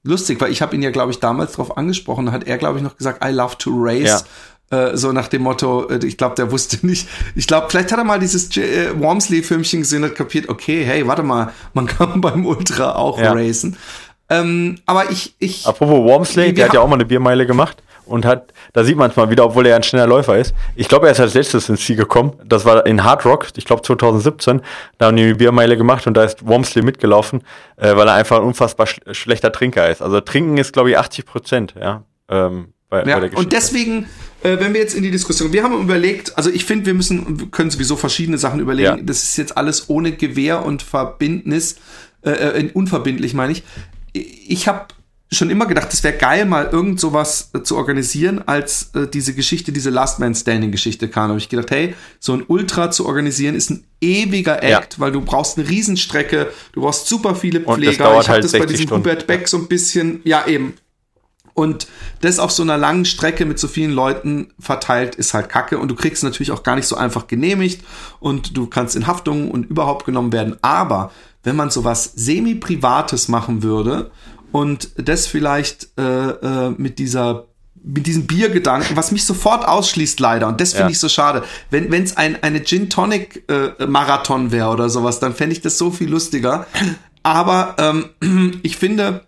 lustig, 0.06 0.40
weil 0.40 0.50
ich 0.50 0.62
habe 0.62 0.74
ihn 0.74 0.82
ja, 0.82 0.90
glaube 0.90 1.12
ich, 1.12 1.20
damals 1.20 1.52
darauf 1.52 1.76
angesprochen, 1.76 2.32
hat 2.32 2.44
er, 2.44 2.56
glaube 2.58 2.78
ich, 2.78 2.84
noch 2.84 2.96
gesagt, 2.96 3.24
I 3.24 3.30
love 3.30 3.58
to 3.58 3.70
race. 3.74 4.24
Ja. 4.70 4.88
Äh, 4.88 4.96
so 4.96 5.12
nach 5.12 5.28
dem 5.28 5.42
Motto, 5.42 5.88
äh, 5.88 6.04
ich 6.04 6.16
glaube, 6.16 6.34
der 6.34 6.50
wusste 6.50 6.84
nicht, 6.84 7.08
ich 7.36 7.46
glaube, 7.46 7.68
vielleicht 7.70 7.92
hat 7.92 7.98
er 7.98 8.04
mal 8.04 8.18
dieses 8.18 8.56
äh, 8.56 8.98
Wormsley-Filmchen 8.98 9.80
gesehen 9.80 10.02
und 10.02 10.14
kapiert, 10.14 10.48
okay, 10.48 10.84
hey, 10.84 11.06
warte 11.06 11.22
mal, 11.22 11.52
man 11.72 11.86
kann 11.86 12.20
beim 12.20 12.46
Ultra 12.46 12.96
auch 12.96 13.20
ja. 13.20 13.32
racen. 13.32 13.76
Ähm, 14.28 14.78
aber 14.86 15.10
ich, 15.10 15.36
ich. 15.38 15.66
Apropos 15.66 16.02
Wormsley, 16.02 16.52
der 16.52 16.66
hat 16.66 16.74
ja 16.74 16.80
auch 16.80 16.88
mal 16.88 16.94
eine 16.94 17.04
Biermeile 17.04 17.46
gemacht 17.46 17.82
und 18.06 18.24
hat, 18.24 18.52
da 18.72 18.84
sieht 18.84 18.96
man 18.96 19.10
es 19.10 19.16
mal 19.16 19.30
wieder, 19.30 19.44
obwohl 19.44 19.66
er 19.66 19.76
ein 19.76 19.82
schneller 19.82 20.06
Läufer 20.06 20.38
ist. 20.38 20.54
Ich 20.74 20.88
glaube, 20.88 21.06
er 21.06 21.12
ist 21.12 21.20
als 21.20 21.34
letztes 21.34 21.68
ins 21.68 21.84
Ziel 21.84 21.96
gekommen. 21.96 22.34
Das 22.44 22.64
war 22.64 22.86
in 22.86 23.04
Hard 23.04 23.24
Rock, 23.24 23.48
ich 23.56 23.64
glaube 23.64 23.82
2017. 23.82 24.62
Da 24.98 25.06
haben 25.06 25.16
die 25.16 25.24
eine 25.24 25.34
Biermeile 25.34 25.76
gemacht 25.76 26.06
und 26.06 26.14
da 26.14 26.24
ist 26.24 26.46
Wormsley 26.46 26.82
mitgelaufen, 26.82 27.42
äh, 27.76 27.94
weil 27.96 28.08
er 28.08 28.14
einfach 28.14 28.38
ein 28.38 28.44
unfassbar 28.44 28.86
sch 28.86 29.00
schlechter 29.12 29.52
Trinker 29.52 29.90
ist. 29.90 30.02
Also 30.02 30.20
trinken 30.20 30.56
ist, 30.58 30.72
glaube 30.72 30.90
ich, 30.90 30.98
80 30.98 31.26
Prozent, 31.26 31.74
ja. 31.78 32.04
Ähm, 32.28 32.72
bei, 32.88 33.04
ja, 33.04 33.18
bei 33.18 33.30
und 33.30 33.52
deswegen, 33.52 34.06
äh, 34.42 34.58
wenn 34.60 34.72
wir 34.72 34.80
jetzt 34.80 34.94
in 34.94 35.02
die 35.02 35.10
Diskussion, 35.10 35.52
wir 35.52 35.64
haben 35.64 35.80
überlegt, 35.80 36.36
also 36.36 36.50
ich 36.50 36.64
finde, 36.64 36.86
wir 36.86 36.94
müssen, 36.94 37.40
wir 37.40 37.48
können 37.48 37.70
sowieso 37.70 37.96
verschiedene 37.96 38.38
Sachen 38.38 38.60
überlegen. 38.60 38.98
Ja. 38.98 39.02
Das 39.02 39.24
ist 39.24 39.36
jetzt 39.36 39.56
alles 39.56 39.88
ohne 39.88 40.12
Gewähr 40.12 40.64
und 40.64 40.82
Verbindnis, 40.82 41.76
äh, 42.24 42.30
äh 42.30 42.70
unverbindlich 42.72 43.34
meine 43.34 43.52
ich. 43.52 43.64
Ich 44.12 44.68
habe 44.68 44.86
schon 45.30 45.50
immer 45.50 45.66
gedacht, 45.66 45.92
es 45.92 46.04
wäre 46.04 46.16
geil, 46.16 46.44
mal 46.44 46.68
irgend 46.70 47.00
sowas 47.00 47.50
äh, 47.52 47.62
zu 47.62 47.76
organisieren, 47.76 48.42
als 48.46 48.90
äh, 48.94 49.08
diese 49.08 49.34
Geschichte, 49.34 49.72
diese 49.72 49.90
Last 49.90 50.20
Man 50.20 50.34
Standing 50.34 50.70
Geschichte 50.70 51.08
kam. 51.08 51.30
habe 51.30 51.38
ich 51.38 51.48
gedacht, 51.48 51.70
hey, 51.70 51.94
so 52.20 52.32
ein 52.32 52.44
Ultra 52.46 52.90
zu 52.90 53.06
organisieren 53.06 53.56
ist 53.56 53.70
ein 53.70 53.84
ewiger 54.00 54.62
Act, 54.62 54.94
ja. 54.94 55.00
weil 55.00 55.12
du 55.12 55.20
brauchst 55.20 55.58
eine 55.58 55.68
Riesenstrecke, 55.68 56.52
du 56.72 56.80
brauchst 56.82 57.08
super 57.08 57.34
viele 57.34 57.60
Pfleger. 57.60 57.72
Und 57.72 57.86
das 57.86 57.96
dauert 57.96 58.22
ich 58.22 58.28
habe 58.28 58.34
halt 58.34 58.44
das 58.44 58.52
bei 58.52 58.66
diesem 58.66 58.90
Hubert 58.90 59.26
Beck 59.26 59.48
so 59.48 59.56
ein 59.56 59.66
bisschen, 59.66 60.20
ja 60.24 60.46
eben, 60.46 60.74
und 61.56 61.88
das 62.20 62.38
auf 62.38 62.52
so 62.52 62.62
einer 62.62 62.76
langen 62.76 63.06
Strecke 63.06 63.46
mit 63.46 63.58
so 63.58 63.66
vielen 63.66 63.92
Leuten 63.92 64.52
verteilt 64.60 65.14
ist 65.14 65.32
halt 65.32 65.48
kacke. 65.48 65.78
Und 65.78 65.88
du 65.88 65.94
kriegst 65.94 66.22
natürlich 66.22 66.52
auch 66.52 66.62
gar 66.62 66.76
nicht 66.76 66.86
so 66.86 66.96
einfach 66.96 67.28
genehmigt 67.28 67.82
und 68.20 68.58
du 68.58 68.66
kannst 68.66 68.94
in 68.94 69.06
Haftung 69.06 69.50
und 69.50 69.64
überhaupt 69.64 70.04
genommen 70.04 70.34
werden. 70.34 70.58
Aber 70.60 71.12
wenn 71.44 71.56
man 71.56 71.70
sowas 71.70 72.12
semi-privates 72.14 73.28
machen 73.28 73.62
würde 73.62 74.10
und 74.56 74.88
das 74.96 75.26
vielleicht 75.26 75.88
äh, 75.98 76.02
äh, 76.02 76.70
mit 76.78 76.98
dieser 76.98 77.44
mit 77.88 78.06
diesem 78.06 78.26
Biergedanken, 78.26 78.96
was 78.96 79.12
mich 79.12 79.24
sofort 79.24 79.68
ausschließt 79.68 80.18
leider 80.18 80.48
und 80.48 80.62
das 80.62 80.70
finde 80.70 80.84
ja. 80.84 80.90
ich 80.92 80.98
so 80.98 81.10
schade. 81.10 81.44
Wenn 81.70 81.92
es 81.92 82.16
ein 82.16 82.42
eine 82.42 82.64
Gin 82.64 82.88
Tonic 82.88 83.44
äh, 83.50 83.86
Marathon 83.86 84.52
wäre 84.52 84.70
oder 84.70 84.88
sowas, 84.88 85.20
dann 85.20 85.34
fände 85.34 85.52
ich 85.52 85.60
das 85.60 85.76
so 85.76 85.90
viel 85.90 86.08
lustiger. 86.08 86.66
Aber 87.22 87.76
ähm, 88.22 88.58
ich 88.62 88.78
finde, 88.78 89.26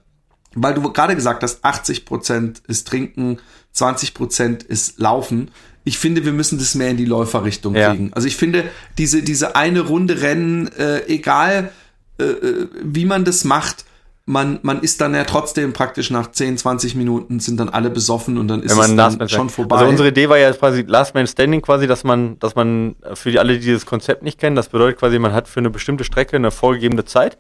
weil 0.55 0.73
du 0.73 0.91
gerade 0.93 1.15
gesagt 1.15 1.43
hast, 1.43 1.63
80 1.63 2.07
Prozent 2.07 2.63
ist 2.67 2.89
Trinken, 2.89 3.39
20 3.73 4.15
Prozent 4.15 4.63
ist 4.63 4.99
Laufen. 4.99 5.51
Ich 5.85 5.99
finde, 5.99 6.25
wir 6.25 6.33
müssen 6.33 6.59
das 6.59 6.75
mehr 6.75 6.91
in 6.91 6.97
die 6.97 7.05
Läuferrichtung 7.05 7.75
ja. 7.75 7.91
kriegen. 7.91 8.15
Also 8.15 8.27
ich 8.29 8.37
finde, 8.37 8.65
diese, 8.97 9.23
diese 9.23 9.57
eine 9.57 9.83
Runde 9.83 10.23
Rennen, 10.23 10.69
äh, 10.69 11.05
egal 11.07 11.71
äh, 12.19 12.25
äh 12.25 12.69
wie 12.83 13.05
man 13.05 13.27
das 13.27 13.45
macht, 13.45 13.85
man, 14.29 14.59
man 14.63 14.81
ist 14.81 15.01
dann 15.01 15.15
ja 15.15 15.25
trotzdem 15.25 15.73
praktisch 15.73 16.11
nach 16.11 16.31
10, 16.31 16.59
20 16.59 16.95
Minuten 16.95 17.41
sind 17.41 17.59
dann 17.59 17.69
alle 17.69 17.91
besoffen 17.91 18.39
und 18.39 18.49
dann 18.49 18.63
ist 18.63 18.73
es 18.73 18.97
dann 18.97 19.29
schon 19.29 19.51
vorbei. 19.51 19.77
Also 19.77 19.89
unsere 19.89 20.09
Idee 20.09 20.29
war 20.29 20.39
ja 20.39 20.53
quasi 20.53 20.83
Last 20.87 21.15
Man 21.15 21.27
Standing 21.27 21.63
quasi, 21.63 21.87
dass 21.87 22.05
man, 22.05 22.39
dass 22.39 22.55
man 22.55 22.97
für 23.15 23.31
die 23.31 23.39
alle, 23.39 23.55
die 23.55 23.61
dieses 23.61 23.87
Konzept 23.87 24.23
nicht 24.23 24.39
kennen, 24.39 24.55
das 24.55 24.69
bedeutet 24.69 24.99
quasi, 24.99 25.19
man 25.19 25.33
hat 25.33 25.49
für 25.49 25.61
eine 25.61 25.71
bestimmte 25.71 26.05
Strecke 26.05 26.37
eine 26.37 26.51
vorgegebene 26.51 27.05
Zeit 27.05 27.39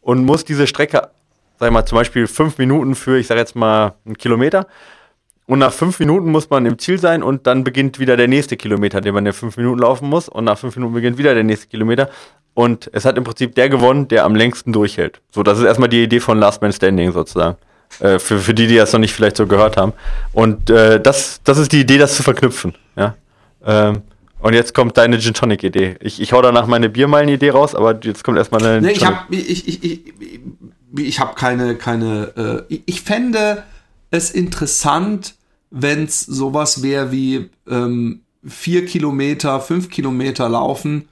und 0.00 0.24
muss 0.24 0.44
diese 0.44 0.66
Strecke 0.66 1.08
sag 1.58 1.66
ich 1.66 1.72
mal, 1.72 1.84
zum 1.84 1.96
Beispiel 1.96 2.26
fünf 2.26 2.58
Minuten 2.58 2.94
für, 2.94 3.18
ich 3.18 3.26
sag 3.26 3.36
jetzt 3.36 3.56
mal, 3.56 3.94
einen 4.04 4.16
Kilometer. 4.16 4.66
Und 5.46 5.60
nach 5.60 5.72
fünf 5.72 5.98
Minuten 5.98 6.30
muss 6.30 6.50
man 6.50 6.66
im 6.66 6.78
Ziel 6.78 6.98
sein 6.98 7.22
und 7.22 7.46
dann 7.46 7.64
beginnt 7.64 7.98
wieder 7.98 8.16
der 8.18 8.28
nächste 8.28 8.56
Kilometer, 8.56 9.00
den 9.00 9.14
man 9.14 9.24
in 9.24 9.32
fünf 9.32 9.56
Minuten 9.56 9.78
laufen 9.78 10.08
muss. 10.08 10.28
Und 10.28 10.44
nach 10.44 10.58
fünf 10.58 10.76
Minuten 10.76 10.94
beginnt 10.94 11.16
wieder 11.16 11.34
der 11.34 11.42
nächste 11.42 11.68
Kilometer. 11.68 12.10
Und 12.58 12.90
es 12.92 13.04
hat 13.04 13.16
im 13.16 13.22
Prinzip 13.22 13.54
der 13.54 13.68
gewonnen, 13.68 14.08
der 14.08 14.24
am 14.24 14.34
längsten 14.34 14.72
durchhält. 14.72 15.20
So, 15.30 15.44
das 15.44 15.60
ist 15.60 15.64
erstmal 15.64 15.88
die 15.88 16.02
Idee 16.02 16.18
von 16.18 16.40
Last 16.40 16.60
Man 16.60 16.72
Standing 16.72 17.12
sozusagen. 17.12 17.56
Äh, 18.00 18.18
für, 18.18 18.40
für 18.40 18.52
die, 18.52 18.66
die 18.66 18.74
das 18.74 18.92
noch 18.92 18.98
nicht 18.98 19.14
vielleicht 19.14 19.36
so 19.36 19.46
gehört 19.46 19.76
haben. 19.76 19.92
Und 20.32 20.68
äh, 20.68 21.00
das, 21.00 21.40
das 21.44 21.58
ist 21.58 21.70
die 21.70 21.82
Idee, 21.82 21.98
das 21.98 22.16
zu 22.16 22.24
verknüpfen. 22.24 22.74
Ja. 22.96 23.14
Ähm, 23.64 24.02
und 24.40 24.54
jetzt 24.54 24.74
kommt 24.74 24.96
deine 24.96 25.20
Gin 25.20 25.34
Tonic 25.34 25.62
Idee. 25.62 25.98
Ich, 26.00 26.20
ich 26.20 26.32
hau 26.32 26.42
danach 26.42 26.66
meine 26.66 26.88
Biermeilen 26.88 27.28
Idee 27.28 27.50
raus, 27.50 27.76
aber 27.76 27.96
jetzt 28.02 28.24
kommt 28.24 28.38
erstmal 28.38 28.60
eine. 28.66 28.80
Nee, 28.80 28.90
ich, 28.90 29.06
hab, 29.06 29.30
ich, 29.30 29.68
ich, 29.68 29.84
ich, 29.84 30.00
ich 30.96 31.20
habe 31.20 31.36
keine, 31.36 31.76
keine, 31.76 32.66
äh, 32.68 32.80
ich 32.86 33.02
fände 33.02 33.62
es 34.10 34.32
interessant, 34.32 35.36
wenn 35.70 36.06
es 36.06 36.22
sowas 36.22 36.82
wäre 36.82 37.12
wie 37.12 37.50
ähm, 37.70 38.22
vier 38.44 38.84
Kilometer, 38.84 39.60
fünf 39.60 39.90
Kilometer 39.90 40.48
laufen 40.48 41.06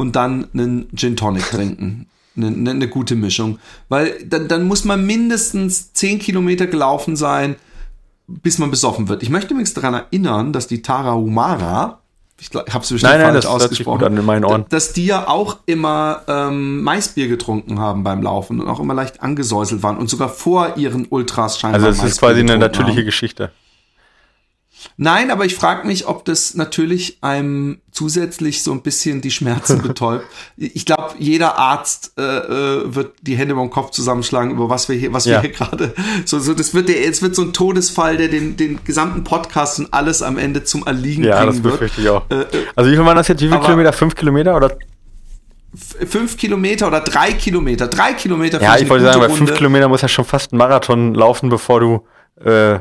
und 0.00 0.16
dann 0.16 0.48
einen 0.54 0.88
Gin 0.96 1.16
Tonic 1.16 1.44
trinken. 1.50 2.06
Eine, 2.36 2.46
eine, 2.46 2.70
eine 2.70 2.88
gute 2.88 3.16
Mischung. 3.16 3.58
Weil 3.88 4.24
dann, 4.24 4.48
dann 4.48 4.66
muss 4.66 4.84
man 4.84 5.04
mindestens 5.04 5.92
zehn 5.92 6.18
Kilometer 6.18 6.66
gelaufen 6.66 7.16
sein, 7.16 7.56
bis 8.26 8.58
man 8.58 8.70
besoffen 8.70 9.08
wird. 9.08 9.22
Ich 9.22 9.30
möchte 9.30 9.50
übrigens 9.52 9.74
daran 9.74 9.94
erinnern, 9.94 10.52
dass 10.52 10.66
die 10.68 10.82
Tara 10.82 11.14
Humara, 11.14 12.00
ich 12.38 12.50
habe 12.54 12.64
es 12.64 12.70
bestimmt 12.90 13.02
nein, 13.02 13.20
nein, 13.20 13.32
falsch 13.32 13.44
das 13.44 13.46
ausgesprochen, 13.46 14.04
an 14.04 14.16
in 14.16 14.24
meinen 14.24 14.44
Ohren. 14.44 14.64
dass 14.70 14.92
die 14.92 15.04
ja 15.04 15.28
auch 15.28 15.58
immer 15.66 16.22
ähm, 16.28 16.82
Maisbier 16.82 17.28
getrunken 17.28 17.80
haben 17.80 18.04
beim 18.04 18.22
Laufen 18.22 18.60
und 18.60 18.68
auch 18.68 18.80
immer 18.80 18.94
leicht 18.94 19.22
angesäuselt 19.22 19.82
waren 19.82 19.98
und 19.98 20.08
sogar 20.08 20.28
vor 20.28 20.76
ihren 20.76 21.06
Ultras 21.10 21.58
scheinbar 21.58 21.82
Also 21.84 22.02
es 22.04 22.12
ist 22.12 22.20
quasi 22.20 22.40
eine 22.40 22.56
natürliche 22.56 22.98
haben. 22.98 23.04
Geschichte. 23.04 23.50
Nein, 24.96 25.30
aber 25.30 25.44
ich 25.44 25.54
frage 25.54 25.86
mich, 25.86 26.06
ob 26.06 26.24
das 26.24 26.54
natürlich 26.54 27.18
einem 27.20 27.80
zusätzlich 27.92 28.62
so 28.62 28.72
ein 28.72 28.82
bisschen 28.82 29.20
die 29.20 29.30
Schmerzen 29.30 29.82
betäubt. 29.82 30.24
Ich 30.56 30.86
glaube, 30.86 31.14
jeder 31.18 31.58
Arzt 31.58 32.12
äh, 32.18 32.22
äh, 32.22 32.94
wird 32.94 33.14
die 33.22 33.36
Hände 33.36 33.54
beim 33.54 33.70
Kopf 33.70 33.90
zusammenschlagen, 33.90 34.52
über 34.52 34.68
was 34.68 34.88
wir 34.88 34.96
hier, 34.96 35.12
was 35.12 35.24
ja. 35.24 35.34
wir 35.34 35.40
hier 35.42 35.50
gerade. 35.50 35.94
So, 36.24 36.38
so, 36.38 36.54
das 36.54 36.74
wird 36.74 36.88
der, 36.88 37.08
es 37.08 37.22
wird 37.22 37.34
so 37.34 37.42
ein 37.42 37.52
Todesfall, 37.52 38.16
der 38.16 38.28
den, 38.28 38.56
den 38.56 38.84
gesamten 38.84 39.24
Podcast 39.24 39.78
und 39.78 39.92
alles 39.92 40.22
am 40.22 40.38
Ende 40.38 40.64
zum 40.64 40.86
Erliegen 40.86 41.24
ja, 41.24 41.44
bringen 41.44 41.64
wird. 41.64 41.64
Ja, 41.64 41.70
das 41.70 41.90
befürchte 41.90 42.00
ich 42.00 42.08
auch. 42.08 42.24
Äh, 42.30 42.42
äh, 42.42 42.66
also 42.76 42.90
wie 42.90 42.96
viel 42.96 43.04
waren 43.04 43.16
das 43.16 43.28
jetzt? 43.28 43.40
Wie 43.40 43.48
viele 43.48 43.60
Kilometer? 43.60 43.92
Fünf 43.92 44.14
Kilometer 44.14 44.56
oder? 44.56 44.76
Fünf 45.74 46.36
Kilometer 46.36 46.88
oder 46.88 47.00
drei 47.00 47.32
Kilometer. 47.32 47.86
Drei 47.86 48.14
Kilometer. 48.14 48.60
Ja, 48.60 48.76
ich 48.76 48.88
wollte 48.88 49.04
sagen, 49.04 49.20
bei 49.20 49.28
fünf 49.28 49.54
Kilometer 49.54 49.88
muss 49.88 50.02
ja 50.02 50.08
schon 50.08 50.24
fast 50.24 50.52
ein 50.52 50.56
Marathon 50.56 51.14
laufen, 51.14 51.48
bevor 51.48 51.80
du 51.80 52.06
äh, 52.44 52.80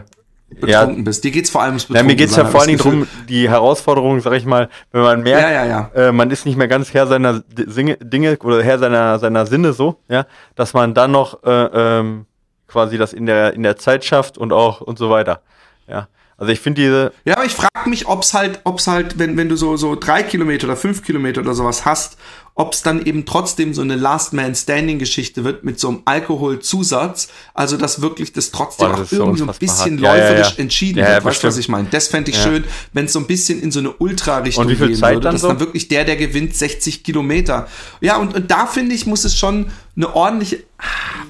betrunken 0.49 0.97
ja, 0.97 1.03
bist. 1.03 1.23
Dir 1.23 1.31
geht's 1.31 1.49
vor 1.49 1.61
allem 1.61 1.71
ums 1.71 1.87
Ja, 1.89 2.03
mir 2.03 2.15
geht's 2.15 2.35
ja 2.35 2.45
vor 2.45 2.61
allen 2.61 2.69
Dingen 2.69 2.79
drum, 2.79 3.07
die 3.27 3.49
Herausforderung, 3.49 4.19
sag 4.19 4.33
ich 4.33 4.45
mal, 4.45 4.69
wenn 4.91 5.01
man 5.01 5.21
merkt, 5.21 5.43
ja, 5.43 5.65
ja, 5.65 5.91
äh, 5.95 6.11
man 6.11 6.29
ist 6.31 6.45
nicht 6.45 6.57
mehr 6.57 6.67
ganz 6.67 6.93
Herr 6.93 7.07
seiner 7.07 7.41
Dinge, 7.47 7.97
Dinge 7.97 8.37
oder 8.43 8.63
Herr 8.63 8.79
seiner, 8.79 9.19
seiner 9.19 9.45
Sinne 9.45 9.73
so, 9.73 9.99
ja, 10.07 10.25
dass 10.55 10.73
man 10.73 10.93
dann 10.93 11.11
noch 11.11 11.43
äh, 11.43 11.49
ähm, 11.51 12.25
quasi 12.67 12.97
das 12.97 13.13
in 13.13 13.25
der, 13.25 13.53
in 13.53 13.63
der 13.63 13.77
Zeit 13.77 14.05
schafft 14.05 14.37
und 14.37 14.53
auch 14.53 14.81
und 14.81 14.97
so 14.97 15.09
weiter. 15.09 15.41
Ja. 15.87 16.07
Also 16.39 16.53
ich 16.53 16.59
finde 16.59 16.81
diese. 16.81 17.13
Ja, 17.25 17.35
aber 17.35 17.45
ich 17.45 17.53
frage 17.53 17.89
mich, 17.89 18.07
ob's 18.07 18.33
halt, 18.33 18.61
ob's 18.63 18.87
halt, 18.87 19.19
wenn, 19.19 19.35
wenn 19.37 19.49
du 19.49 19.55
so, 19.55 19.75
so 19.75 19.95
drei 19.95 20.23
Kilometer 20.23 20.67
oder 20.67 20.77
fünf 20.77 21.03
Kilometer 21.03 21.41
oder 21.41 21.53
sowas 21.53 21.85
hast, 21.85 22.17
ob's 22.55 22.81
dann 22.81 23.05
eben 23.05 23.25
trotzdem 23.25 23.73
so 23.73 23.81
eine 23.81 23.95
Last 23.95 24.33
Man 24.33 24.55
Standing 24.55 24.99
Geschichte 24.99 25.43
wird 25.43 25.63
mit 25.63 25.79
so 25.79 25.89
einem 25.89 26.01
Alkoholzusatz. 26.05 27.27
Also, 27.53 27.77
dass 27.77 28.01
wirklich 28.01 28.31
das 28.31 28.51
trotzdem 28.51 28.89
Boah, 28.89 28.97
das 28.97 29.07
auch 29.07 29.17
irgendwie 29.17 29.39
so 29.39 29.45
ein 29.45 29.55
bisschen 29.57 29.99
ja, 29.99 30.13
läuferisch 30.13 30.47
ja, 30.47 30.53
ja. 30.53 30.59
entschieden 30.59 31.05
wird. 31.05 31.25
Weißt 31.25 31.43
du, 31.43 31.47
was 31.47 31.57
ich 31.57 31.69
meine? 31.69 31.87
Das 31.91 32.07
fände 32.07 32.31
ich 32.31 32.37
schön, 32.37 32.63
wenn 32.93 33.05
es 33.05 33.13
so 33.13 33.19
ein 33.19 33.27
bisschen 33.27 33.61
in 33.61 33.71
so 33.71 33.79
eine 33.79 33.91
Ultra-Richtung 33.91 34.67
gehen 34.67 34.95
Zeit 34.95 35.15
würde. 35.15 35.23
Dann 35.23 35.33
dass 35.33 35.41
so? 35.41 35.49
dann 35.49 35.59
wirklich 35.59 35.87
der, 35.89 36.05
der 36.05 36.15
gewinnt, 36.15 36.55
60 36.55 37.03
Kilometer. 37.03 37.67
Ja, 38.01 38.17
und, 38.17 38.33
und 38.33 38.49
da 38.49 38.65
finde 38.65 38.95
ich, 38.95 39.05
muss 39.05 39.25
es 39.25 39.37
schon 39.37 39.67
eine 39.95 40.15
ordentliche. 40.15 40.63
Ah, 40.77 41.25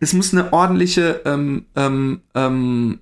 es 0.00 0.12
muss 0.12 0.32
eine 0.32 0.52
ordentliche, 0.52 1.22
ähm, 1.24 1.66
ähm, 1.74 2.20
ähm, 2.34 3.00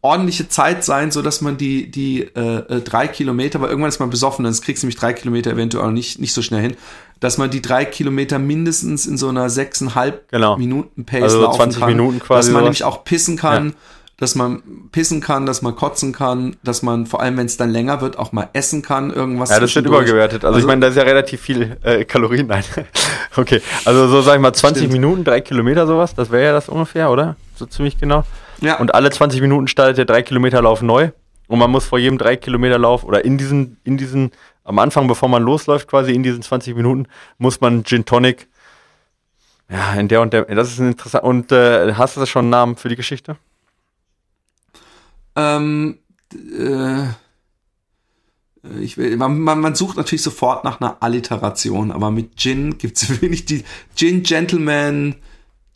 ordentliche 0.00 0.48
Zeit 0.48 0.84
sein, 0.84 1.10
so 1.10 1.22
dass 1.22 1.40
man 1.40 1.56
die 1.56 1.90
die 1.90 2.22
äh, 2.22 2.56
äh, 2.76 2.80
drei 2.80 3.08
Kilometer, 3.08 3.60
weil 3.60 3.68
irgendwann 3.70 3.88
ist 3.90 4.00
man 4.00 4.10
besoffen, 4.10 4.44
dann 4.44 4.52
kriegst 4.54 4.82
du 4.82 4.86
nämlich 4.86 4.98
drei 4.98 5.12
Kilometer 5.12 5.50
eventuell 5.52 5.84
auch 5.84 5.90
nicht 5.90 6.18
nicht 6.18 6.32
so 6.34 6.42
schnell 6.42 6.62
hin, 6.62 6.76
dass 7.20 7.38
man 7.38 7.50
die 7.50 7.62
drei 7.62 7.84
Kilometer 7.84 8.38
mindestens 8.38 9.06
in 9.06 9.16
so 9.18 9.28
einer 9.28 9.50
sechseinhalb 9.50 10.28
Genau. 10.30 10.56
Minuten 10.56 11.04
Pace 11.04 11.22
Also 11.24 11.40
laufen 11.42 11.56
20 11.72 11.80
kann, 11.80 11.88
Minuten 11.90 12.18
quasi 12.20 12.38
dass 12.38 12.46
man 12.46 12.60
sowas. 12.60 12.62
nämlich 12.64 12.84
auch 12.84 13.04
pissen 13.04 13.36
kann, 13.36 13.74
dass 14.20 14.34
man 14.34 14.62
pissen 14.90 15.20
kann, 15.20 15.46
dass 15.46 15.62
man 15.62 15.76
kotzen 15.76 16.12
kann, 16.12 16.56
dass 16.64 16.82
man 16.82 17.06
vor 17.06 17.20
allem 17.22 17.36
wenn 17.36 17.46
es 17.46 17.56
dann 17.56 17.70
länger 17.70 18.00
wird 18.00 18.18
auch 18.18 18.32
mal 18.32 18.48
essen 18.52 18.82
kann, 18.82 19.10
irgendwas. 19.12 19.50
Ja, 19.50 19.60
das 19.60 19.72
wird 19.76 19.86
übergewertet. 19.86 20.44
Also, 20.44 20.58
ich 20.58 20.66
meine, 20.66 20.80
da 20.80 20.88
ist 20.88 20.96
ja 20.96 21.04
relativ 21.04 21.40
viel 21.40 21.76
äh, 21.84 22.04
Kalorien. 22.04 22.48
Nein. 22.48 22.64
okay. 23.36 23.62
Also 23.84 24.08
so 24.08 24.20
sag 24.22 24.34
ich 24.34 24.40
mal 24.40 24.52
20 24.52 24.80
Stimmt. 24.82 24.92
Minuten, 24.92 25.22
drei 25.22 25.40
Kilometer 25.40 25.86
sowas, 25.86 26.16
das 26.16 26.32
wäre 26.32 26.46
ja 26.46 26.52
das 26.52 26.68
ungefähr, 26.68 27.10
oder? 27.12 27.36
So 27.54 27.66
ziemlich 27.66 27.96
genau. 27.98 28.24
Ja. 28.60 28.78
Und 28.78 28.94
alle 28.94 29.10
20 29.10 29.40
Minuten 29.40 29.68
startet 29.68 29.98
der 29.98 30.04
3 30.04 30.22
Kilometer 30.22 30.62
Lauf 30.62 30.82
neu. 30.82 31.10
Und 31.46 31.58
man 31.58 31.70
muss 31.70 31.86
vor 31.86 31.98
jedem 31.98 32.18
3 32.18 32.36
Kilometer 32.36 32.78
Lauf 32.78 33.04
oder 33.04 33.24
in 33.24 33.38
diesen, 33.38 33.78
in 33.84 33.96
diesen, 33.96 34.32
am 34.64 34.78
Anfang, 34.78 35.08
bevor 35.08 35.28
man 35.28 35.42
losläuft, 35.42 35.88
quasi 35.88 36.12
in 36.12 36.22
diesen 36.22 36.42
20 36.42 36.76
Minuten, 36.76 37.06
muss 37.38 37.60
man 37.60 37.84
Gin 37.84 38.04
Tonic. 38.04 38.48
Ja, 39.70 39.94
in 39.94 40.08
der 40.08 40.20
und 40.20 40.32
der. 40.32 40.44
Das 40.44 40.68
ist 40.68 40.78
interessant. 40.78 41.24
Und 41.24 41.52
äh, 41.52 41.94
hast 41.94 42.16
du 42.16 42.26
schon 42.26 42.46
einen 42.46 42.50
Namen 42.50 42.76
für 42.76 42.88
die 42.88 42.96
Geschichte? 42.96 43.36
Ähm, 45.36 45.98
äh, 46.32 47.04
ich 48.80 48.96
will, 48.98 49.16
man, 49.16 49.38
man, 49.38 49.60
man 49.60 49.74
sucht 49.74 49.96
natürlich 49.96 50.22
sofort 50.22 50.64
nach 50.64 50.80
einer 50.80 50.96
Alliteration, 51.00 51.92
aber 51.92 52.10
mit 52.10 52.36
Gin 52.36 52.78
gibt's 52.78 53.08
wenig 53.22 53.44
die 53.44 53.64
Gin 53.94 54.22
Gentleman 54.22 55.16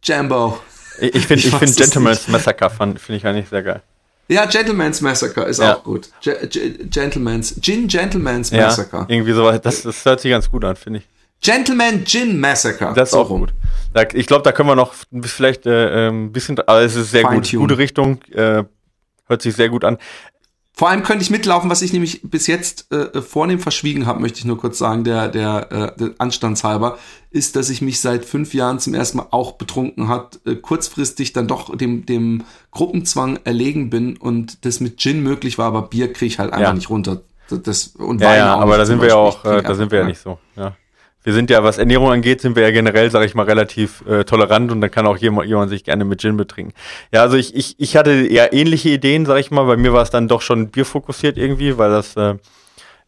Jambo. 0.02 0.58
Ich, 1.00 1.14
ich 1.14 1.26
finde 1.26 1.46
Ich 1.46 1.54
find 1.54 1.76
Gentleman's 1.76 2.28
Massacre 2.28 2.70
finde 2.70 2.98
ich 3.08 3.26
eigentlich 3.26 3.48
sehr 3.48 3.62
geil. 3.62 3.82
Ja, 4.28 4.46
Gentleman's 4.46 5.00
Massacre 5.00 5.42
ist 5.44 5.58
Ja. 5.60 5.76
auch 5.76 5.84
gut. 5.84 6.08
Ge 6.22 6.34
Ge 6.48 6.78
Gentleman's 6.86 7.60
Gin 7.60 7.88
Gentleman's 7.88 8.50
Ja, 8.50 8.66
Massacre. 8.66 9.04
irgendwie 9.08 9.32
sowas. 9.32 9.60
Das, 9.62 9.82
das 9.82 10.04
hört 10.04 10.20
sich 10.20 10.30
ganz 10.30 10.50
gut 10.50 10.64
an, 10.64 10.76
finde 10.76 11.00
ich. 11.00 11.08
Gentleman 11.40 12.04
Gin 12.06 12.38
Massacre. 12.38 12.92
Das 12.94 13.08
ist 13.08 13.12
So 13.12 13.20
auch 13.20 13.30
rum. 13.30 13.40
gut. 13.40 13.52
Da, 13.92 14.04
ich 14.14 14.26
glaube, 14.26 14.42
da 14.44 14.52
können 14.52 14.68
wir 14.68 14.76
noch 14.76 14.94
vielleicht 15.22 15.66
äh, 15.66 16.06
ähm, 16.08 16.26
ein 16.26 16.32
bisschen, 16.32 16.58
aber 16.60 16.82
es 16.82 16.94
ist 16.94 17.10
sehr 17.10 17.24
gut. 17.24 17.50
Gute 17.50 17.78
Richtung, 17.78 18.22
äh, 18.32 18.62
hört 19.26 19.42
sich 19.42 19.54
sehr 19.56 19.68
gut 19.68 19.84
an. 19.84 19.98
Vor 20.74 20.88
allem 20.88 21.02
könnte 21.02 21.22
ich 21.22 21.30
mitlaufen, 21.30 21.68
was 21.68 21.82
ich 21.82 21.92
nämlich 21.92 22.22
bis 22.22 22.46
jetzt 22.46 22.90
äh, 22.92 23.20
vornehm 23.20 23.58
verschwiegen 23.60 24.06
habe, 24.06 24.20
möchte 24.20 24.38
ich 24.38 24.46
nur 24.46 24.58
kurz 24.58 24.78
sagen, 24.78 25.04
der, 25.04 25.28
der, 25.28 25.70
äh, 25.70 25.98
der 25.98 26.10
Anstandshalber, 26.16 26.98
ist, 27.30 27.56
dass 27.56 27.68
ich 27.68 27.82
mich 27.82 28.00
seit 28.00 28.24
fünf 28.24 28.54
Jahren 28.54 28.78
zum 28.78 28.94
ersten 28.94 29.18
Mal 29.18 29.26
auch 29.32 29.52
betrunken 29.52 30.08
hat, 30.08 30.40
äh, 30.46 30.54
kurzfristig 30.54 31.34
dann 31.34 31.46
doch 31.46 31.76
dem, 31.76 32.06
dem 32.06 32.44
Gruppenzwang 32.70 33.38
erlegen 33.44 33.90
bin 33.90 34.16
und 34.16 34.64
das 34.64 34.80
mit 34.80 34.98
Gin 34.98 35.22
möglich 35.22 35.58
war, 35.58 35.66
aber 35.66 35.82
Bier 35.82 36.10
kriege 36.12 36.26
ich 36.32 36.38
halt 36.38 36.52
einfach 36.52 36.68
Ja. 36.68 36.74
nicht 36.74 36.88
runter. 36.88 37.20
Das, 37.50 37.88
und 37.88 38.22
Ja, 38.22 38.28
Wein 38.28 38.36
ja, 38.38 38.56
aber 38.56 38.78
da 38.78 38.84
zum 38.84 38.94
sind 38.94 39.02
wir 39.02 39.08
ja 39.08 39.16
auch, 39.16 39.44
äh, 39.44 39.62
da 39.62 39.74
sind 39.74 39.90
wir 39.90 39.98
ja 40.00 40.04
nicht 40.06 40.20
so. 40.20 40.38
Ja. 40.56 40.74
Wir 41.24 41.32
sind 41.32 41.50
ja, 41.50 41.62
was 41.62 41.78
Ernährung 41.78 42.10
angeht, 42.10 42.40
sind 42.40 42.56
wir 42.56 42.62
ja 42.62 42.70
generell, 42.70 43.10
sage 43.10 43.26
ich 43.26 43.34
mal, 43.34 43.44
relativ 43.44 44.04
äh, 44.08 44.24
tolerant 44.24 44.72
und 44.72 44.80
dann 44.80 44.90
kann 44.90 45.06
auch 45.06 45.16
jemand, 45.16 45.48
jemand 45.48 45.70
sich 45.70 45.84
gerne 45.84 46.04
mit 46.04 46.20
Gin 46.20 46.36
betrinken. 46.36 46.74
Ja, 47.12 47.22
also 47.22 47.36
ich, 47.36 47.54
ich, 47.54 47.76
ich 47.78 47.96
hatte 47.96 48.10
eher 48.10 48.52
ähnliche 48.52 48.88
Ideen, 48.88 49.26
sage 49.26 49.40
ich 49.40 49.50
mal. 49.50 49.64
Bei 49.64 49.76
mir 49.76 49.92
war 49.92 50.02
es 50.02 50.10
dann 50.10 50.28
doch 50.28 50.42
schon 50.42 50.68
bierfokussiert 50.68 51.38
irgendwie, 51.38 51.78
weil 51.78 51.90
das 51.90 52.16
äh, 52.16 52.34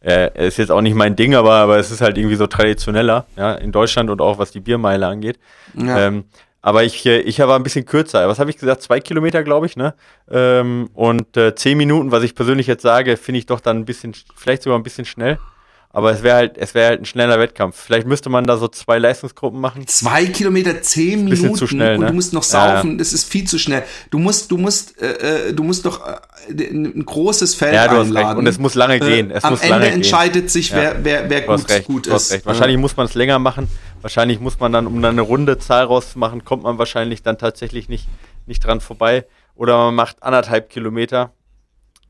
äh, 0.05 0.47
ist 0.47 0.57
jetzt 0.57 0.71
auch 0.71 0.81
nicht 0.81 0.95
mein 0.95 1.15
Ding, 1.15 1.35
aber, 1.35 1.53
aber 1.53 1.77
es 1.77 1.91
ist 1.91 2.01
halt 2.01 2.17
irgendwie 2.17 2.35
so 2.35 2.47
traditioneller, 2.47 3.25
ja, 3.35 3.53
in 3.53 3.71
Deutschland 3.71 4.09
und 4.09 4.21
auch 4.21 4.37
was 4.37 4.51
die 4.51 4.59
Biermeile 4.59 5.07
angeht. 5.07 5.39
Ja. 5.73 6.07
Ähm, 6.07 6.25
aber 6.61 6.83
ich, 6.83 7.05
äh, 7.05 7.19
ich 7.19 7.39
war 7.39 7.55
ein 7.55 7.63
bisschen 7.63 7.85
kürzer. 7.85 8.27
Was 8.27 8.39
habe 8.39 8.49
ich 8.49 8.57
gesagt? 8.57 8.81
Zwei 8.81 8.99
Kilometer, 8.99 9.43
glaube 9.43 9.65
ich, 9.67 9.75
ne? 9.75 9.93
Ähm, 10.31 10.89
und 10.93 11.37
äh, 11.37 11.53
zehn 11.53 11.77
Minuten, 11.77 12.11
was 12.11 12.23
ich 12.23 12.33
persönlich 12.33 12.65
jetzt 12.65 12.81
sage, 12.81 13.17
finde 13.17 13.39
ich 13.39 13.45
doch 13.45 13.59
dann 13.59 13.77
ein 13.77 13.85
bisschen, 13.85 14.15
vielleicht 14.35 14.63
sogar 14.63 14.79
ein 14.79 14.83
bisschen 14.83 15.05
schnell. 15.05 15.37
Aber 15.95 16.11
es 16.11 16.23
wäre 16.23 16.35
halt, 16.35 16.57
es 16.57 16.73
wäre 16.73 16.89
halt 16.89 17.01
ein 17.01 17.05
schneller 17.05 17.39
Wettkampf. 17.39 17.77
Vielleicht 17.81 18.05
müsste 18.05 18.29
man 18.29 18.43
da 18.43 18.57
so 18.57 18.67
zwei 18.67 18.99
Leistungsgruppen 18.99 19.61
machen. 19.61 19.87
Zwei 19.87 20.25
Kilometer, 20.25 20.81
zehn 20.81 21.23
bisschen 21.29 21.43
Minuten 21.45 21.57
zu 21.57 21.67
schnell, 21.67 21.95
und 21.95 22.01
ne? 22.01 22.07
du 22.07 22.13
musst 22.13 22.33
noch 22.33 22.43
Ja, 22.51 22.67
ja. 22.67 22.75
saufen, 22.75 22.97
das 22.97 23.13
ist 23.13 23.29
viel 23.31 23.45
zu 23.47 23.57
schnell. 23.57 23.81
Du 24.11 24.19
musst, 24.19 24.51
du 24.51 24.57
musst, 24.57 25.01
äh, 25.01 25.49
äh, 25.49 25.53
du 25.53 25.63
musst 25.63 25.85
doch 25.85 26.05
äh, 26.05 26.51
ein 26.69 27.05
großes 27.05 27.55
Feld 27.55 27.73
Ja, 27.75 27.87
du 27.87 27.95
hast 27.97 28.07
einladen. 28.07 28.27
recht. 28.27 28.37
Und 28.39 28.47
es 28.47 28.59
muss 28.59 28.75
lange 28.75 28.99
gehen. 28.99 29.31
Es 29.31 29.45
am 29.45 29.51
muss 29.51 29.61
Ende 29.61 29.71
lange 29.73 29.85
gehen. 29.85 29.93
entscheidet 29.95 30.51
sich, 30.51 30.69
Ja. 30.71 30.75
wer, 30.75 30.95
wer, 31.03 31.29
wer 31.29 31.39
Du 31.41 31.45
gut, 31.47 31.53
hast 31.55 31.69
recht. 31.69 31.87
gut 31.87 32.07
du 32.07 32.11
hast 32.11 32.23
ist. 32.25 32.31
recht. 32.33 32.45
Wahrscheinlich 32.45 32.77
muss 32.77 32.97
man 32.97 33.05
es 33.05 33.13
länger 33.13 33.39
machen. 33.39 33.69
Wahrscheinlich 34.01 34.41
muss 34.41 34.59
man 34.59 34.73
dann, 34.73 34.87
um 34.87 35.01
dann 35.01 35.13
eine 35.15 35.21
runde 35.21 35.57
Zahl 35.59 35.85
rauszumachen, 35.85 36.43
kommt 36.43 36.63
man 36.63 36.77
wahrscheinlich 36.77 37.23
dann 37.23 37.37
tatsächlich 37.37 37.87
nicht, 37.87 38.07
nicht 38.47 38.63
dran 38.65 38.81
vorbei. 38.81 39.25
Oder 39.55 39.77
man 39.77 39.95
macht 39.95 40.21
anderthalb 40.21 40.69
Kilometer 40.69 41.31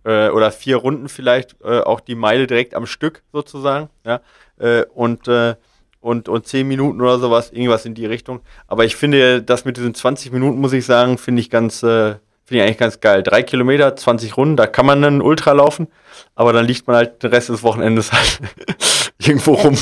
äh, 0.06 0.30
oder 0.30 0.52
vier 0.52 0.78
Runden 0.78 1.10
vielleicht, 1.10 1.56
äh, 1.64 1.80
auch 1.82 2.00
die 2.00 2.16
Meile 2.16 2.48
direkt 2.48 2.74
am 2.76 2.86
Stück 2.86 3.24
sozusagen. 3.34 3.90
Ja? 4.06 4.22
Äh, 4.60 4.86
und, 4.94 5.28
äh, 5.28 5.56
und, 6.00 6.30
und 6.30 6.48
zehn 6.48 6.68
Minuten 6.68 7.02
oder 7.02 7.20
sowas, 7.20 7.52
irgendwas 7.52 7.86
in 7.86 7.96
die 7.96 8.06
Richtung. 8.06 8.42
Aber 8.68 8.86
ich 8.86 8.96
finde, 8.96 9.42
das 9.42 9.66
mit 9.66 9.78
diesen 9.78 9.96
20 9.96 10.32
Minuten, 10.32 10.60
muss 10.62 10.72
ich 10.74 10.86
sagen, 10.86 11.18
finde 11.18 11.42
ich 11.42 11.50
ganz, 11.50 11.82
äh, 11.84 12.16
finde 12.46 12.60
ich 12.60 12.62
eigentlich 12.62 12.78
ganz 12.78 13.00
geil. 13.00 13.24
Drei 13.24 13.42
Kilometer, 13.42 13.96
20 13.96 14.38
Runden, 14.38 14.56
da 14.56 14.68
kann 14.68 14.86
man 14.86 15.04
einen 15.04 15.22
Ultra 15.22 15.54
laufen, 15.54 15.88
aber 16.36 16.54
dann 16.54 16.66
liegt 16.66 16.86
man 16.86 16.96
halt 16.96 17.24
den 17.24 17.32
Rest 17.32 17.50
des 17.50 17.64
Wochenendes 17.64 18.12
halt 18.14 18.40
irgendwo 19.18 19.54
rum. 19.54 19.76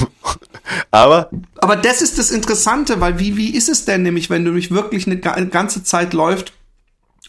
Aber 0.91 1.29
Aber 1.57 1.75
das 1.75 2.01
ist 2.01 2.17
das 2.17 2.31
Interessante, 2.31 3.01
weil 3.01 3.19
wie, 3.19 3.35
wie 3.35 3.53
ist 3.53 3.67
es 3.67 3.83
denn 3.83 4.03
nämlich, 4.03 4.29
wenn 4.29 4.45
du 4.45 4.51
mich 4.51 4.71
wirklich 4.71 5.05
eine 5.07 5.17
ga- 5.17 5.41
ganze 5.43 5.83
Zeit 5.83 6.13
läuft, 6.13 6.53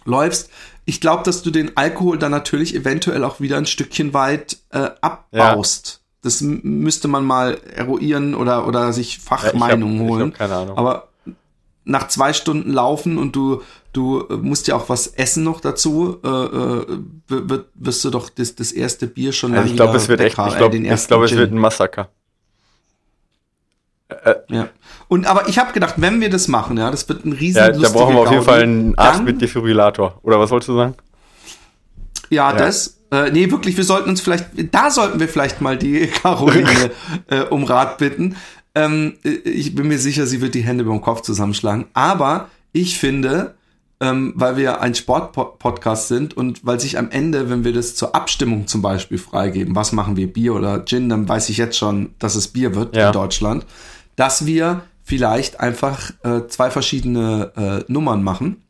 läufst? 0.04 0.50
Ich 0.86 1.00
glaube, 1.00 1.22
dass 1.22 1.42
du 1.42 1.50
den 1.50 1.76
Alkohol 1.76 2.18
dann 2.18 2.30
natürlich 2.30 2.74
eventuell 2.74 3.24
auch 3.24 3.40
wieder 3.40 3.56
ein 3.56 3.66
Stückchen 3.66 4.12
weit 4.12 4.58
äh, 4.70 4.90
abbaust. 5.00 6.00
Das 6.22 6.40
m- 6.42 6.60
müsste 6.62 7.08
man 7.08 7.24
mal 7.24 7.58
eruieren 7.74 8.34
oder, 8.34 8.66
oder 8.66 8.92
sich 8.92 9.18
Fachmeinungen 9.18 9.96
ich 10.04 10.10
holen. 10.10 10.32
keine 10.32 10.54
Ahnung. 10.56 10.76
Aber 10.78 11.08
nach 11.84 12.08
zwei 12.08 12.32
Stunden 12.32 12.70
Laufen 12.72 13.18
und 13.18 13.36
du, 13.36 13.62
du 13.92 14.26
äh, 14.28 14.36
musst 14.36 14.66
ja 14.68 14.76
auch 14.76 14.88
was 14.88 15.06
essen 15.06 15.44
noch 15.44 15.60
dazu, 15.60 16.18
äh, 16.24 16.28
äh, 16.28 16.86
wird, 17.28 17.66
wirst 17.74 18.04
du 18.04 18.10
doch 18.10 18.30
das, 18.30 18.54
das 18.54 18.72
erste 18.72 19.06
Bier 19.06 19.32
schon 19.32 19.54
also 19.54 19.68
ich 19.68 19.76
glaube, 19.76 19.96
es 19.96 20.08
wird 20.08 20.20
echt, 20.20 20.38
ich 20.38 20.54
äh, 20.54 20.56
glaube, 20.56 20.76
ersten 20.84 21.08
glaube, 21.08 21.24
es 21.26 21.36
wird 21.36 21.52
ein 21.52 21.58
Massaker. 21.58 22.08
Ja. 24.48 24.68
Und 25.08 25.26
aber 25.26 25.48
ich 25.48 25.58
habe 25.58 25.72
gedacht, 25.72 25.94
wenn 25.96 26.20
wir 26.20 26.30
das 26.30 26.46
machen, 26.48 26.76
ja, 26.76 26.90
das 26.90 27.08
wird 27.08 27.24
ein 27.24 27.32
riesen 27.32 27.58
Ja, 27.58 27.70
da 27.70 27.88
brauchen 27.88 28.14
wir 28.14 28.20
auf 28.20 28.30
jeden 28.30 28.44
Gaudi, 28.44 28.44
Fall 28.44 28.62
einen 28.62 28.98
Arzt 28.98 29.24
mit 29.24 29.40
Defibrillator. 29.40 30.18
Oder 30.22 30.38
was 30.38 30.50
wolltest 30.50 30.68
du 30.68 30.76
sagen? 30.76 30.94
Ja, 32.30 32.50
Ja. 32.52 32.56
das. 32.56 32.98
Äh, 33.10 33.30
nee, 33.30 33.50
wirklich, 33.50 33.76
wir 33.76 33.84
sollten 33.84 34.08
uns 34.10 34.20
vielleicht, 34.20 34.46
da 34.74 34.90
sollten 34.90 35.20
wir 35.20 35.28
vielleicht 35.28 35.60
mal 35.60 35.76
die 35.78 36.06
Caroline 36.22 36.90
äh, 37.28 37.40
um 37.42 37.64
Rat 37.64 37.98
bitten. 37.98 38.36
Ähm, 38.74 39.14
äh, 39.24 39.30
ich 39.30 39.74
bin 39.74 39.88
mir 39.88 39.98
sicher, 39.98 40.26
sie 40.26 40.40
wird 40.40 40.54
die 40.54 40.62
Hände 40.62 40.84
beim 40.84 41.00
Kopf 41.00 41.20
zusammenschlagen. 41.22 41.86
Aber 41.94 42.48
ich 42.72 42.98
finde, 42.98 43.54
ähm, 44.00 44.32
weil 44.36 44.56
wir 44.56 44.80
ein 44.80 44.94
Sport-Podcast 44.94 46.08
sind 46.08 46.36
und 46.36 46.66
weil 46.66 46.80
sich 46.80 46.98
am 46.98 47.10
Ende, 47.10 47.48
wenn 47.50 47.62
wir 47.64 47.72
das 47.72 47.94
zur 47.94 48.14
Abstimmung 48.14 48.66
zum 48.66 48.82
Beispiel 48.82 49.18
freigeben, 49.18 49.76
was 49.76 49.92
machen 49.92 50.16
wir, 50.16 50.32
Bier 50.32 50.54
oder 50.54 50.84
Gin, 50.84 51.08
dann 51.08 51.28
weiß 51.28 51.48
ich 51.50 51.56
jetzt 51.56 51.78
schon, 51.78 52.10
dass 52.18 52.34
es 52.34 52.48
Bier 52.48 52.74
wird 52.74 52.96
Ja. 52.96 53.08
in 53.08 53.12
Deutschland, 53.12 53.64
dass 54.16 54.46
wir 54.46 54.82
vielleicht 55.02 55.60
einfach 55.60 56.10
äh, 56.22 56.46
zwei 56.48 56.70
verschiedene 56.70 57.52
äh, 57.88 57.92
Nummern 57.92 58.22
machen 58.22 58.64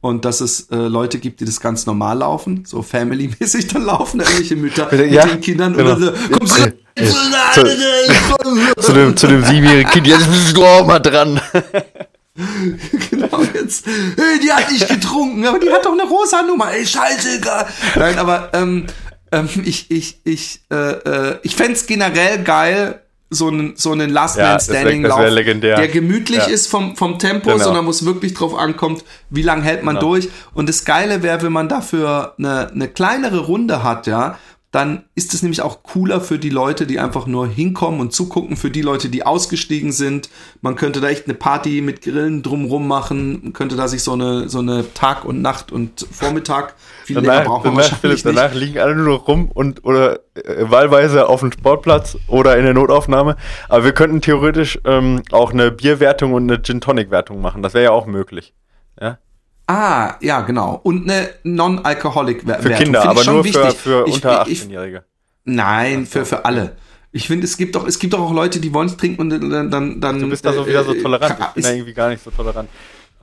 und 0.00 0.24
dass 0.26 0.40
es 0.40 0.68
äh, 0.70 0.76
Leute 0.76 1.18
gibt, 1.18 1.40
die 1.40 1.46
das 1.46 1.60
ganz 1.60 1.86
normal 1.86 2.18
laufen, 2.18 2.64
so 2.66 2.82
family-mäßig 2.82 3.66
dann 3.72 3.84
laufen, 3.84 4.20
irgendwelche 4.20 4.56
Mütter 4.56 4.88
mit 4.90 5.10
Ja, 5.10 5.26
den 5.26 5.40
Kindern 5.40 5.74
genau. 5.74 5.96
oder 5.96 6.06
so, 6.06 6.12
kommst 6.30 6.58
du, 6.58 6.74
Zu 8.80 8.92
dem, 8.92 9.16
zu 9.16 9.26
dem 9.26 9.44
siebenjährigen 9.44 9.90
Kind, 9.90 10.06
jetzt 10.06 10.30
bist 10.30 10.56
du 10.56 10.64
auch 10.64 10.86
mal 10.86 11.00
dran. 11.00 11.40
genau 13.10 13.42
jetzt, 13.52 13.86
hey, 13.86 14.38
die 14.40 14.52
hat 14.52 14.70
nicht 14.70 14.88
getrunken, 14.88 15.46
aber 15.46 15.58
die 15.58 15.70
hat 15.70 15.84
doch 15.84 15.92
eine 15.92 16.04
rosa 16.04 16.42
Nummer, 16.42 16.70
ey, 16.72 16.86
scheißegal. 16.86 17.66
Nein, 17.96 18.18
aber 18.18 18.50
ähm, 18.52 18.86
ähm, 19.32 19.48
ich, 19.64 19.90
ich, 19.90 20.20
ich, 20.24 20.60
äh, 20.70 20.76
äh, 20.76 21.38
ich 21.42 21.56
fänd's 21.56 21.86
generell 21.86 22.44
geil, 22.44 23.00
so 23.34 23.48
einen, 23.48 23.74
so 23.76 23.92
einen 23.92 24.10
Last 24.10 24.38
Man 24.38 24.58
Standing 24.60 25.02
Lauf, 25.02 25.20
der 25.60 25.88
gemütlich 25.88 26.38
Ja. 26.38 26.44
ist 26.46 26.66
vom, 26.68 26.96
vom 26.96 27.18
Tempo, 27.18 27.50
Genau. 27.52 27.62
sondern 27.64 27.86
wo 27.86 27.90
es 27.90 28.04
wirklich 28.06 28.34
drauf 28.34 28.56
ankommt, 28.56 29.04
wie 29.30 29.42
lange 29.42 29.62
hält 29.62 29.82
man 29.82 29.96
Genau. 29.96 30.08
durch. 30.12 30.28
Und 30.54 30.68
das 30.68 30.84
Geile 30.84 31.22
wäre, 31.22 31.42
wenn 31.42 31.52
man 31.52 31.68
dafür 31.68 32.34
eine, 32.38 32.70
eine 32.70 32.88
kleinere 32.88 33.38
Runde 33.40 33.82
hat, 33.82 34.06
ja, 34.06 34.38
dann 34.74 35.04
ist 35.14 35.34
es 35.34 35.42
nämlich 35.42 35.62
auch 35.62 35.84
cooler 35.84 36.20
für 36.20 36.36
die 36.36 36.50
Leute, 36.50 36.84
die 36.84 36.98
einfach 36.98 37.26
nur 37.26 37.46
hinkommen 37.46 38.00
und 38.00 38.12
zugucken, 38.12 38.56
für 38.56 38.72
die 38.72 38.82
Leute, 38.82 39.08
die 39.08 39.24
ausgestiegen 39.24 39.92
sind. 39.92 40.30
Man 40.62 40.74
könnte 40.74 41.00
da 41.00 41.08
echt 41.08 41.26
eine 41.26 41.34
Party 41.34 41.80
mit 41.80 42.02
Grillen 42.02 42.42
drumrum 42.42 42.88
machen, 42.88 43.40
man 43.44 43.52
könnte 43.52 43.76
da 43.76 43.86
sich 43.86 44.02
so 44.02 44.14
eine, 44.14 44.48
so 44.48 44.58
eine 44.58 44.92
Tag 44.92 45.24
und 45.24 45.40
Nacht 45.42 45.70
und 45.70 46.04
Vormittag, 46.10 46.74
viel 47.04 47.14
danach, 47.14 47.34
länger 47.34 47.44
braucht 47.44 47.64
man 47.66 47.76
danach, 47.76 47.98
Philipp, 48.00 48.22
danach 48.24 48.52
liegen 48.52 48.80
alle 48.80 48.96
nur 48.96 49.06
noch 49.06 49.28
rum 49.28 49.48
und 49.54 49.84
oder 49.84 50.18
äh, 50.34 50.68
wahlweise 50.68 51.28
auf 51.28 51.38
dem 51.38 51.52
Sportplatz 51.52 52.18
oder 52.26 52.56
in 52.56 52.64
der 52.64 52.74
Notaufnahme. 52.74 53.36
Aber 53.68 53.84
wir 53.84 53.92
könnten 53.92 54.22
theoretisch 54.22 54.80
ähm, 54.84 55.22
auch 55.30 55.52
eine 55.52 55.70
Bierwertung 55.70 56.32
und 56.32 56.50
eine 56.50 56.60
Gin-Tonic-Wertung 56.60 57.40
machen. 57.40 57.62
Das 57.62 57.74
wäre 57.74 57.84
ja 57.84 57.90
auch 57.92 58.06
möglich. 58.06 58.54
Ja? 59.00 59.18
Ah, 59.66 60.16
ja, 60.20 60.42
genau. 60.42 60.80
Und 60.82 61.08
eine 61.08 61.30
Non-Alcoholic-Wertung. 61.42 62.72
Für 62.72 62.78
Kinder, 62.78 63.08
aber 63.08 63.24
nur 63.24 63.44
für, 63.44 63.70
für 63.70 64.04
unter 64.04 64.46
18-Jährige. 64.46 65.04
Nein, 65.44 66.06
für, 66.06 66.24
für 66.24 66.44
alle. 66.44 66.76
Ich 67.12 67.28
finde, 67.28 67.46
es 67.46 67.56
gibt 67.56 67.76
doch, 67.76 67.86
es 67.86 67.98
gibt 67.98 68.12
doch 68.12 68.20
auch 68.20 68.32
Leute, 68.32 68.60
die 68.60 68.74
wollen 68.74 68.88
es 68.88 68.96
trinken 68.96 69.20
und 69.20 69.30
dann, 69.30 69.70
dann, 69.70 70.00
dann. 70.00 70.20
Du 70.20 70.28
bist 70.28 70.44
da 70.44 70.52
so 70.52 70.64
äh, 70.64 70.68
wieder 70.68 70.84
so 70.84 70.94
tolerant. 70.94 71.36
Ich 71.38 71.54
bin 71.54 71.62
da 71.62 71.70
irgendwie 71.70 71.94
gar 71.94 72.08
nicht 72.10 72.22
so 72.22 72.30
tolerant. 72.30 72.68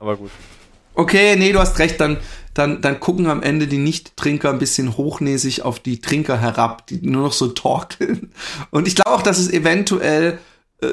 Aber 0.00 0.16
gut. 0.16 0.30
Okay, 0.94 1.36
nee, 1.36 1.52
du 1.52 1.58
hast 1.58 1.78
recht, 1.78 2.00
dann, 2.00 2.18
dann, 2.54 2.82
dann 2.82 3.00
gucken 3.00 3.26
am 3.26 3.42
Ende 3.42 3.66
die 3.66 3.78
Nicht-Trinker 3.78 4.50
ein 4.50 4.58
bisschen 4.58 4.96
hochnäsig 4.96 5.62
auf 5.62 5.78
die 5.78 6.00
Trinker 6.00 6.38
herab, 6.38 6.86
die 6.86 7.00
nur 7.02 7.22
noch 7.22 7.32
so 7.32 7.48
torkeln. 7.48 8.32
Und 8.70 8.88
ich 8.88 8.96
glaube 8.96 9.12
auch, 9.12 9.22
dass 9.22 9.38
es 9.38 9.50
eventuell 9.50 10.32
äh, 10.32 10.36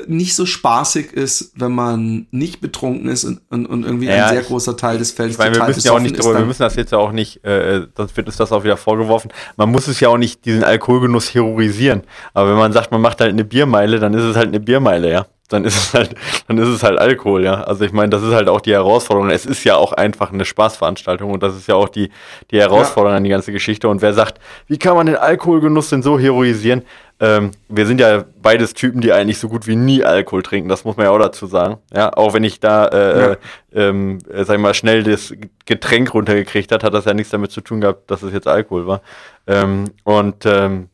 nicht 0.07 0.35
so 0.35 0.45
spaßig 0.45 1.13
ist, 1.13 1.53
wenn 1.55 1.71
man 1.71 2.27
nicht 2.31 2.61
betrunken 2.61 3.09
ist 3.09 3.23
und, 3.23 3.41
und, 3.49 3.65
und 3.65 3.83
irgendwie 3.83 4.07
ja, 4.07 4.25
ein 4.25 4.29
sehr 4.33 4.41
ich, 4.41 4.47
großer 4.47 4.77
Teil 4.77 4.97
des 4.97 5.11
Feldes 5.11 5.35
ich 5.35 5.39
meine, 5.39 5.55
wir 5.55 5.65
müssen 5.65 5.85
ja 5.85 5.93
auch 5.93 5.99
nicht 5.99 6.17
drüber, 6.17 6.37
wir 6.37 6.45
müssen 6.45 6.61
das 6.61 6.75
jetzt 6.75 6.91
ja 6.91 6.97
auch 6.97 7.11
nicht, 7.11 7.43
äh, 7.43 7.87
sonst 7.95 8.15
wird 8.15 8.27
uns 8.27 8.37
das 8.37 8.51
auch 8.51 8.63
wieder 8.63 8.77
vorgeworfen. 8.77 9.31
Man 9.57 9.71
muss 9.71 9.87
es 9.87 9.99
ja 9.99 10.09
auch 10.09 10.17
nicht 10.17 10.45
diesen 10.45 10.63
Alkoholgenuss 10.63 11.31
terrorisieren. 11.31 12.03
Aber 12.33 12.51
wenn 12.51 12.57
man 12.57 12.73
sagt, 12.73 12.91
man 12.91 13.01
macht 13.01 13.19
halt 13.21 13.31
eine 13.31 13.45
Biermeile, 13.45 13.99
dann 13.99 14.13
ist 14.13 14.23
es 14.23 14.35
halt 14.35 14.47
eine 14.47 14.59
Biermeile, 14.59 15.11
ja. 15.11 15.25
Dann 15.49 15.65
ist 15.65 15.75
es 15.75 15.93
halt, 15.93 16.15
dann 16.47 16.57
ist 16.57 16.69
es 16.69 16.83
halt 16.83 16.97
Alkohol, 16.97 17.43
ja. 17.43 17.61
Also 17.63 17.83
ich 17.83 17.91
meine, 17.91 18.09
das 18.09 18.23
ist 18.23 18.33
halt 18.33 18.47
auch 18.47 18.61
die 18.61 18.71
Herausforderung. 18.71 19.29
Es 19.29 19.45
ist 19.45 19.63
ja 19.63 19.75
auch 19.75 19.93
einfach 19.93 20.31
eine 20.31 20.45
Spaßveranstaltung 20.45 21.31
und 21.31 21.43
das 21.43 21.55
ist 21.55 21.67
ja 21.67 21.75
auch 21.75 21.89
die, 21.89 22.09
die 22.51 22.59
Herausforderung 22.59 23.13
ja. 23.13 23.17
an 23.17 23.23
die 23.23 23.29
ganze 23.29 23.51
Geschichte. 23.51 23.89
Und 23.89 24.01
wer 24.01 24.13
sagt, 24.13 24.39
wie 24.67 24.77
kann 24.77 24.95
man 24.95 25.07
den 25.07 25.17
Alkoholgenuss 25.17 25.89
denn 25.89 26.01
so 26.01 26.17
heroisieren? 26.17 26.83
Ähm, 27.21 27.51
wir 27.67 27.85
sind 27.85 27.99
ja 27.99 28.23
beides 28.41 28.73
Typen, 28.73 29.01
die 29.01 29.11
eigentlich 29.11 29.39
so 29.39 29.49
gut 29.49 29.67
wie 29.67 29.75
nie 29.75 30.05
Alkohol 30.05 30.41
trinken. 30.41 30.69
Das 30.69 30.85
muss 30.85 30.95
man 30.95 31.05
ja 31.05 31.11
auch 31.11 31.19
dazu 31.19 31.47
sagen. 31.47 31.77
Ja, 31.93 32.13
auch 32.13 32.33
wenn 32.33 32.45
ich 32.45 32.61
da, 32.61 32.87
äh, 32.87 33.19
ja. 33.31 33.37
ähm, 33.73 34.19
äh, 34.31 34.45
sag 34.45 34.55
ich 34.55 34.61
mal, 34.61 34.73
schnell 34.73 35.03
das 35.03 35.33
Getränk 35.65 36.13
runtergekriegt 36.13 36.71
hat, 36.71 36.83
hat 36.83 36.93
das 36.93 37.05
ja 37.05 37.13
nichts 37.13 37.31
damit 37.31 37.51
zu 37.51 37.59
tun 37.59 37.81
gehabt, 37.81 38.09
dass 38.09 38.23
es 38.23 38.31
jetzt 38.31 38.47
Alkohol 38.47 38.87
war. 38.87 39.01
Ähm, 39.47 39.85
und 40.05 40.45
ähm, 40.45 40.87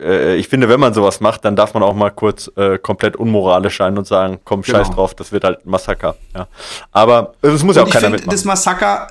äh, 0.00 0.36
ich 0.36 0.48
finde, 0.48 0.68
wenn 0.68 0.80
man 0.80 0.94
sowas 0.94 1.20
macht, 1.20 1.44
dann 1.44 1.56
darf 1.56 1.74
man 1.74 1.82
auch 1.82 1.94
mal 1.94 2.10
kurz 2.10 2.50
äh, 2.56 2.78
komplett 2.78 3.16
unmoralisch 3.16 3.78
sein 3.78 3.96
und 3.96 4.06
sagen, 4.06 4.40
komm, 4.44 4.62
genau. 4.62 4.78
scheiß 4.78 4.90
drauf, 4.90 5.14
das 5.14 5.32
wird 5.32 5.44
halt 5.44 5.64
ein 5.64 5.70
Massaker. 5.70 6.16
Ja. 6.34 6.46
Aber 6.92 7.34
es 7.42 7.62
muss 7.62 7.76
ja 7.76 7.82
auch 7.82 7.90
keiner 7.90 8.10
mitmachen. 8.10 8.30
Das 8.30 8.44
Massaker 8.44 9.08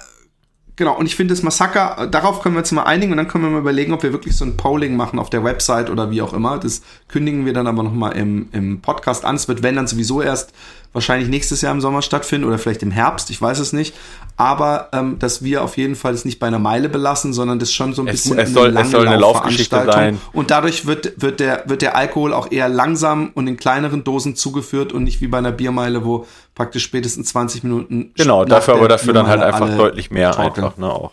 Genau, 0.78 0.98
und 0.98 1.06
ich 1.06 1.16
finde 1.16 1.34
das 1.34 1.42
Massaker, 1.42 2.08
darauf 2.08 2.42
können 2.42 2.56
wir 2.56 2.60
uns 2.60 2.72
mal 2.74 2.84
einigen 2.84 3.14
und 3.14 3.18
dann 3.18 3.30
können 3.30 3.46
wir 3.46 3.50
mal 3.50 3.60
überlegen, 3.60 3.94
ob 3.94 4.04
wir 4.04 4.12
wirklich 4.12 4.36
so 4.36 4.44
ein 4.44 4.58
Polling 4.58 4.98
machen 4.98 5.20
auf 5.20 5.30
der 5.30 5.44
Website 5.44 5.90
oder 5.90 6.12
wie 6.12 6.22
auch 6.22 6.34
immer. 6.34 6.58
Das 6.58 6.82
kündigen 7.08 7.46
wir 7.46 7.54
dann 7.54 7.68
aber 7.68 7.82
nochmal 7.82 8.18
im, 8.18 8.50
im 8.52 8.82
Podcast 8.82 9.24
an. 9.24 9.36
Es 9.36 9.48
wird, 9.48 9.64
wenn 9.64 9.78
dann 9.78 9.88
sowieso 9.88 10.22
erst 10.22 10.52
wahrscheinlich 10.92 11.30
nächstes 11.30 11.62
Jahr 11.62 11.74
im 11.74 11.82
Sommer 11.82 12.02
stattfinden 12.02 12.48
oder 12.48 12.58
vielleicht 12.58 12.82
im 12.82 12.92
Herbst, 12.92 13.30
ich 13.30 13.42
weiß 13.42 13.60
es 13.60 13.74
nicht. 13.74 13.96
Aber 14.38 14.90
ähm, 14.92 15.18
dass 15.20 15.44
wir 15.44 15.64
auf 15.64 15.78
jeden 15.78 15.96
Fall 15.96 16.14
es 16.14 16.26
nicht 16.26 16.40
bei 16.40 16.48
einer 16.48 16.60
Meile 16.60 16.90
belassen, 16.90 17.32
sondern 17.32 17.60
das 17.60 17.72
schon 17.72 17.94
so 17.94 18.02
ein 18.02 18.08
bisschen 18.08 18.38
es, 18.38 18.50
es 18.50 18.54
soll, 18.54 18.70
eine, 18.70 18.82
es 18.82 18.92
soll 18.92 19.08
eine 19.08 19.18
Laufgeschichte 19.18 19.86
sein. 19.86 20.20
Und 20.34 20.52
dadurch 20.52 20.86
wird, 20.86 21.22
wird, 21.22 21.40
der, 21.40 21.64
wird 21.68 21.82
der 21.82 21.96
Alkohol 21.96 22.34
auch 22.34 22.52
eher 22.52 22.68
langsam 22.68 23.32
und 23.34 23.48
in 23.48 23.56
kleineren 23.56 24.04
Dosen 24.04 24.36
zugeführt 24.36 24.92
und 24.92 25.04
nicht 25.04 25.22
wie 25.22 25.28
bei 25.28 25.38
einer 25.38 25.52
Biermeile, 25.54 26.04
wo 26.04 26.26
praktisch 26.56 26.84
spätestens 26.84 27.30
20 27.30 27.64
Minuten. 27.64 28.14
Genau, 28.16 28.46
dafür 28.46 28.76
aber 28.76 28.88
dafür 28.88 29.14
dann 29.14 29.28
halt 29.28 29.42
einfach 29.42 29.76
deutlich 29.76 30.10
mehr 30.10 30.32
talken. 30.32 30.64
einfach, 30.64 30.78
ne, 30.78 30.92
auch. 30.92 31.12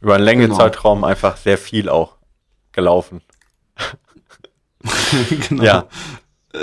Über 0.00 0.16
einen 0.16 0.24
längeren 0.24 0.50
genau. 0.50 0.60
Zeitraum 0.60 1.04
einfach 1.04 1.36
sehr 1.36 1.56
viel 1.56 1.88
auch 1.88 2.16
gelaufen. 2.72 3.22
genau. 5.48 5.62
Ja. 5.62 5.88
Äh, 6.52 6.58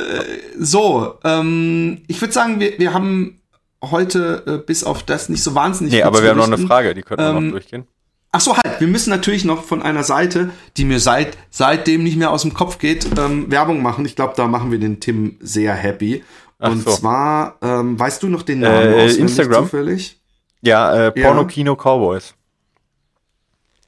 so, 0.59 1.15
ähm, 1.23 2.03
ich 2.07 2.19
würde 2.19 2.33
sagen, 2.33 2.59
wir, 2.59 2.77
wir 2.77 2.93
haben 2.93 3.39
heute 3.83 4.43
äh, 4.45 4.57
bis 4.57 4.83
auf 4.83 5.03
das 5.03 5.29
nicht 5.29 5.43
so 5.43 5.55
wahnsinnig. 5.55 5.93
Nee, 5.93 6.03
aber 6.03 6.21
wir 6.23 6.31
haben 6.31 6.37
noch 6.37 6.47
eine 6.47 6.57
Frage, 6.57 6.93
die 6.93 7.03
könnten 7.03 7.23
wir 7.23 7.29
ähm, 7.29 7.45
noch 7.45 7.51
durchgehen. 7.51 7.87
Ach 8.31 8.41
so, 8.41 8.57
halt. 8.57 8.79
Wir 8.79 8.87
müssen 8.87 9.09
natürlich 9.09 9.45
noch 9.45 9.63
von 9.63 9.81
einer 9.81 10.03
Seite, 10.03 10.49
die 10.75 10.85
mir 10.85 10.99
seit 10.99 11.37
seitdem 11.49 12.03
nicht 12.03 12.17
mehr 12.17 12.31
aus 12.31 12.41
dem 12.41 12.53
Kopf 12.53 12.77
geht, 12.77 13.07
ähm, 13.17 13.49
Werbung 13.49 13.81
machen. 13.81 14.05
Ich 14.05 14.15
glaube, 14.15 14.33
da 14.35 14.47
machen 14.47 14.71
wir 14.71 14.79
den 14.79 14.99
Tim 14.99 15.37
sehr 15.39 15.73
happy. 15.73 16.23
Und 16.59 16.83
so. 16.83 16.91
zwar, 16.91 17.55
ähm, 17.61 17.99
weißt 17.99 18.23
du 18.23 18.29
noch 18.29 18.43
den 18.43 18.59
Namen 18.61 18.93
äh, 18.93 19.11
Instagram 19.11 19.65
zufällig? 19.65 20.19
Ja, 20.61 21.07
äh, 21.07 21.11
Porno 21.11 21.41
ja. 21.41 21.47
Kino 21.47 21.75
Cowboys. 21.75 22.33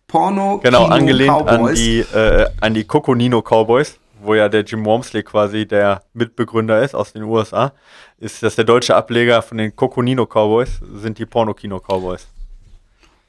Porno 0.08 0.60
genau, 0.60 0.84
Kino 0.84 0.94
angelehnt 0.96 1.32
Cowboys. 1.32 1.70
an 1.70 1.76
die 1.76 2.00
äh, 2.00 2.50
an 2.62 2.74
die 2.74 2.84
Coconino 2.84 3.42
Cowboys 3.42 4.00
wo 4.22 4.36
ja 4.36 4.50
der 4.50 4.64
Jim 4.64 4.86
Wormsley 4.86 5.24
quasi 5.24 5.66
der 5.66 6.04
Mitbegründer 6.14 6.82
ist 6.82 6.96
aus 6.96 7.14
den 7.14 7.24
USA, 7.24 7.74
ist 8.18 8.44
das 8.44 8.56
der 8.56 8.66
deutsche 8.66 8.96
Ableger 8.96 9.42
von 9.42 9.58
den 9.58 9.76
Coconino 9.76 10.26
Cowboys, 10.26 10.80
sind 10.96 11.18
die 11.18 11.26
Pornokino 11.26 11.80
Cowboys. 11.80 12.28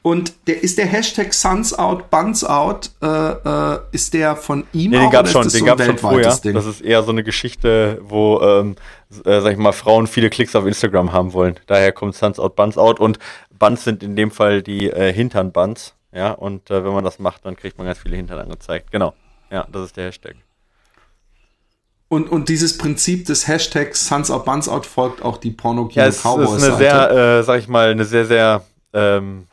Und 0.02 0.32
der 0.46 0.62
ist 0.62 0.78
der 0.78 0.86
Hashtag 0.86 1.34
Suns 1.34 1.78
Out, 1.78 2.08
Buns 2.08 2.42
Out, 2.42 2.90
äh, 3.02 3.06
äh, 3.06 3.80
ist 3.92 4.14
der 4.14 4.34
von 4.34 4.66
ihm 4.72 4.92
nee, 4.92 4.98
den 4.98 5.10
gab 5.10 5.28
schon, 5.28 5.42
den 5.42 5.50
so 5.50 5.64
gab's 5.64 5.84
schon 5.84 5.98
vorher. 5.98 6.34
Ding? 6.36 6.54
Das 6.54 6.64
ist 6.64 6.80
eher 6.80 7.02
so 7.02 7.10
eine 7.10 7.22
Geschichte, 7.22 8.00
wo, 8.02 8.40
ähm, 8.40 8.76
äh, 9.26 9.40
sag 9.42 9.52
ich 9.52 9.58
mal, 9.58 9.72
Frauen 9.72 10.06
viele 10.06 10.30
Klicks 10.30 10.56
auf 10.56 10.64
Instagram 10.64 11.12
haben 11.12 11.34
wollen. 11.34 11.60
Daher 11.66 11.92
kommt 11.92 12.14
Suns 12.14 12.38
Out, 12.38 12.56
Buns 12.56 12.78
Out 12.78 12.98
und 12.98 13.18
Buns 13.58 13.84
sind 13.84 14.02
in 14.02 14.16
dem 14.16 14.30
Fall 14.30 14.62
die 14.62 14.88
äh, 14.88 15.12
Hintern 15.12 15.52
Buns. 15.52 15.94
Ja, 16.12 16.32
und 16.32 16.70
äh, 16.70 16.82
wenn 16.82 16.92
man 16.92 17.04
das 17.04 17.18
macht, 17.18 17.44
dann 17.44 17.54
kriegt 17.54 17.76
man 17.76 17.86
ganz 17.86 17.98
viele 17.98 18.16
Hintern 18.16 18.38
angezeigt. 18.38 18.90
Genau. 18.90 19.12
Ja, 19.50 19.66
das 19.70 19.86
ist 19.86 19.96
der 19.98 20.06
Hashtag. 20.06 20.36
Und, 22.08 22.28
und 22.28 22.48
dieses 22.48 22.76
Prinzip 22.78 23.26
des 23.26 23.46
Hashtags 23.46 24.08
Suns 24.08 24.30
Out 24.30 24.46
Buns 24.46 24.68
Out 24.68 24.86
folgt 24.86 25.22
auch 25.22 25.36
die 25.36 25.50
porno 25.50 25.88
ja, 25.92 26.06
es 26.06 26.16
ist 26.16 26.26
eine 26.26 26.76
sehr, 26.76 27.10
äh, 27.10 27.42
sag 27.42 27.60
ich 27.60 27.68
mal, 27.68 27.90
eine 27.90 28.04
sehr, 28.04 28.24
sehr 28.24 28.64
ähm, 28.92 29.46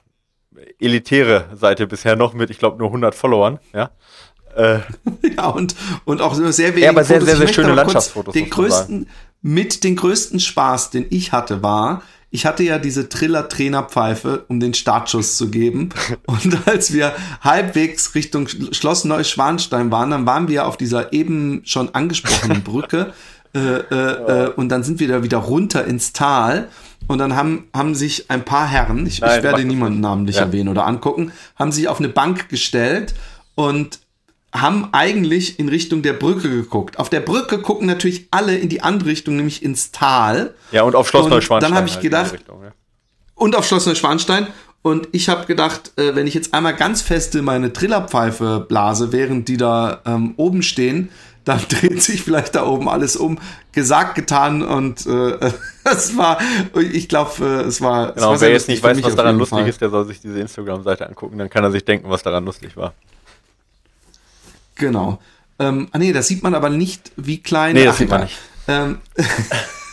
elitäre 0.79 1.45
Seite 1.53 1.87
bisher 1.87 2.15
noch 2.15 2.33
mit, 2.33 2.49
ich 2.49 2.59
glaube, 2.59 2.77
nur 2.77 2.87
100 2.87 3.15
Followern, 3.15 3.59
ja. 3.73 3.89
Äh, 4.55 4.79
ja, 5.37 5.47
und, 5.47 5.75
und 6.05 6.21
auch 6.21 6.33
sehr 6.33 6.71
wenig 6.71 6.83
ja, 6.83 6.89
aber 6.89 7.03
sehr, 7.03 7.19
Fotos. 7.19 7.37
sehr, 7.37 7.47
sehr 7.47 7.53
schöne 7.53 7.73
Landschaftsfotos. 7.73 8.33
Den 8.33 8.49
größten, 8.49 9.07
mit 9.41 9.83
den 9.83 9.95
größten 9.95 10.39
Spaß, 10.39 10.89
den 10.89 11.05
ich 11.09 11.31
hatte, 11.31 11.61
war, 11.61 12.01
ich 12.29 12.45
hatte 12.45 12.63
ja 12.63 12.77
diese 12.77 13.07
Triller-Trainerpfeife, 13.07 14.45
um 14.49 14.59
den 14.59 14.73
Startschuss 14.73 15.37
zu 15.37 15.49
geben. 15.49 15.89
Und 16.25 16.67
als 16.67 16.91
wir 16.91 17.13
halbwegs 17.41 18.15
Richtung 18.15 18.47
Schloss 18.47 19.05
Neuschwanstein 19.05 19.91
waren, 19.91 20.11
dann 20.11 20.25
waren 20.25 20.47
wir 20.47 20.67
auf 20.67 20.75
dieser 20.77 21.13
eben 21.13 21.61
schon 21.65 21.95
angesprochenen 21.95 22.63
Brücke. 22.63 23.13
äh, 23.55 23.59
äh, 23.59 24.45
äh, 24.45 24.49
und 24.49 24.69
dann 24.69 24.83
sind 24.83 24.99
wir 24.99 25.07
da 25.07 25.23
wieder 25.23 25.37
runter 25.37 25.85
ins 25.85 26.11
Tal. 26.11 26.67
Und 27.07 27.19
dann 27.19 27.35
haben, 27.35 27.67
haben 27.73 27.95
sich 27.95 28.29
ein 28.29 28.43
paar 28.43 28.67
Herren, 28.67 29.05
ich, 29.05 29.21
Nein, 29.21 29.37
ich 29.37 29.43
werde 29.43 29.63
niemanden 29.63 30.01
namentlich 30.01 30.35
ja. 30.35 30.43
erwähnen 30.43 30.69
oder 30.69 30.85
angucken, 30.85 31.31
haben 31.55 31.71
sich 31.71 31.87
auf 31.87 31.99
eine 31.99 32.09
Bank 32.09 32.49
gestellt 32.49 33.13
und 33.55 33.99
haben 34.53 34.89
eigentlich 34.91 35.59
in 35.59 35.69
Richtung 35.69 36.01
der 36.01 36.13
Brücke 36.13 36.49
geguckt. 36.49 36.99
Auf 36.99 37.09
der 37.09 37.19
Brücke 37.19 37.59
gucken 37.59 37.87
natürlich 37.87 38.27
alle 38.31 38.57
in 38.57 38.69
die 38.69 38.81
andere 38.81 39.09
Richtung, 39.09 39.35
nämlich 39.35 39.63
ins 39.63 39.91
Tal. 39.91 40.53
Ja, 40.71 40.83
und 40.83 40.95
auf 40.95 41.07
Schloss 41.09 41.25
und 41.25 41.31
Neuschwanstein. 41.31 41.71
Dann 41.71 41.77
habe 41.77 41.87
ich 41.87 41.95
halt 41.95 42.03
gedacht, 42.03 42.33
Richtung, 42.33 42.63
ja. 42.63 42.71
und 43.35 43.55
auf 43.55 43.65
Schloss 43.65 43.85
Neuschwanstein. 43.85 44.47
Und 44.81 45.09
ich 45.11 45.27
habe 45.27 45.45
gedacht, 45.45 45.91
äh, 45.97 46.15
wenn 46.15 46.27
ich 46.27 46.33
jetzt 46.33 46.53
einmal 46.53 46.75
ganz 46.75 47.01
feste 47.01 47.41
meine 47.41 47.73
Trillerpfeife 47.73 48.65
blase, 48.67 49.11
während 49.11 49.47
die 49.49 49.57
da 49.57 50.01
ähm, 50.05 50.33
oben 50.37 50.63
stehen, 50.63 51.09
dann 51.47 51.61
dreht 51.69 52.01
sich 52.01 52.23
vielleicht 52.23 52.55
da 52.55 52.65
oben 52.65 52.89
alles 52.89 53.15
um. 53.15 53.39
Gesagt, 53.71 54.15
getan 54.15 54.63
und 54.63 55.05
äh, 55.05 55.51
es 55.83 56.17
war, 56.17 56.39
ich 56.91 57.07
glaube, 57.07 57.45
äh, 57.45 57.67
es 57.67 57.81
war. 57.81 58.13
Genau, 58.13 58.33
es 58.33 58.41
war 58.41 58.41
wer 58.41 58.51
jetzt 58.51 58.67
nicht 58.67 58.83
weiß, 58.83 59.01
was 59.03 59.15
daran 59.15 59.37
lustig 59.37 59.59
Fall. 59.59 59.69
ist, 59.69 59.81
der 59.81 59.89
soll 59.89 60.05
sich 60.05 60.19
diese 60.21 60.39
Instagram-Seite 60.39 61.07
angucken, 61.07 61.37
dann 61.37 61.49
kann 61.49 61.63
er 61.63 61.71
sich 61.71 61.85
denken, 61.85 62.09
was 62.09 62.23
daran 62.23 62.45
lustig 62.45 62.75
war. 62.75 62.93
Genau. 64.75 65.19
Ähm, 65.59 65.87
ah 65.91 65.97
nee, 65.97 66.13
das 66.13 66.27
sieht 66.27 66.43
man 66.43 66.53
aber 66.53 66.69
nicht, 66.69 67.11
wie 67.15 67.41
klein. 67.41 67.73
Nee, 67.73 67.85
das 67.85 67.95
Ach, 67.95 67.99
sieht 67.99 68.09
man 68.09 68.21
nicht. 68.21 68.37
Ähm, 68.67 68.99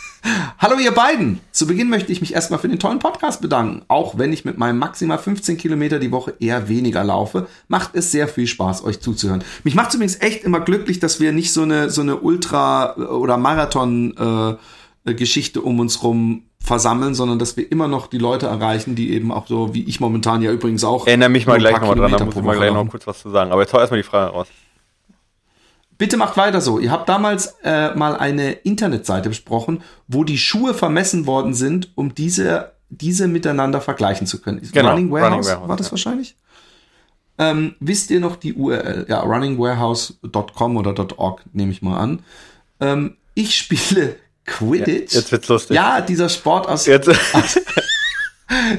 Hallo 0.57 0.79
ihr 0.79 0.91
beiden! 0.91 1.39
Zu 1.51 1.67
Beginn 1.67 1.89
möchte 1.89 2.11
ich 2.11 2.19
mich 2.21 2.33
erstmal 2.33 2.59
für 2.59 2.67
den 2.67 2.79
tollen 2.79 2.99
Podcast 2.99 3.41
bedanken. 3.41 3.83
Auch 3.87 4.17
wenn 4.17 4.33
ich 4.33 4.43
mit 4.43 4.57
meinem 4.57 4.79
maximal 4.79 5.19
15 5.19 5.57
Kilometer 5.57 5.99
die 5.99 6.11
Woche 6.11 6.33
eher 6.39 6.67
weniger 6.67 7.03
laufe, 7.03 7.47
macht 7.67 7.91
es 7.93 8.11
sehr 8.11 8.27
viel 8.27 8.47
Spaß, 8.47 8.83
euch 8.83 8.99
zuzuhören. 9.01 9.43
Mich 9.63 9.75
macht 9.75 9.93
übrigens 9.93 10.19
echt 10.21 10.43
immer 10.43 10.59
glücklich, 10.61 10.99
dass 10.99 11.19
wir 11.19 11.31
nicht 11.31 11.53
so 11.53 11.61
eine, 11.61 11.89
so 11.89 12.01
eine 12.01 12.17
Ultra- 12.17 12.95
oder 12.95 13.37
Marathon- 13.37 14.15
äh, 14.17 14.55
Geschichte 15.13 15.61
um 15.61 15.79
uns 15.79 16.01
rum 16.01 16.45
versammeln, 16.59 17.13
sondern 17.13 17.37
dass 17.37 17.57
wir 17.57 17.71
immer 17.71 17.87
noch 17.87 18.07
die 18.07 18.17
Leute 18.17 18.47
erreichen, 18.47 18.95
die 18.95 19.11
eben 19.13 19.31
auch 19.31 19.45
so, 19.45 19.75
wie 19.75 19.83
ich 19.83 19.99
momentan 19.99 20.41
ja 20.41 20.51
übrigens 20.51 20.83
auch. 20.83 21.05
Erinnere 21.05 21.29
mich 21.29 21.45
mal 21.45 21.59
gleich 21.59 21.79
nochmal 21.79 21.95
dran, 21.95 22.11
da 22.13 22.25
muss 22.25 22.35
ich 22.35 22.41
mal 22.41 22.57
gleich 22.57 22.73
noch 22.73 22.89
kurz 22.89 23.05
was 23.05 23.21
zu 23.21 23.29
sagen. 23.29 23.51
Aber 23.51 23.61
jetzt 23.61 23.71
hau 23.71 23.77
erstmal 23.79 23.99
die 24.01 24.07
Frage 24.07 24.31
raus. 24.31 24.47
Bitte 25.97 26.17
macht 26.17 26.35
weiter 26.37 26.61
so. 26.61 26.79
Ihr 26.79 26.91
habt 26.91 27.07
damals 27.07 27.55
äh, 27.63 27.95
mal 27.95 28.17
eine 28.17 28.51
Internetseite 28.51 29.29
besprochen, 29.29 29.81
wo 30.07 30.23
die 30.23 30.37
Schuhe 30.37 30.73
vermessen 30.73 31.25
worden 31.25 31.53
sind, 31.53 31.89
um 31.95 32.13
diese, 32.13 32.73
diese 32.89 33.27
miteinander 33.27 33.79
vergleichen 33.79 34.27
zu 34.27 34.41
können. 34.41 34.61
Genau, 34.73 34.89
Running 34.89 35.11
Warehouse, 35.11 35.31
Running 35.31 35.45
Warehouse, 35.45 35.69
war 35.69 35.77
das 35.77 35.87
ja. 35.87 35.91
wahrscheinlich? 35.91 36.35
Ähm, 37.37 37.75
wisst 37.79 38.11
ihr 38.11 38.19
noch 38.19 38.35
die 38.35 38.53
URL? 38.53 39.05
Ja, 39.09 39.19
runningwarehouse.com 39.21 40.77
oder 40.77 41.19
.org 41.19 41.41
nehme 41.53 41.71
ich 41.71 41.81
mal 41.81 41.97
an. 41.97 42.19
Ähm, 42.79 43.17
ich 43.33 43.55
spiele 43.55 44.15
Quidditch. 44.45 45.13
Jetzt 45.13 45.31
wird's 45.31 45.47
lustig. 45.47 45.75
Ja, 45.75 46.01
dieser 46.01 46.29
Sport 46.29 46.67
aus. 46.67 46.85
Jetzt, 46.85 47.09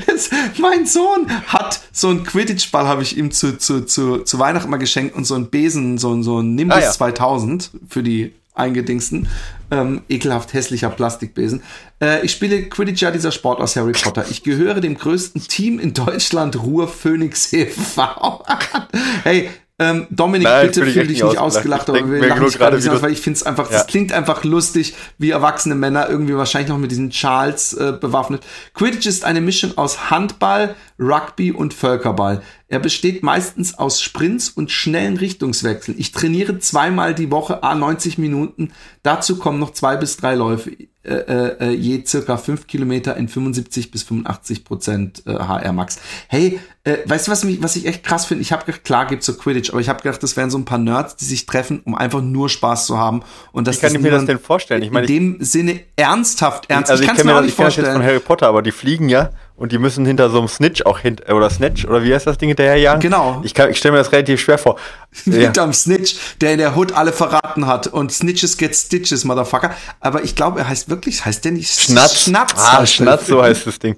Jetzt, 0.07 0.33
mein 0.59 0.87
Sohn 0.87 1.29
hat 1.47 1.81
so 1.93 2.09
einen 2.09 2.25
Quidditch-Ball, 2.25 2.87
habe 2.87 3.03
ich 3.03 3.17
ihm 3.17 3.31
zu, 3.31 3.59
zu, 3.59 3.85
zu, 3.85 4.19
zu 4.19 4.39
Weihnachten 4.39 4.71
mal 4.71 4.77
geschenkt 4.77 5.17
und 5.17 5.25
so 5.25 5.35
einen 5.35 5.51
Besen, 5.51 5.99
so, 5.99 6.23
so 6.23 6.41
ein 6.41 6.55
Nimbus 6.55 6.77
Ah, 6.77 6.81
ja. 6.81 6.91
2000 6.91 7.71
für 7.89 8.03
die 8.03 8.33
Eingedingsten. 8.55 9.29
Ähm, 9.71 10.03
ekelhaft 10.09 10.55
hässlicher 10.55 10.89
Plastikbesen. 10.89 11.63
Äh, 12.01 12.25
ich 12.25 12.33
spiele 12.33 12.63
Quidditch 12.63 13.03
ja 13.03 13.11
dieser 13.11 13.33
Sport 13.33 13.61
aus 13.61 13.77
Harry 13.77 13.93
Potter. 13.93 14.25
Ich 14.31 14.43
gehöre 14.45 14.81
dem 14.81 14.97
größten 14.97 15.43
Team 15.43 15.79
in 15.79 15.93
Deutschland, 15.93 16.63
Ruhr 16.63 16.89
Phoenix 16.89 17.53
e.V. 17.53 18.45
hey, 19.25 19.51
ähm, 19.79 20.07
Dominik, 20.11 20.49
Nein, 20.49 20.67
bitte 20.69 20.81
fühl 20.81 20.89
ich 20.89 20.95
fühl 20.95 21.03
echt 21.03 21.11
dich 21.11 21.23
nicht 21.23 21.39
ausgelacht. 21.39 21.89
aber 21.91 22.11
wir 22.11 22.27
lachen 22.27 22.45
nicht 22.45 22.57
gerade 22.59 22.77
aus, 22.79 23.03
weil 23.03 23.13
ich 23.13 23.21
finde 23.21 23.37
es 23.37 23.43
einfach, 23.43 23.71
Ja. 23.71 23.79
das 23.79 23.87
klingt 23.87 24.11
einfach 24.13 24.43
lustig, 24.45 24.95
wie 25.19 25.31
erwachsene 25.31 25.75
Männer 25.75 26.09
irgendwie 26.09 26.35
wahrscheinlich 26.35 26.71
noch 26.71 26.79
mit 26.79 26.91
diesen 26.91 27.13
Schals 27.13 27.75
äh, 27.75 27.93
bewaffnet. 27.93 28.43
Quidditch 28.73 29.07
ist 29.07 29.25
eine 29.25 29.43
Mischung 29.43 29.77
aus 29.77 30.11
Handball, 30.11 30.75
Rugby 30.99 31.53
und 31.53 31.75
Völkerball. 31.75 32.41
Er 32.69 32.79
besteht 32.79 33.23
meistens 33.23 33.79
aus 33.79 34.01
Sprints 34.03 34.49
und 34.49 34.71
schnellen 34.71 35.19
Richtungswechseln. 35.19 35.99
Ich 36.01 36.11
trainiere 36.13 36.59
zweimal 36.59 37.15
die 37.15 37.31
Woche, 37.31 37.63
a 37.63 37.75
90 37.75 38.17
Minuten. 38.19 38.73
Dazu 39.03 39.37
kommen 39.39 39.59
noch 39.61 39.73
zwei 39.73 39.97
bis 39.97 40.17
drei 40.17 40.35
Läufe, 40.35 40.73
äh, 41.07 41.69
äh, 41.69 41.71
je 41.71 42.05
circa 42.05 42.37
fünf 42.37 42.67
Kilometer 42.67 43.17
in 43.17 43.29
75 43.29 43.91
bis 43.91 44.03
85 44.03 44.65
Prozent 44.65 45.23
äh, 45.27 45.35
HR 45.35 45.73
Max. 45.73 45.99
Hey, 46.29 46.61
äh, 46.85 46.99
weißt 47.05 47.27
du, 47.27 47.33
was, 47.33 47.45
mich, 47.45 47.63
was 47.63 47.77
ich 47.77 47.87
echt 47.87 48.03
krass 48.05 48.27
finde? 48.27 48.43
Ich 48.43 48.53
habe 48.53 48.65
gedacht, 48.65 48.85
klar 48.85 49.07
gibt's 49.07 49.27
so 49.27 49.35
Quidditch, 49.35 49.71
aber 49.71 49.81
ich 49.81 49.89
habe 49.89 50.03
gedacht, 50.03 50.23
das 50.23 50.37
wären 50.37 50.51
so 50.51 50.59
ein 50.59 50.65
paar 50.65 50.79
Nerds, 50.79 51.17
die 51.17 51.25
sich 51.25 51.47
treffen, 51.47 51.81
um 51.85 51.95
einfach 51.95 52.23
nur 52.23 52.49
Spaß 52.49 52.87
zu 52.87 52.99
haben. 52.99 53.23
Und 53.53 53.67
das 53.67 53.77
Wie 53.77 53.81
kann 53.81 53.95
ich 53.95 54.01
mir 54.01 54.11
das 54.11 54.25
denn 54.25 54.39
vorstellen? 54.39 54.83
Ich 54.83 54.91
meine, 54.91 55.07
in 55.07 55.37
dem 55.37 55.45
Sinne 55.45 55.81
ernsthaft, 55.97 56.71
ernst. 56.71 56.91
also 56.91 57.03
ich, 57.03 57.13
kenn 57.13 57.27
mir 57.27 57.35
das, 57.35 57.45
nicht 57.45 57.57
vorstellen. 57.57 57.93
von 57.93 58.03
Harry 58.03 58.21
Potter, 58.21 58.49
aber 58.49 58.63
die 58.63 58.73
fliegen 58.73 59.09
ja 59.09 59.31
und 59.57 59.73
die 59.73 59.79
müssen 59.79 60.05
hinter 60.07 60.29
so 60.31 60.39
einem 60.39 60.49
Snitch 60.49 60.83
auch 60.83 60.99
hinter, 60.99 61.35
oder 61.35 61.49
Snatch, 61.51 61.85
oder 61.87 62.03
wie 62.05 62.15
heißt 62.15 62.27
das 62.27 62.39
Ding 62.39 62.49
hinterherjagen? 62.49 63.01
Genau. 63.01 63.41
Ich, 63.45 63.55
kann- 63.55 63.71
ich 63.71 63.79
stelle 63.79 63.93
mir 63.93 63.99
das 63.99 64.13
relativ 64.13 64.41
schwer 64.41 64.59
vor. 64.59 64.77
Ja. 65.25 65.33
Hinterm 65.33 65.73
Snitch, 65.73 66.17
der 66.43 66.53
in 66.53 66.59
der 66.59 66.77
Hood 66.77 66.93
alle 66.93 67.11
verraten 67.11 67.67
hat. 67.67 67.87
Und 67.87 68.13
Snitches 68.13 68.59
get 68.59 68.77
Stitches, 68.77 69.25
Motherfucker. 69.25 69.71
Aber 70.01 70.23
ich 70.25 70.35
glaube, 70.35 70.61
er 70.61 70.69
heißt 70.69 70.91
wirklich, 70.91 71.25
heißt 71.25 71.43
der 71.47 71.53
nicht 71.53 71.71
Schnatz. 71.81 72.25
Schnatz. 72.25 72.53
Ah, 72.59 72.85
Schnatz, 72.85 73.27
so 73.27 73.43
heißt 73.43 73.67
das 73.67 73.79
Ding. 73.79 73.97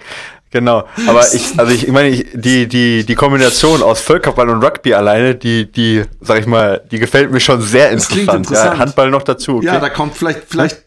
Genau. 0.51 0.85
Aber 1.09 1.27
ich, 1.35 1.59
also 1.59 1.73
ich, 1.73 1.89
meine, 1.89 2.09
ich, 2.11 2.27
die, 2.35 2.69
die, 2.69 3.05
die 3.05 3.15
Kombination 3.17 3.83
aus 3.83 4.01
Völkerball 4.01 4.49
und 4.49 4.63
Rugby 4.65 4.95
alleine, 4.95 5.35
die, 5.35 5.71
die, 5.71 6.05
sag 6.21 6.39
ich 6.39 6.47
mal, 6.47 6.83
die 6.91 7.01
gefällt 7.01 7.31
mir 7.33 7.41
schon 7.41 7.61
sehr 7.61 7.91
interessant. 7.91 8.29
interessant. 8.47 8.73
Ja, 8.75 8.79
Handball 8.79 9.11
noch 9.11 9.23
dazu. 9.25 9.57
Okay? 9.57 9.67
Ja, 9.67 9.81
da 9.81 9.89
kommt 9.91 10.15
vielleicht, 10.17 10.43
vielleicht 10.49 10.85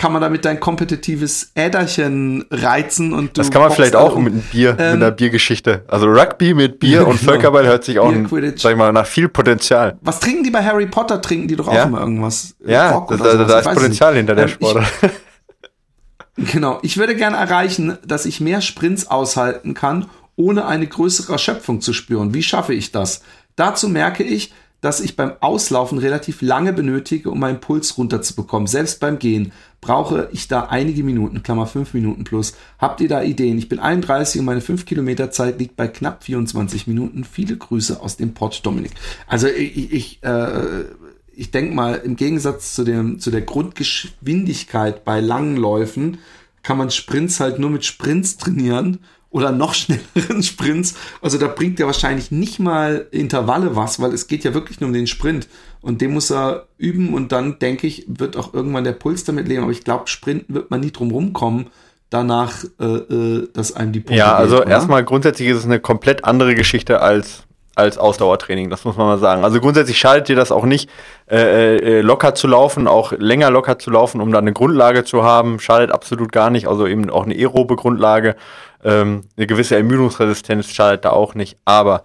kann 0.00 0.12
man 0.12 0.22
damit 0.22 0.46
dein 0.46 0.58
kompetitives 0.60 1.52
Äderchen 1.54 2.46
reizen 2.50 3.12
und 3.12 3.36
das 3.36 3.50
kann 3.50 3.60
man 3.60 3.70
vielleicht 3.70 3.94
auch 3.94 4.16
um. 4.16 4.24
mit 4.24 4.32
einem 4.32 4.42
Bier, 4.50 4.70
mit 4.72 4.80
Ähm, 4.80 4.94
einer 4.94 5.10
Biergeschichte. 5.10 5.84
Also 5.88 6.06
Rugby 6.06 6.54
mit 6.54 6.80
Bier 6.80 7.06
und 7.06 7.18
genau. 7.20 7.32
Völkerball 7.32 7.66
hört 7.66 7.84
sich 7.84 7.98
auch, 7.98 8.10
ein, 8.10 8.26
sag 8.56 8.72
ich 8.72 8.78
mal, 8.78 8.92
nach 8.94 9.06
viel 9.06 9.28
Potenzial. 9.28 9.98
Was 10.00 10.18
trinken 10.18 10.42
die 10.42 10.50
bei 10.50 10.64
Harry 10.64 10.86
Potter? 10.86 11.20
Trinken 11.20 11.48
die 11.48 11.56
doch 11.56 11.68
auch 11.68 11.74
Ja. 11.74 11.82
immer 11.84 12.00
irgendwas? 12.00 12.54
Äh, 12.66 12.72
Ja, 12.72 12.92
Grog 12.92 13.08
da, 13.10 13.16
da, 13.18 13.44
da 13.44 13.58
ist 13.58 13.66
es 13.66 13.74
Potenzial 13.74 14.14
hinter 14.16 14.34
der 14.34 14.44
Ähm, 14.44 14.50
Sportart. 14.50 14.86
Genau. 16.36 16.78
Ich 16.82 16.96
würde 16.96 17.14
gerne 17.16 17.36
erreichen, 17.36 17.98
dass 18.06 18.24
ich 18.24 18.40
mehr 18.40 18.60
Sprints 18.62 19.06
aushalten 19.10 19.74
kann, 19.74 20.06
ohne 20.36 20.66
eine 20.66 20.86
größere 20.86 21.32
Erschöpfung 21.32 21.80
zu 21.82 21.92
spüren. 21.92 22.32
Wie 22.32 22.42
schaffe 22.42 22.72
ich 22.72 22.92
das? 22.92 23.22
Dazu 23.56 23.88
merke 23.88 24.22
ich, 24.22 24.54
dass 24.80 25.00
ich 25.00 25.16
beim 25.16 25.32
Auslaufen 25.40 25.98
relativ 25.98 26.42
lange 26.42 26.72
benötige, 26.72 27.30
um 27.30 27.40
meinen 27.40 27.60
Puls 27.60 27.98
runterzubekommen. 27.98 28.66
Selbst 28.66 29.00
beim 29.00 29.18
Gehen 29.18 29.52
brauche 29.80 30.28
ich 30.32 30.48
da 30.48 30.64
einige 30.64 31.02
Minuten, 31.02 31.42
Klammer 31.42 31.66
5 31.66 31.94
Minuten 31.94 32.24
plus. 32.24 32.54
Habt 32.78 33.00
ihr 33.00 33.08
da 33.08 33.22
Ideen? 33.22 33.58
Ich 33.58 33.68
bin 33.68 33.78
31 33.78 34.40
und 34.40 34.46
meine 34.46 34.60
5 34.60 34.86
Kilometer 34.86 35.30
Zeit 35.30 35.58
liegt 35.58 35.76
bei 35.76 35.88
knapp 35.88 36.24
24 36.24 36.86
Minuten. 36.86 37.24
Viele 37.24 37.56
Grüße 37.56 38.00
aus 38.00 38.16
dem 38.16 38.32
Pott, 38.32 38.60
Dominik. 38.62 38.92
Also 39.26 39.48
ich, 39.48 39.92
ich, 39.92 40.22
äh, 40.22 40.84
ich 41.34 41.50
denke 41.50 41.74
mal, 41.74 41.94
im 41.94 42.16
Gegensatz 42.16 42.74
zu, 42.74 42.84
dem, 42.84 43.20
zu 43.20 43.30
der 43.30 43.42
Grundgeschwindigkeit 43.42 45.04
bei 45.04 45.20
langen 45.20 45.56
Läufen 45.56 46.18
kann 46.62 46.76
man 46.76 46.90
Sprints 46.90 47.40
halt 47.40 47.58
nur 47.58 47.70
mit 47.70 47.84
Sprints 47.84 48.36
trainieren 48.36 48.98
oder 49.30 49.52
noch 49.52 49.74
schnelleren 49.74 50.42
Sprints. 50.42 50.94
Also 51.22 51.38
da 51.38 51.46
bringt 51.46 51.78
ja 51.78 51.86
wahrscheinlich 51.86 52.30
nicht 52.30 52.58
mal 52.58 53.06
Intervalle 53.10 53.76
was, 53.76 54.00
weil 54.00 54.12
es 54.12 54.26
geht 54.26 54.44
ja 54.44 54.54
wirklich 54.54 54.80
nur 54.80 54.88
um 54.88 54.94
den 54.94 55.06
Sprint. 55.06 55.48
Und 55.80 56.00
den 56.02 56.12
muss 56.12 56.30
er 56.30 56.66
üben 56.76 57.14
und 57.14 57.32
dann, 57.32 57.58
denke 57.58 57.86
ich, 57.86 58.04
wird 58.06 58.36
auch 58.36 58.52
irgendwann 58.52 58.84
der 58.84 58.92
Puls 58.92 59.24
damit 59.24 59.48
leben. 59.48 59.62
Aber 59.62 59.72
ich 59.72 59.84
glaube, 59.84 60.08
Sprinten 60.08 60.54
wird 60.54 60.70
man 60.70 60.80
nie 60.80 60.90
drum 60.90 61.10
rumkommen, 61.10 61.68
danach, 62.10 62.64
äh, 62.78 62.84
äh, 62.84 63.48
dass 63.54 63.74
einem 63.74 63.92
die 63.92 64.00
Pumpe 64.00 64.18
Ja, 64.18 64.34
also 64.34 64.58
geht, 64.58 64.68
erstmal 64.68 65.04
grundsätzlich 65.04 65.48
ist 65.48 65.58
es 65.58 65.64
eine 65.64 65.80
komplett 65.80 66.24
andere 66.24 66.54
Geschichte 66.54 67.00
als 67.00 67.44
als 67.76 67.98
Ausdauertraining, 67.98 68.68
das 68.68 68.84
muss 68.84 68.96
man 68.96 69.06
mal 69.06 69.18
sagen. 69.18 69.42
Also 69.42 69.60
grundsätzlich 69.60 69.96
schadet 69.96 70.28
dir 70.28 70.36
das 70.36 70.52
auch 70.52 70.64
nicht, 70.64 70.90
äh, 71.30 71.76
äh, 71.76 72.00
locker 72.00 72.34
zu 72.34 72.48
laufen, 72.48 72.88
auch 72.88 73.12
länger 73.12 73.50
locker 73.50 73.78
zu 73.78 73.90
laufen, 73.90 74.20
um 74.20 74.32
dann 74.32 74.44
eine 74.44 74.52
Grundlage 74.52 75.04
zu 75.04 75.22
haben, 75.22 75.60
schadet 75.60 75.92
absolut 75.92 76.32
gar 76.32 76.50
nicht, 76.50 76.66
also 76.66 76.86
eben 76.86 77.08
auch 77.08 77.24
eine 77.24 77.34
aerobe 77.34 77.76
Grundlage, 77.76 78.34
ähm, 78.82 79.22
eine 79.36 79.46
gewisse 79.46 79.76
Ermüdungsresistenz 79.76 80.68
schadet 80.68 81.04
da 81.04 81.10
auch 81.10 81.34
nicht, 81.34 81.56
aber 81.64 82.02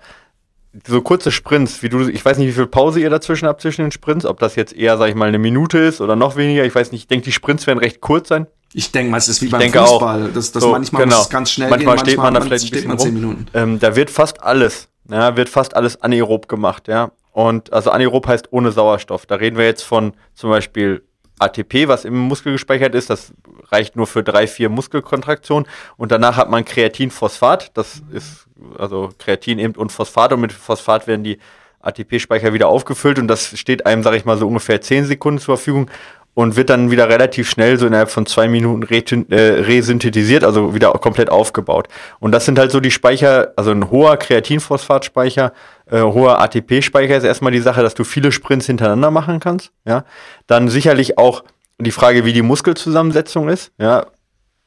so 0.88 1.02
kurze 1.02 1.32
Sprints, 1.32 1.82
wie 1.82 1.90
du, 1.90 2.08
ich 2.08 2.24
weiß 2.24 2.38
nicht, 2.38 2.50
wie 2.50 2.54
viel 2.54 2.68
Pause 2.68 3.00
ihr 3.00 3.10
dazwischen 3.10 3.48
habt 3.48 3.62
zwischen 3.62 3.82
den 3.82 3.92
Sprints, 3.92 4.26
ob 4.26 4.40
das 4.40 4.56
jetzt 4.56 4.74
eher, 4.76 4.98
sag 4.98 5.10
ich 5.10 5.16
mal, 5.16 5.28
eine 5.28 5.40
Minute 5.40 5.80
ist 5.80 6.02
oder 6.02 6.16
noch 6.16 6.36
weniger, 6.36 6.66
ich 6.66 6.76
weiß 6.76 6.92
nicht, 6.92 7.02
ich 7.02 7.08
denke, 7.08 7.26
die 7.26 7.32
Sprints 7.32 7.66
werden 7.66 7.80
recht 7.80 8.02
kurz 8.02 8.28
sein, 8.28 8.48
Ich 8.74 8.92
denke 8.92 9.10
mal, 9.10 9.18
es 9.18 9.28
ist 9.28 9.42
wie 9.42 9.48
beim 9.48 9.72
Fußball. 9.72 10.28
auch. 10.28 10.34
Das, 10.34 10.52
das 10.52 10.62
So, 10.62 10.72
manchmal 10.72 11.04
genau. 11.04 11.16
muss 11.16 11.26
es 11.26 11.32
ganz 11.32 11.52
schnell 11.52 11.70
manchmal 11.70 11.96
gehen, 11.96 12.06
steht 12.06 12.18
man 12.18 12.34
da 12.34 12.42
vielleicht 12.42 12.68
steht 12.68 12.88
man 12.88 13.00
zehn 13.00 13.14
Minuten. 13.14 13.48
Ähm, 13.54 13.80
da 13.80 13.96
wird 13.96 14.10
fast 14.12 14.44
alles, 14.44 14.90
ja, 15.10 15.38
wird 15.38 15.50
fast 15.50 15.76
alles 15.76 16.02
anaerob 16.02 16.48
gemacht, 16.48 16.88
ja. 16.88 17.12
Und 17.36 17.74
also 17.74 17.92
anaerob 17.92 18.28
heißt 18.28 18.54
ohne 18.54 18.72
Sauerstoff. 18.72 19.26
Da 19.26 19.36
reden 19.36 19.58
wir 19.58 19.66
jetzt 19.66 19.82
von 19.82 20.14
zum 20.36 20.52
Beispiel 20.52 21.04
ATP, 21.38 21.90
was 21.90 22.06
im 22.06 22.18
Muskel 22.18 22.54
gespeichert 22.54 22.96
ist. 22.96 23.10
Das 23.10 23.34
reicht 23.74 23.98
nur 23.98 24.08
für 24.08 24.24
drei, 24.24 24.48
vier 24.48 24.70
Muskelkontraktionen. 24.70 25.68
Und 25.98 26.14
danach 26.14 26.38
hat 26.38 26.50
man 26.50 26.64
Kreatinphosphat. 26.64 27.72
Das 27.74 28.02
ist 28.14 28.48
also 28.78 29.10
Kreatin 29.18 29.60
eben 29.60 29.76
und 29.76 29.92
Phosphat. 29.92 30.32
Und 30.32 30.40
mit 30.40 30.54
Phosphat 30.54 31.08
werden 31.08 31.26
die 31.26 31.40
ATP-Speicher 31.82 32.54
wieder 32.54 32.70
aufgefüllt. 32.70 33.20
Und 33.20 33.28
das 33.28 33.60
steht 33.60 33.86
einem, 33.86 34.02
sage 34.02 34.16
ich 34.16 34.24
mal, 34.24 34.38
so 34.38 34.48
ungefähr 34.48 34.80
zehn 34.80 35.04
Sekunden 35.04 35.42
zur 35.42 35.58
Verfügung 35.58 35.92
und 36.36 36.56
wird 36.56 36.70
dann 36.70 36.90
wieder 36.90 37.10
relativ 37.10 37.50
schnell, 37.50 37.78
so 37.78 37.86
innerhalb 37.86 38.12
von 38.12 38.26
zwei 38.26 38.48
Minuten 38.48 38.84
äh, 39.30 39.40
resynthetisiert, 39.40 40.46
also 40.46 40.74
wieder 40.74 40.92
komplett 40.94 41.30
aufgebaut. 41.30 41.90
Und 42.20 42.32
das 42.32 42.46
sind 42.46 42.58
halt 42.60 42.72
so 42.72 42.80
die 42.80 42.92
Speicher, 42.92 43.52
also 43.58 43.72
ein 43.72 43.90
hoher 43.90 44.16
Kreatinphosphatspeicher, 44.16 45.52
äh, 45.90 46.02
hoher 46.02 46.40
ATP-Speicher 46.42 47.18
ist 47.18 47.24
erstmal 47.24 47.52
die 47.52 47.60
Sache, 47.60 47.82
dass 47.82 47.96
du 47.96 48.04
viele 48.04 48.32
Sprints 48.32 48.66
hintereinander 48.66 49.12
machen 49.12 49.40
kannst. 49.40 49.72
Ja, 49.86 50.04
dann 50.48 50.70
sicherlich 50.70 51.18
auch 51.18 51.44
die 51.78 51.92
Frage, 51.92 52.26
wie 52.26 52.34
die 52.34 52.42
Muskelzusammensetzung 52.42 53.50
ist. 53.50 53.72
Ja, 53.78 54.08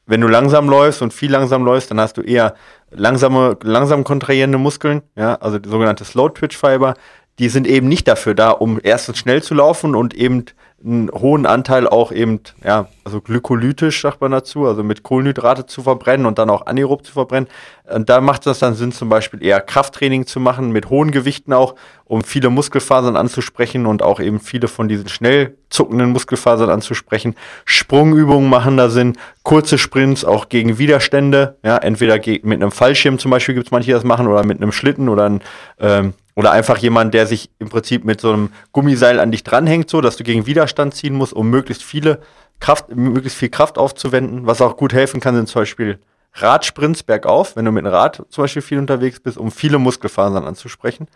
wenn 0.05 0.21
du 0.21 0.27
langsam 0.27 0.69
läufst 0.69 1.01
und 1.01 1.13
viel 1.13 1.31
langsam 1.31 1.63
läufst, 1.63 1.91
dann 1.91 1.99
hast 1.99 2.17
du 2.17 2.21
eher 2.21 2.55
langsame, 2.89 3.57
langsam 3.61 4.03
kontrahierende 4.03 4.57
Muskeln, 4.57 5.03
ja, 5.15 5.35
also 5.35 5.59
sogenannte 5.63 6.03
Slow 6.03 6.29
Twitch 6.29 6.57
Fiber. 6.57 6.95
Die 7.37 7.47
sind 7.47 7.67
eben 7.67 7.87
nicht 7.87 8.07
dafür 8.07 8.33
da, 8.33 8.49
um 8.49 8.79
erstens 8.81 9.19
schnell 9.19 9.43
zu 9.43 9.53
laufen 9.53 9.95
und 9.95 10.13
eben 10.13 10.45
einen 10.83 11.11
hohen 11.11 11.45
Anteil 11.45 11.87
auch 11.87 12.11
eben, 12.11 12.39
ja, 12.63 12.87
also 13.03 13.21
glykolytisch 13.21 14.01
sagt 14.01 14.21
man 14.21 14.31
dazu, 14.31 14.65
also 14.65 14.83
mit 14.83 15.03
Kohlenhydrate 15.03 15.65
zu 15.65 15.83
verbrennen 15.83 16.25
und 16.25 16.39
dann 16.39 16.49
auch 16.49 16.65
anaerob 16.65 17.05
zu 17.05 17.11
verbrennen. 17.11 17.49
Und 17.91 18.09
da 18.09 18.21
macht 18.21 18.45
es 18.47 18.59
dann 18.59 18.75
Sinn, 18.75 18.91
zum 18.91 19.09
Beispiel 19.09 19.43
eher 19.43 19.61
Krafttraining 19.61 20.25
zu 20.25 20.39
machen, 20.39 20.71
mit 20.71 20.89
hohen 20.89 21.11
Gewichten 21.11 21.53
auch, 21.53 21.75
um 22.05 22.23
viele 22.23 22.49
Muskelfasern 22.49 23.15
anzusprechen 23.15 23.85
und 23.85 24.03
auch 24.03 24.19
eben 24.19 24.39
viele 24.39 24.67
von 24.67 24.87
diesen 24.87 25.09
schnell 25.09 25.57
zuckenden 25.69 26.11
Muskelfasern 26.11 26.69
anzusprechen. 26.69 27.35
Sprungübungen 27.65 28.49
machen 28.49 28.77
da 28.77 28.89
Sinn, 28.89 29.17
kurze 29.43 29.77
Sprints 29.77 30.23
auch 30.23 30.49
gegen 30.49 30.77
Widerstände, 30.77 31.57
ja, 31.63 31.77
entweder 31.77 32.15
mit 32.15 32.61
einem 32.61 32.71
Fallschirm 32.71 33.19
zum 33.19 33.31
Beispiel 33.31 33.55
gibt 33.55 33.67
es 33.67 33.71
manche, 33.71 33.87
die 33.87 33.93
das 33.93 34.03
machen, 34.03 34.27
oder 34.27 34.43
mit 34.45 34.61
einem 34.61 34.71
Schlitten 34.71 35.09
oder 35.09 35.25
ein, 35.25 35.41
ähm, 35.79 36.13
oder 36.39 36.51
einfach 36.51 36.77
jemand, 36.77 37.13
der 37.13 37.27
sich 37.27 37.51
im 37.59 37.67
Prinzip 37.67 38.05
mit 38.05 38.21
so 38.21 38.31
einem 38.31 38.53
Gummiseil 38.71 39.19
an 39.19 39.29
dich 39.29 39.43
dranhängt, 39.43 39.89
so 39.89 39.99
dass 39.99 40.15
du 40.15 40.23
gegen 40.23 40.45
Widerstand 40.45 40.95
ziehen 40.95 41.13
musst, 41.13 41.33
um 41.33 41.49
möglichst 41.49 41.83
viele 41.83 42.21
Kraft, 42.61 42.95
möglichst 42.95 43.37
viel 43.37 43.49
Kraft 43.49 43.77
aufzuwenden. 43.77 44.47
Was 44.47 44.61
auch 44.61 44.77
gut 44.77 44.93
helfen 44.93 45.19
kann, 45.19 45.35
sind 45.35 45.49
zum 45.49 45.63
Beispiel 45.63 45.99
Radsprints 46.35 47.03
bergauf, 47.03 47.57
wenn 47.57 47.65
du 47.65 47.73
mit 47.73 47.83
dem 47.83 47.91
Rad 47.91 48.23
zum 48.29 48.45
Beispiel 48.45 48.61
viel 48.61 48.77
unterwegs 48.77 49.19
bist, 49.19 49.37
um 49.37 49.51
viele 49.51 49.79
Muskelfasern 49.79 50.45
anzusprechen. 50.45 51.09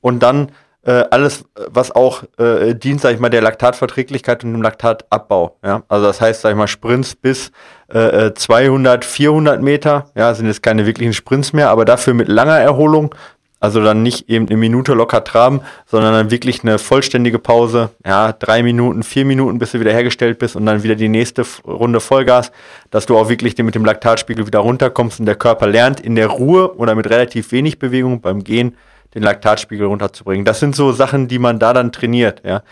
Und 0.00 0.22
dann 0.22 0.52
äh, 0.86 1.04
alles, 1.10 1.44
was 1.68 1.90
auch 1.90 2.22
äh, 2.38 2.74
dient, 2.74 3.02
sag 3.02 3.12
ich 3.12 3.20
mal, 3.20 3.28
der 3.28 3.42
Laktatverträglichkeit 3.42 4.44
und 4.44 4.54
dem 4.54 4.62
Laktatabbau. 4.62 5.58
Ja? 5.62 5.82
Also 5.88 6.06
das 6.06 6.22
heißt, 6.22 6.40
sag 6.40 6.52
ich 6.52 6.56
mal, 6.56 6.68
Sprints 6.68 7.16
bis 7.16 7.52
äh, 7.88 8.32
200, 8.32 9.04
400 9.04 9.60
Meter, 9.60 10.06
ja, 10.14 10.32
sind 10.32 10.46
jetzt 10.46 10.62
keine 10.62 10.86
wirklichen 10.86 11.12
Sprints 11.12 11.52
mehr, 11.52 11.68
aber 11.68 11.84
dafür 11.84 12.14
mit 12.14 12.28
langer 12.28 12.58
Erholung, 12.58 13.14
also 13.62 13.80
dann 13.80 14.02
nicht 14.02 14.28
eben 14.28 14.48
eine 14.48 14.56
Minute 14.56 14.92
locker 14.92 15.22
traben, 15.22 15.60
sondern 15.86 16.12
dann 16.12 16.30
wirklich 16.32 16.64
eine 16.64 16.80
vollständige 16.80 17.38
Pause, 17.38 17.90
ja, 18.04 18.32
drei 18.32 18.64
Minuten, 18.64 19.04
vier 19.04 19.24
Minuten, 19.24 19.60
bis 19.60 19.70
du 19.70 19.78
wieder 19.78 19.92
hergestellt 19.92 20.40
bist 20.40 20.56
und 20.56 20.66
dann 20.66 20.82
wieder 20.82 20.96
die 20.96 21.08
nächste 21.08 21.46
Runde 21.64 22.00
Vollgas, 22.00 22.50
dass 22.90 23.06
du 23.06 23.16
auch 23.16 23.28
wirklich 23.28 23.56
mit 23.58 23.76
dem 23.76 23.84
Laktatspiegel 23.84 24.48
wieder 24.48 24.58
runterkommst 24.58 25.20
und 25.20 25.26
der 25.26 25.36
Körper 25.36 25.68
lernt, 25.68 26.00
in 26.00 26.16
der 26.16 26.26
Ruhe 26.26 26.76
oder 26.76 26.96
mit 26.96 27.08
relativ 27.08 27.52
wenig 27.52 27.78
Bewegung 27.78 28.20
beim 28.20 28.42
Gehen 28.42 28.76
den 29.14 29.22
Laktatspiegel 29.22 29.86
runterzubringen. 29.86 30.44
Das 30.44 30.58
sind 30.58 30.74
so 30.74 30.90
Sachen, 30.90 31.28
die 31.28 31.38
man 31.38 31.60
da 31.60 31.72
dann 31.72 31.92
trainiert, 31.92 32.42
ja. 32.44 32.62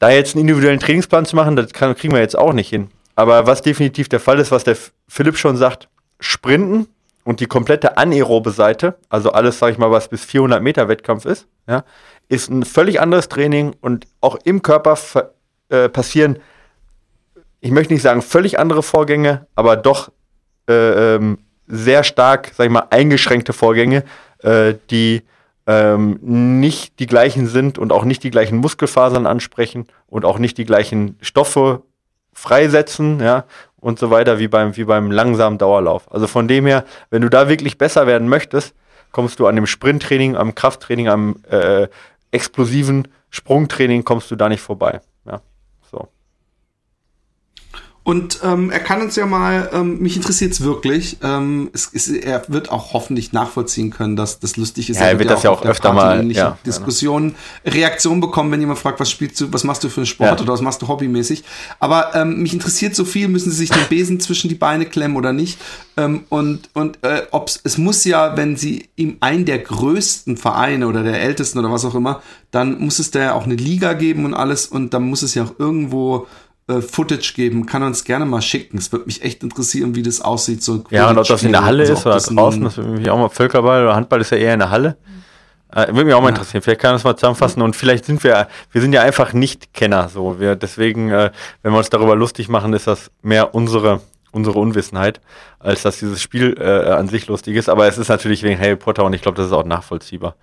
Da 0.00 0.10
jetzt 0.10 0.34
einen 0.34 0.42
individuellen 0.42 0.80
Trainingsplan 0.80 1.24
zu 1.24 1.34
machen, 1.34 1.56
das 1.56 1.72
kann, 1.72 1.96
kriegen 1.96 2.12
wir 2.12 2.20
jetzt 2.20 2.36
auch 2.36 2.52
nicht 2.52 2.68
hin. 2.68 2.88
Aber 3.16 3.46
was 3.46 3.62
definitiv 3.62 4.10
der 4.10 4.20
Fall 4.20 4.38
ist, 4.38 4.52
was 4.52 4.64
der 4.64 4.76
Philipp 5.08 5.38
schon 5.38 5.56
sagt, 5.56 5.88
Sprinten 6.20 6.88
und 7.28 7.40
die 7.40 7.46
komplette 7.46 7.98
anaerobe 7.98 8.52
Seite, 8.52 8.94
also 9.10 9.32
alles, 9.32 9.58
sag 9.58 9.70
ich 9.70 9.76
mal, 9.76 9.90
was 9.90 10.08
bis 10.08 10.24
400 10.24 10.62
Meter 10.62 10.88
Wettkampf 10.88 11.26
ist, 11.26 11.46
ja, 11.68 11.84
ist 12.30 12.48
ein 12.48 12.64
völlig 12.64 13.02
anderes 13.02 13.28
Training 13.28 13.76
und 13.82 14.06
auch 14.22 14.38
im 14.44 14.62
Körper 14.62 14.98
äh, 15.68 15.90
passieren, 15.90 16.38
ich 17.60 17.70
möchte 17.70 17.92
nicht 17.92 18.00
sagen 18.00 18.22
völlig 18.22 18.58
andere 18.58 18.82
Vorgänge, 18.82 19.46
aber 19.54 19.76
doch 19.76 20.10
äh, 20.70 21.16
ähm, 21.16 21.36
sehr 21.66 22.02
stark, 22.02 22.52
sag 22.54 22.64
ich 22.64 22.72
mal, 22.72 22.86
eingeschränkte 22.88 23.52
Vorgänge, 23.52 24.04
äh, 24.38 24.76
die 24.88 25.22
ähm, 25.66 26.18
nicht 26.22 26.98
die 26.98 27.06
gleichen 27.06 27.46
sind 27.46 27.76
und 27.76 27.92
auch 27.92 28.06
nicht 28.06 28.22
die 28.22 28.30
gleichen 28.30 28.56
Muskelfasern 28.56 29.26
ansprechen 29.26 29.86
und 30.06 30.24
auch 30.24 30.38
nicht 30.38 30.56
die 30.56 30.64
gleichen 30.64 31.18
Stoffe 31.20 31.82
freisetzen, 32.32 33.20
ja, 33.20 33.44
und 33.80 33.98
so 33.98 34.10
weiter 34.10 34.38
wie 34.38 34.48
beim, 34.48 34.76
wie 34.76 34.84
beim 34.84 35.10
langsamen 35.10 35.58
Dauerlauf. 35.58 36.10
Also 36.12 36.26
von 36.26 36.48
dem 36.48 36.66
her, 36.66 36.84
wenn 37.10 37.22
du 37.22 37.28
da 37.28 37.48
wirklich 37.48 37.78
besser 37.78 38.06
werden 38.06 38.28
möchtest, 38.28 38.74
kommst 39.12 39.40
du 39.40 39.46
an 39.46 39.56
dem 39.56 39.66
Sprinttraining, 39.66 40.36
am 40.36 40.54
Krafttraining, 40.54 41.08
am 41.08 41.36
äh, 41.50 41.88
explosiven 42.30 43.08
Sprungtraining 43.30 44.04
kommst 44.04 44.30
du 44.30 44.36
da 44.36 44.48
nicht 44.48 44.60
vorbei. 44.60 45.00
Und 48.08 48.40
ähm, 48.42 48.70
er 48.70 48.80
kann 48.80 49.02
uns 49.02 49.16
ja 49.16 49.26
mal, 49.26 49.68
ähm, 49.70 49.98
mich 49.98 50.16
interessiert 50.16 50.52
es 50.52 50.62
wirklich, 50.62 51.18
ähm, 51.22 51.68
es, 51.74 51.90
es, 51.92 52.08
er 52.08 52.42
wird 52.48 52.70
auch 52.70 52.94
hoffentlich 52.94 53.34
nachvollziehen 53.34 53.90
können, 53.90 54.16
dass 54.16 54.40
das 54.40 54.56
lustig 54.56 54.88
ist. 54.88 54.96
Ja, 54.96 55.02
er, 55.02 55.10
er 55.10 55.18
wird, 55.18 55.28
das 55.28 55.42
ja 55.42 55.50
auch 55.50 55.60
öfter 55.60 55.92
Party 55.92 56.24
mal 56.24 56.32
ja, 56.32 56.56
Diskussionen, 56.64 57.34
ja. 57.66 57.72
Reaktionen 57.72 58.22
bekommen, 58.22 58.50
wenn 58.50 58.60
jemand 58.60 58.78
fragt, 58.78 58.98
was 58.98 59.10
spielst 59.10 59.38
du, 59.42 59.52
was 59.52 59.62
machst 59.62 59.84
du 59.84 59.90
für 59.90 60.00
einen 60.00 60.06
Sport 60.06 60.38
ja. 60.38 60.42
oder 60.42 60.54
was 60.54 60.62
machst 60.62 60.80
du 60.80 60.88
hobbymäßig. 60.88 61.44
Aber 61.80 62.14
ähm, 62.14 62.40
mich 62.40 62.54
interessiert 62.54 62.94
so 62.94 63.04
viel, 63.04 63.28
müssen 63.28 63.50
sie 63.50 63.58
sich 63.58 63.68
den 63.68 63.84
Besen 63.90 64.20
zwischen 64.20 64.48
die 64.48 64.54
Beine 64.54 64.86
klemmen 64.86 65.18
oder 65.18 65.34
nicht. 65.34 65.58
Ähm, 65.98 66.24
und 66.30 66.70
und 66.72 67.04
äh, 67.04 67.24
ob's, 67.30 67.60
es 67.62 67.76
muss 67.76 68.06
ja, 68.06 68.38
wenn 68.38 68.56
sie 68.56 68.88
ihm 68.96 69.18
einen 69.20 69.44
der 69.44 69.58
größten 69.58 70.38
Vereine 70.38 70.86
oder 70.86 71.02
der 71.02 71.20
ältesten 71.20 71.58
oder 71.58 71.70
was 71.70 71.84
auch 71.84 71.94
immer, 71.94 72.22
dann 72.52 72.80
muss 72.80 73.00
es 73.00 73.10
da 73.10 73.20
ja 73.20 73.34
auch 73.34 73.44
eine 73.44 73.56
Liga 73.56 73.92
geben 73.92 74.24
und 74.24 74.32
alles 74.32 74.66
und 74.66 74.94
dann 74.94 75.02
muss 75.02 75.20
es 75.20 75.34
ja 75.34 75.44
auch 75.44 75.58
irgendwo 75.58 76.26
äh, 76.68 76.82
Footage 76.82 77.32
geben, 77.34 77.66
kann 77.66 77.82
uns 77.82 78.04
gerne 78.04 78.26
mal 78.26 78.42
schicken. 78.42 78.78
Es 78.78 78.92
würde 78.92 79.06
mich 79.06 79.22
echt 79.22 79.42
interessieren, 79.42 79.94
wie 79.94 80.02
das 80.02 80.20
aussieht. 80.20 80.62
So 80.62 80.84
ja, 80.90 81.08
und 81.08 81.18
ob 81.18 81.26
das 81.26 81.42
in 81.42 81.52
der 81.52 81.64
Halle 81.64 81.86
so, 81.86 81.94
ist 81.94 82.06
oder 82.06 82.18
draußen, 82.18 82.62
das 82.62 82.76
würde 82.76 82.90
mich 82.90 83.10
auch 83.10 83.18
mal 83.18 83.28
Völkerball 83.28 83.82
oder 83.84 83.96
Handball 83.96 84.20
ist 84.20 84.30
ja 84.30 84.36
eher 84.36 84.52
in 84.52 84.60
der 84.60 84.70
Halle. 84.70 84.96
Äh, 85.72 85.88
würde 85.88 86.04
mich 86.04 86.14
auch 86.14 86.20
mal 86.20 86.28
ja. 86.28 86.34
interessieren. 86.34 86.62
Vielleicht 86.62 86.80
kann 86.80 86.92
das 86.92 87.04
mal 87.04 87.16
zusammenfassen 87.16 87.62
und 87.62 87.76
vielleicht 87.76 88.04
sind 88.04 88.22
wir, 88.24 88.48
wir 88.72 88.80
sind 88.80 88.92
ja 88.92 89.02
einfach 89.02 89.32
nicht 89.32 89.74
Kenner, 89.74 90.08
so. 90.08 90.40
Wir, 90.40 90.56
deswegen, 90.56 91.10
äh, 91.10 91.30
wenn 91.62 91.72
wir 91.72 91.78
uns 91.78 91.90
darüber 91.90 92.16
lustig 92.16 92.48
machen, 92.48 92.72
ist 92.72 92.86
das 92.86 93.10
mehr 93.22 93.54
unsere, 93.54 94.00
unsere 94.30 94.58
Unwissenheit, 94.58 95.20
als 95.58 95.82
dass 95.82 95.98
dieses 95.98 96.22
Spiel 96.22 96.56
äh, 96.58 96.90
an 96.90 97.08
sich 97.08 97.26
lustig 97.26 97.56
ist. 97.56 97.68
Aber 97.68 97.86
es 97.86 97.98
ist 97.98 98.08
natürlich 98.08 98.42
wegen 98.42 98.58
Harry 98.58 98.76
Potter 98.76 99.04
und 99.04 99.12
ich 99.12 99.22
glaube, 99.22 99.36
das 99.36 99.46
ist 99.46 99.52
auch 99.52 99.64
nachvollziehbar. 99.64 100.36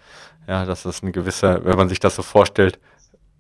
Ja, 0.47 0.65
dass 0.65 0.83
das 0.83 1.01
eine 1.01 1.11
gewisse, 1.11 1.61
wenn 1.63 1.75
man 1.75 1.89
sich 1.89 1.99
das 1.99 2.15
so 2.15 2.21
vorstellt, 2.21 2.79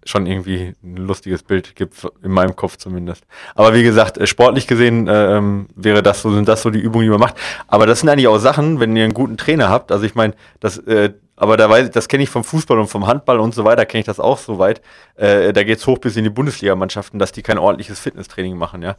schon 0.05 0.27
irgendwie 0.27 0.75
ein 0.83 0.97
lustiges 0.97 1.43
Bild 1.43 1.75
gibt, 1.75 2.07
in 2.23 2.31
meinem 2.31 2.55
Kopf 2.55 2.77
zumindest. 2.77 3.25
Aber 3.55 3.73
wie 3.73 3.83
gesagt, 3.83 4.17
äh, 4.17 4.27
sportlich 4.27 4.67
gesehen 4.67 5.07
äh, 5.07 5.37
ähm, 5.37 5.67
wäre 5.75 6.03
das 6.03 6.21
so, 6.21 6.31
sind 6.31 6.47
das 6.47 6.61
so 6.61 6.69
die 6.69 6.79
Übungen, 6.79 7.05
die 7.05 7.09
man 7.09 7.19
macht. 7.19 7.35
Aber 7.67 7.87
das 7.87 8.01
sind 8.01 8.09
eigentlich 8.09 8.27
auch 8.27 8.37
Sachen, 8.37 8.79
wenn 8.79 8.95
ihr 8.95 9.03
einen 9.03 9.13
guten 9.13 9.35
Trainer 9.35 9.69
habt. 9.69 9.91
Also 9.91 10.05
ich 10.05 10.13
meine, 10.13 10.33
das, 10.59 10.77
äh, 10.77 11.13
aber 11.35 11.57
da 11.57 11.69
weiß 11.69 11.89
das 11.89 12.07
kenne 12.07 12.23
ich 12.23 12.29
vom 12.29 12.43
Fußball 12.43 12.79
und 12.79 12.87
vom 12.87 13.07
Handball 13.07 13.39
und 13.39 13.53
so 13.53 13.65
weiter, 13.65 13.85
kenne 13.85 14.01
ich 14.01 14.05
das 14.05 14.19
auch 14.19 14.37
so 14.37 14.59
weit. 14.59 14.81
Äh, 15.15 15.51
da 15.53 15.63
geht's 15.63 15.85
hoch 15.87 15.97
bis 15.97 16.15
in 16.15 16.23
die 16.23 16.29
Bundesligamannschaften, 16.29 17.19
dass 17.19 17.31
die 17.31 17.41
kein 17.41 17.57
ordentliches 17.57 17.99
Fitnesstraining 17.99 18.57
machen, 18.57 18.83
ja. 18.83 18.95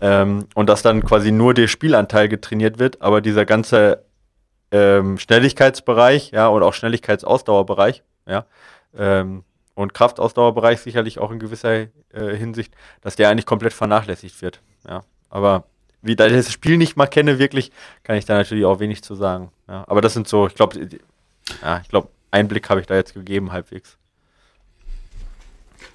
Ähm, 0.00 0.46
und 0.54 0.68
dass 0.68 0.82
dann 0.82 1.04
quasi 1.04 1.30
nur 1.32 1.54
der 1.54 1.68
Spielanteil 1.68 2.28
getrainiert 2.28 2.78
wird, 2.78 3.00
aber 3.00 3.20
dieser 3.20 3.44
ganze 3.44 4.04
ähm, 4.72 5.16
Schnelligkeitsbereich, 5.16 6.32
ja, 6.32 6.48
und 6.48 6.62
auch 6.62 6.74
Schnelligkeitsausdauerbereich, 6.74 8.02
ja, 8.26 8.44
ähm, 8.96 9.44
und 9.74 9.94
Kraftausdauerbereich 9.94 10.80
sicherlich 10.80 11.18
auch 11.18 11.30
in 11.30 11.38
gewisser 11.38 11.72
äh, 11.72 11.88
Hinsicht, 12.12 12.74
dass 13.00 13.16
der 13.16 13.30
eigentlich 13.30 13.46
komplett 13.46 13.72
vernachlässigt 13.72 14.42
wird. 14.42 14.60
Ja, 14.88 15.04
aber 15.30 15.64
wie 16.02 16.16
da 16.16 16.26
ich 16.26 16.32
das 16.32 16.52
Spiel 16.52 16.76
nicht 16.76 16.96
mal 16.96 17.06
kenne, 17.06 17.38
wirklich, 17.38 17.70
kann 18.02 18.16
ich 18.16 18.24
da 18.24 18.34
natürlich 18.34 18.64
auch 18.64 18.80
wenig 18.80 19.02
zu 19.02 19.14
sagen. 19.14 19.50
Ja, 19.68 19.84
aber 19.86 20.00
das 20.00 20.14
sind 20.14 20.28
so, 20.28 20.46
ich 20.46 20.54
glaube, 20.54 20.88
ja, 21.62 21.80
ich 21.80 21.88
glaube, 21.88 22.08
Einblick 22.30 22.68
habe 22.68 22.80
ich 22.80 22.86
da 22.86 22.94
jetzt 22.94 23.14
gegeben, 23.14 23.52
halbwegs. 23.52 23.96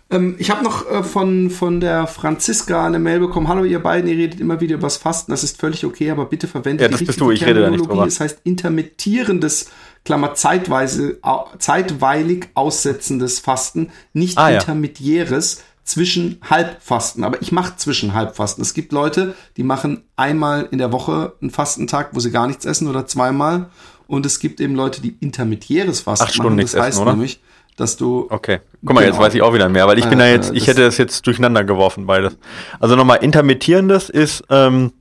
Ähm, 0.10 0.36
ich 0.38 0.50
habe 0.50 0.64
noch 0.64 0.90
äh, 0.90 1.04
von, 1.04 1.50
von 1.50 1.80
der 1.82 2.08
Franziska 2.08 2.86
eine 2.86 3.00
Mail 3.00 3.20
bekommen. 3.20 3.50
Hallo 3.50 3.66
ihr 3.66 3.80
beiden, 3.80 4.10
ihr 4.10 4.16
redet 4.16 4.40
immer 4.40 4.62
wieder 4.62 4.76
über 4.76 4.84
das 4.84 4.98
Fasten. 4.98 5.32
Das 5.32 5.44
ist 5.44 5.60
völlig 5.60 5.86
okay, 5.86 6.10
aber 6.12 6.26
bitte 6.26 6.48
verwendet 6.48 6.82
ja, 6.82 6.88
das 6.88 7.00
die 7.00 7.06
bist 7.06 7.20
du. 7.20 7.32
Ich 7.32 7.46
rede 7.46 7.62
da 7.62 7.70
nicht 7.70 7.86
drüber. 7.86 8.06
Das 8.06 8.20
heißt 8.20 8.42
intermittierendes, 8.46 9.70
Klammer 10.08 10.36
zeitweise, 10.36 11.20
zeitweilig 11.60 12.48
aussetzendes 12.54 13.40
Fasten, 13.40 13.92
nicht 14.14 14.38
ah, 14.38 14.52
intermediäres. 14.52 15.56
Ja 15.58 15.64
zwischen 15.84 16.42
Halbfasten. 16.44 17.24
Aber 17.24 17.42
ich 17.42 17.54
mache 17.54 17.78
zwischen 17.78 18.14
Halbfasten. 18.14 18.62
Es 18.62 18.74
gibt 18.74 18.92
Leute, 18.92 19.36
die 19.56 19.64
machen 19.64 20.04
einmal 20.18 20.68
in 20.70 20.80
der 20.80 20.92
Woche 20.92 21.32
einen 21.42 21.50
Fastentag, 21.50 22.10
wo 22.12 22.20
sie 22.20 22.30
gar 22.30 22.46
nichts 22.46 22.66
essen 22.66 22.90
oder 22.90 23.08
zweimal. 23.08 23.70
Und 24.06 24.26
es 24.26 24.42
gibt 24.42 24.60
eben 24.60 24.76
Leute, 24.76 25.02
die 25.02 25.16
intermittieres 25.22 26.02
Fasten 26.02 26.26
Acht 26.26 26.34
Stunden 26.34 26.58
machen. 26.58 26.66
Das 26.66 26.74
heißt 26.76 26.90
essen, 26.90 27.02
oder? 27.04 27.12
nämlich, 27.12 27.40
dass 27.78 27.96
du. 27.96 28.28
Okay. 28.30 28.60
Guck 28.86 28.96
mal, 28.96 29.02
genau. 29.02 29.14
jetzt 29.14 29.24
weiß 29.24 29.34
ich 29.36 29.42
auch 29.42 29.54
wieder 29.54 29.70
mehr, 29.70 29.88
weil 29.88 29.98
ich 29.98 30.06
bin 30.08 30.20
da 30.20 30.28
jetzt, 30.28 30.52
ich 30.54 30.68
hätte 30.68 30.82
das 30.82 30.98
jetzt 30.98 31.26
durcheinander 31.26 31.64
geworfen, 31.64 32.06
beides. 32.06 32.36
Also 32.82 32.98
nochmal, 32.98 33.20
intermittierendes 33.24 34.10
ist, 34.10 34.44
ähm, 34.50 34.92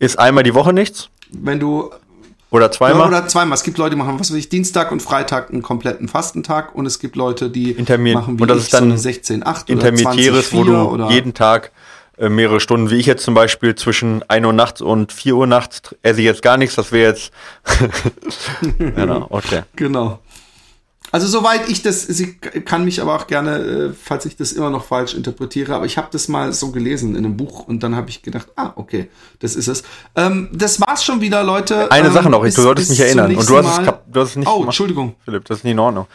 ist 0.00 0.18
einmal 0.18 0.42
die 0.42 0.54
Woche 0.54 0.72
nichts. 0.72 1.10
Wenn 1.30 1.60
du. 1.60 1.90
Oder 2.54 2.70
zweimal? 2.70 3.08
Oder 3.08 3.26
zweimal. 3.26 3.56
Es 3.56 3.64
gibt 3.64 3.78
Leute, 3.78 3.90
die 3.90 3.96
machen, 3.96 4.20
was 4.20 4.30
weiß 4.30 4.38
ich, 4.38 4.48
Dienstag 4.48 4.92
und 4.92 5.02
Freitag 5.02 5.50
einen 5.50 5.60
kompletten 5.60 6.06
Fastentag 6.06 6.72
und 6.72 6.86
es 6.86 7.00
gibt 7.00 7.16
Leute, 7.16 7.50
die 7.50 7.72
Intermi 7.72 8.14
machen 8.14 8.38
wie 8.38 8.42
und 8.42 8.48
das 8.48 8.58
ist 8.58 8.72
dann 8.72 8.92
so 8.92 8.96
16, 8.96 9.44
8 9.44 9.70
Intermittieres, 9.70 10.52
wo 10.52 10.62
du 10.62 10.76
oder 10.76 11.10
jeden 11.10 11.34
Tag 11.34 11.72
äh, 12.16 12.28
mehrere 12.28 12.60
Stunden, 12.60 12.90
wie 12.90 12.94
ich 12.94 13.06
jetzt 13.06 13.24
zum 13.24 13.34
Beispiel 13.34 13.74
zwischen 13.74 14.22
1 14.30 14.46
Uhr 14.46 14.52
nachts 14.52 14.80
und 14.80 15.12
4 15.12 15.34
Uhr 15.34 15.48
nachts 15.48 15.96
esse 16.02 16.20
ich 16.20 16.26
jetzt 16.26 16.42
gar 16.42 16.56
nichts, 16.56 16.76
das 16.76 16.92
wäre 16.92 17.10
jetzt. 17.10 17.32
genau, 18.78 19.26
okay. 19.30 19.62
Genau. 19.74 20.20
Also 21.14 21.28
soweit 21.28 21.68
ich 21.68 21.80
das, 21.80 22.02
sie 22.02 22.34
kann 22.34 22.84
mich 22.84 23.00
aber 23.00 23.14
auch 23.14 23.28
gerne, 23.28 23.58
äh, 23.58 23.92
falls 23.92 24.26
ich 24.26 24.34
das 24.36 24.50
immer 24.50 24.68
noch 24.68 24.84
falsch 24.84 25.14
interpretiere, 25.14 25.72
aber 25.72 25.86
ich 25.86 25.96
habe 25.96 26.08
das 26.10 26.26
mal 26.26 26.52
so 26.52 26.72
gelesen 26.72 27.14
in 27.14 27.24
einem 27.24 27.36
Buch 27.36 27.68
und 27.68 27.84
dann 27.84 27.94
habe 27.94 28.10
ich 28.10 28.22
gedacht, 28.22 28.48
ah, 28.56 28.72
okay, 28.74 29.08
das 29.38 29.54
ist 29.54 29.68
es. 29.68 29.84
Ähm, 30.16 30.48
das 30.52 30.80
war's 30.80 31.04
schon 31.04 31.20
wieder, 31.20 31.44
Leute. 31.44 31.88
Eine 31.92 32.08
ähm, 32.08 32.14
Sache 32.14 32.28
noch, 32.28 32.42
bis, 32.42 32.56
du 32.56 32.62
solltest 32.62 32.90
mich 32.90 32.98
erinnern. 32.98 33.32
Und 33.32 33.48
du 33.48 33.56
hast, 33.56 33.78
es, 33.78 33.92
du 34.08 34.20
hast 34.20 34.30
es 34.30 34.34
nicht 34.34 34.48
Oh, 34.48 34.54
gemacht. 34.54 34.66
Entschuldigung. 34.70 35.14
Philipp, 35.24 35.44
das 35.44 35.58
ist 35.58 35.62
nicht 35.62 35.74
in 35.74 35.78
Ordnung. 35.78 36.08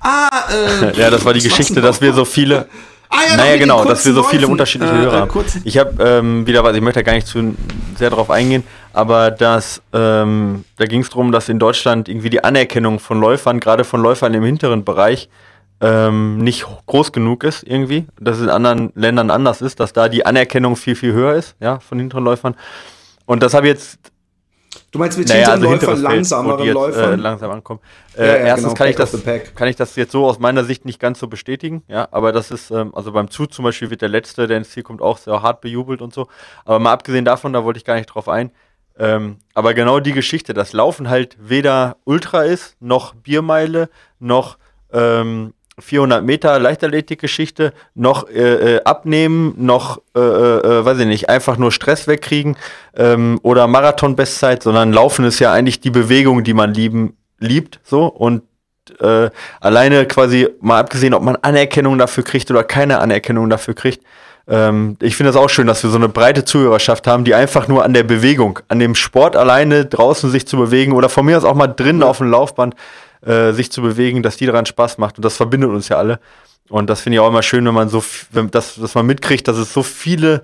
Ah, 0.00 0.28
äh, 0.50 0.98
ja, 0.98 1.10
das 1.10 1.24
war 1.24 1.32
die 1.32 1.42
Geschichte, 1.42 1.80
dass 1.80 2.00
wir 2.00 2.12
so 2.12 2.24
viele 2.24 2.66
Ah, 3.08 3.30
ja, 3.30 3.36
naja, 3.36 3.56
genau, 3.56 3.84
dass 3.84 4.04
wir 4.04 4.12
so 4.12 4.24
viele 4.24 4.48
unterschiedliche 4.48 4.92
äh, 4.92 4.98
Hörer 4.98 5.20
haben. 5.20 5.44
Ich 5.62 5.78
habe 5.78 6.02
ähm, 6.02 6.44
wieder 6.48 6.64
was, 6.64 6.74
ich 6.74 6.82
möchte 6.82 6.98
da 6.98 7.02
gar 7.02 7.14
nicht 7.14 7.28
zu 7.28 7.54
sehr 7.96 8.10
drauf 8.10 8.30
eingehen, 8.30 8.64
aber 8.94 9.30
das, 9.30 9.82
ähm, 9.92 10.64
da 10.76 10.86
ging 10.86 11.02
es 11.02 11.10
darum, 11.10 11.32
dass 11.32 11.48
in 11.48 11.58
Deutschland 11.58 12.08
irgendwie 12.08 12.30
die 12.30 12.42
Anerkennung 12.42 12.98
von 12.98 13.20
Läufern, 13.20 13.60
gerade 13.60 13.84
von 13.84 14.00
Läufern 14.00 14.32
im 14.34 14.44
hinteren 14.44 14.84
Bereich, 14.84 15.28
ähm, 15.80 16.38
nicht 16.38 16.64
groß 16.86 17.12
genug 17.12 17.44
ist 17.44 17.64
irgendwie, 17.64 18.06
dass 18.18 18.38
es 18.38 18.44
in 18.44 18.48
anderen 18.48 18.92
Ländern 18.94 19.30
anders 19.30 19.60
ist, 19.60 19.80
dass 19.80 19.92
da 19.92 20.08
die 20.08 20.24
Anerkennung 20.24 20.76
viel, 20.76 20.94
viel 20.94 21.12
höher 21.12 21.34
ist, 21.34 21.56
ja, 21.60 21.80
von 21.80 21.98
hinteren 21.98 22.24
Läufern. 22.24 22.54
Und 23.26 23.42
das 23.42 23.54
habe 23.54 23.66
ich 23.66 23.74
jetzt 23.74 23.98
Du 24.90 24.98
meinst 24.98 25.18
mit 25.18 25.28
naja, 25.28 25.52
hinteren 25.52 25.74
also 25.74 25.86
Läufern, 25.86 26.02
langsameren 26.02 26.64
jetzt, 26.64 26.74
Läufern? 26.74 27.12
Äh, 27.14 27.22
langsam 27.22 27.50
ankommen. 27.50 27.80
Äh, 28.16 28.20
Ja, 28.20 28.26
ja, 28.26 28.36
erstens 28.44 28.74
genau, 28.74 28.74
kann, 28.74 28.88
ich 28.88 28.96
das, 28.96 29.24
kann 29.54 29.68
ich 29.68 29.76
das 29.76 29.96
jetzt 29.96 30.12
so 30.12 30.24
aus 30.24 30.38
meiner 30.38 30.64
Sicht 30.64 30.84
nicht 30.84 31.00
ganz 31.00 31.18
so 31.18 31.26
bestätigen, 31.26 31.82
ja, 31.88 32.06
aber 32.12 32.32
das 32.32 32.52
ist, 32.52 32.70
ähm, 32.70 32.94
also 32.94 33.10
beim 33.10 33.28
Zug 33.28 33.52
zum 33.52 33.64
Beispiel 33.64 33.90
wird 33.90 34.02
der 34.02 34.08
Letzte, 34.08 34.46
der 34.46 34.58
ins 34.58 34.70
Ziel 34.70 34.84
kommt, 34.84 35.02
auch 35.02 35.18
sehr 35.18 35.42
hart 35.42 35.60
bejubelt 35.60 36.00
und 36.00 36.14
so. 36.14 36.28
Aber 36.64 36.78
mal 36.78 36.92
abgesehen 36.92 37.24
davon, 37.24 37.52
da 37.52 37.64
wollte 37.64 37.78
ich 37.78 37.84
gar 37.84 37.96
nicht 37.96 38.06
drauf 38.06 38.28
ein. 38.28 38.52
Ähm, 38.98 39.38
aber 39.54 39.74
genau 39.74 40.00
die 40.00 40.12
Geschichte, 40.12 40.54
dass 40.54 40.72
Laufen 40.72 41.08
halt 41.08 41.36
weder 41.40 41.96
Ultra 42.04 42.44
ist, 42.44 42.76
noch 42.80 43.14
Biermeile, 43.14 43.88
noch 44.20 44.58
ähm, 44.92 45.52
400 45.78 46.24
Meter 46.24 46.58
Leichtathletik-Geschichte, 46.58 47.72
noch 47.94 48.28
äh, 48.28 48.76
äh, 48.76 48.84
abnehmen, 48.84 49.54
noch, 49.56 50.00
äh, 50.14 50.20
äh, 50.20 50.84
weiß 50.84 51.00
ich 51.00 51.06
nicht, 51.06 51.28
einfach 51.28 51.56
nur 51.56 51.72
Stress 51.72 52.06
wegkriegen 52.06 52.56
ähm, 52.94 53.40
oder 53.42 53.66
Marathon-Bestzeit, 53.66 54.62
sondern 54.62 54.92
Laufen 54.92 55.24
ist 55.24 55.40
ja 55.40 55.52
eigentlich 55.52 55.80
die 55.80 55.90
Bewegung, 55.90 56.44
die 56.44 56.54
man 56.54 56.72
lieben, 56.72 57.16
liebt, 57.40 57.80
so 57.82 58.06
und 58.06 58.42
äh, 59.00 59.30
alleine 59.60 60.06
quasi 60.06 60.48
mal 60.60 60.78
abgesehen, 60.78 61.14
ob 61.14 61.22
man 61.22 61.36
Anerkennung 61.36 61.98
dafür 61.98 62.22
kriegt 62.22 62.50
oder 62.50 62.62
keine 62.62 63.00
Anerkennung 63.00 63.50
dafür 63.50 63.74
kriegt. 63.74 64.04
Ähm, 64.46 64.96
ich 65.00 65.16
finde 65.16 65.32
das 65.32 65.40
auch 65.40 65.48
schön, 65.48 65.66
dass 65.66 65.82
wir 65.82 65.90
so 65.90 65.96
eine 65.96 66.08
breite 66.08 66.44
Zuhörerschaft 66.44 67.06
haben, 67.06 67.24
die 67.24 67.34
einfach 67.34 67.68
nur 67.68 67.84
an 67.84 67.94
der 67.94 68.02
Bewegung, 68.02 68.58
an 68.68 68.78
dem 68.78 68.94
Sport 68.94 69.36
alleine 69.36 69.86
draußen 69.86 70.30
sich 70.30 70.46
zu 70.46 70.56
bewegen 70.56 70.92
oder 70.92 71.08
von 71.08 71.24
mir 71.24 71.36
aus 71.36 71.44
auch 71.44 71.54
mal 71.54 71.68
drinnen 71.68 72.02
auf 72.02 72.18
dem 72.18 72.30
Laufband 72.30 72.74
äh, 73.24 73.52
sich 73.52 73.72
zu 73.72 73.82
bewegen, 73.82 74.22
dass 74.22 74.36
die 74.36 74.46
daran 74.46 74.66
Spaß 74.66 74.98
macht. 74.98 75.16
Und 75.16 75.24
das 75.24 75.36
verbindet 75.36 75.70
uns 75.70 75.88
ja 75.88 75.96
alle. 75.96 76.20
Und 76.68 76.88
das 76.88 77.00
finde 77.00 77.16
ich 77.16 77.20
auch 77.20 77.28
immer 77.28 77.42
schön, 77.42 77.64
wenn 77.66 77.74
man 77.74 77.88
so, 77.88 78.02
wenn, 78.30 78.50
dass, 78.50 78.76
dass 78.76 78.94
man 78.94 79.06
mitkriegt, 79.06 79.48
dass 79.48 79.56
es 79.56 79.72
so 79.72 79.82
viele 79.82 80.42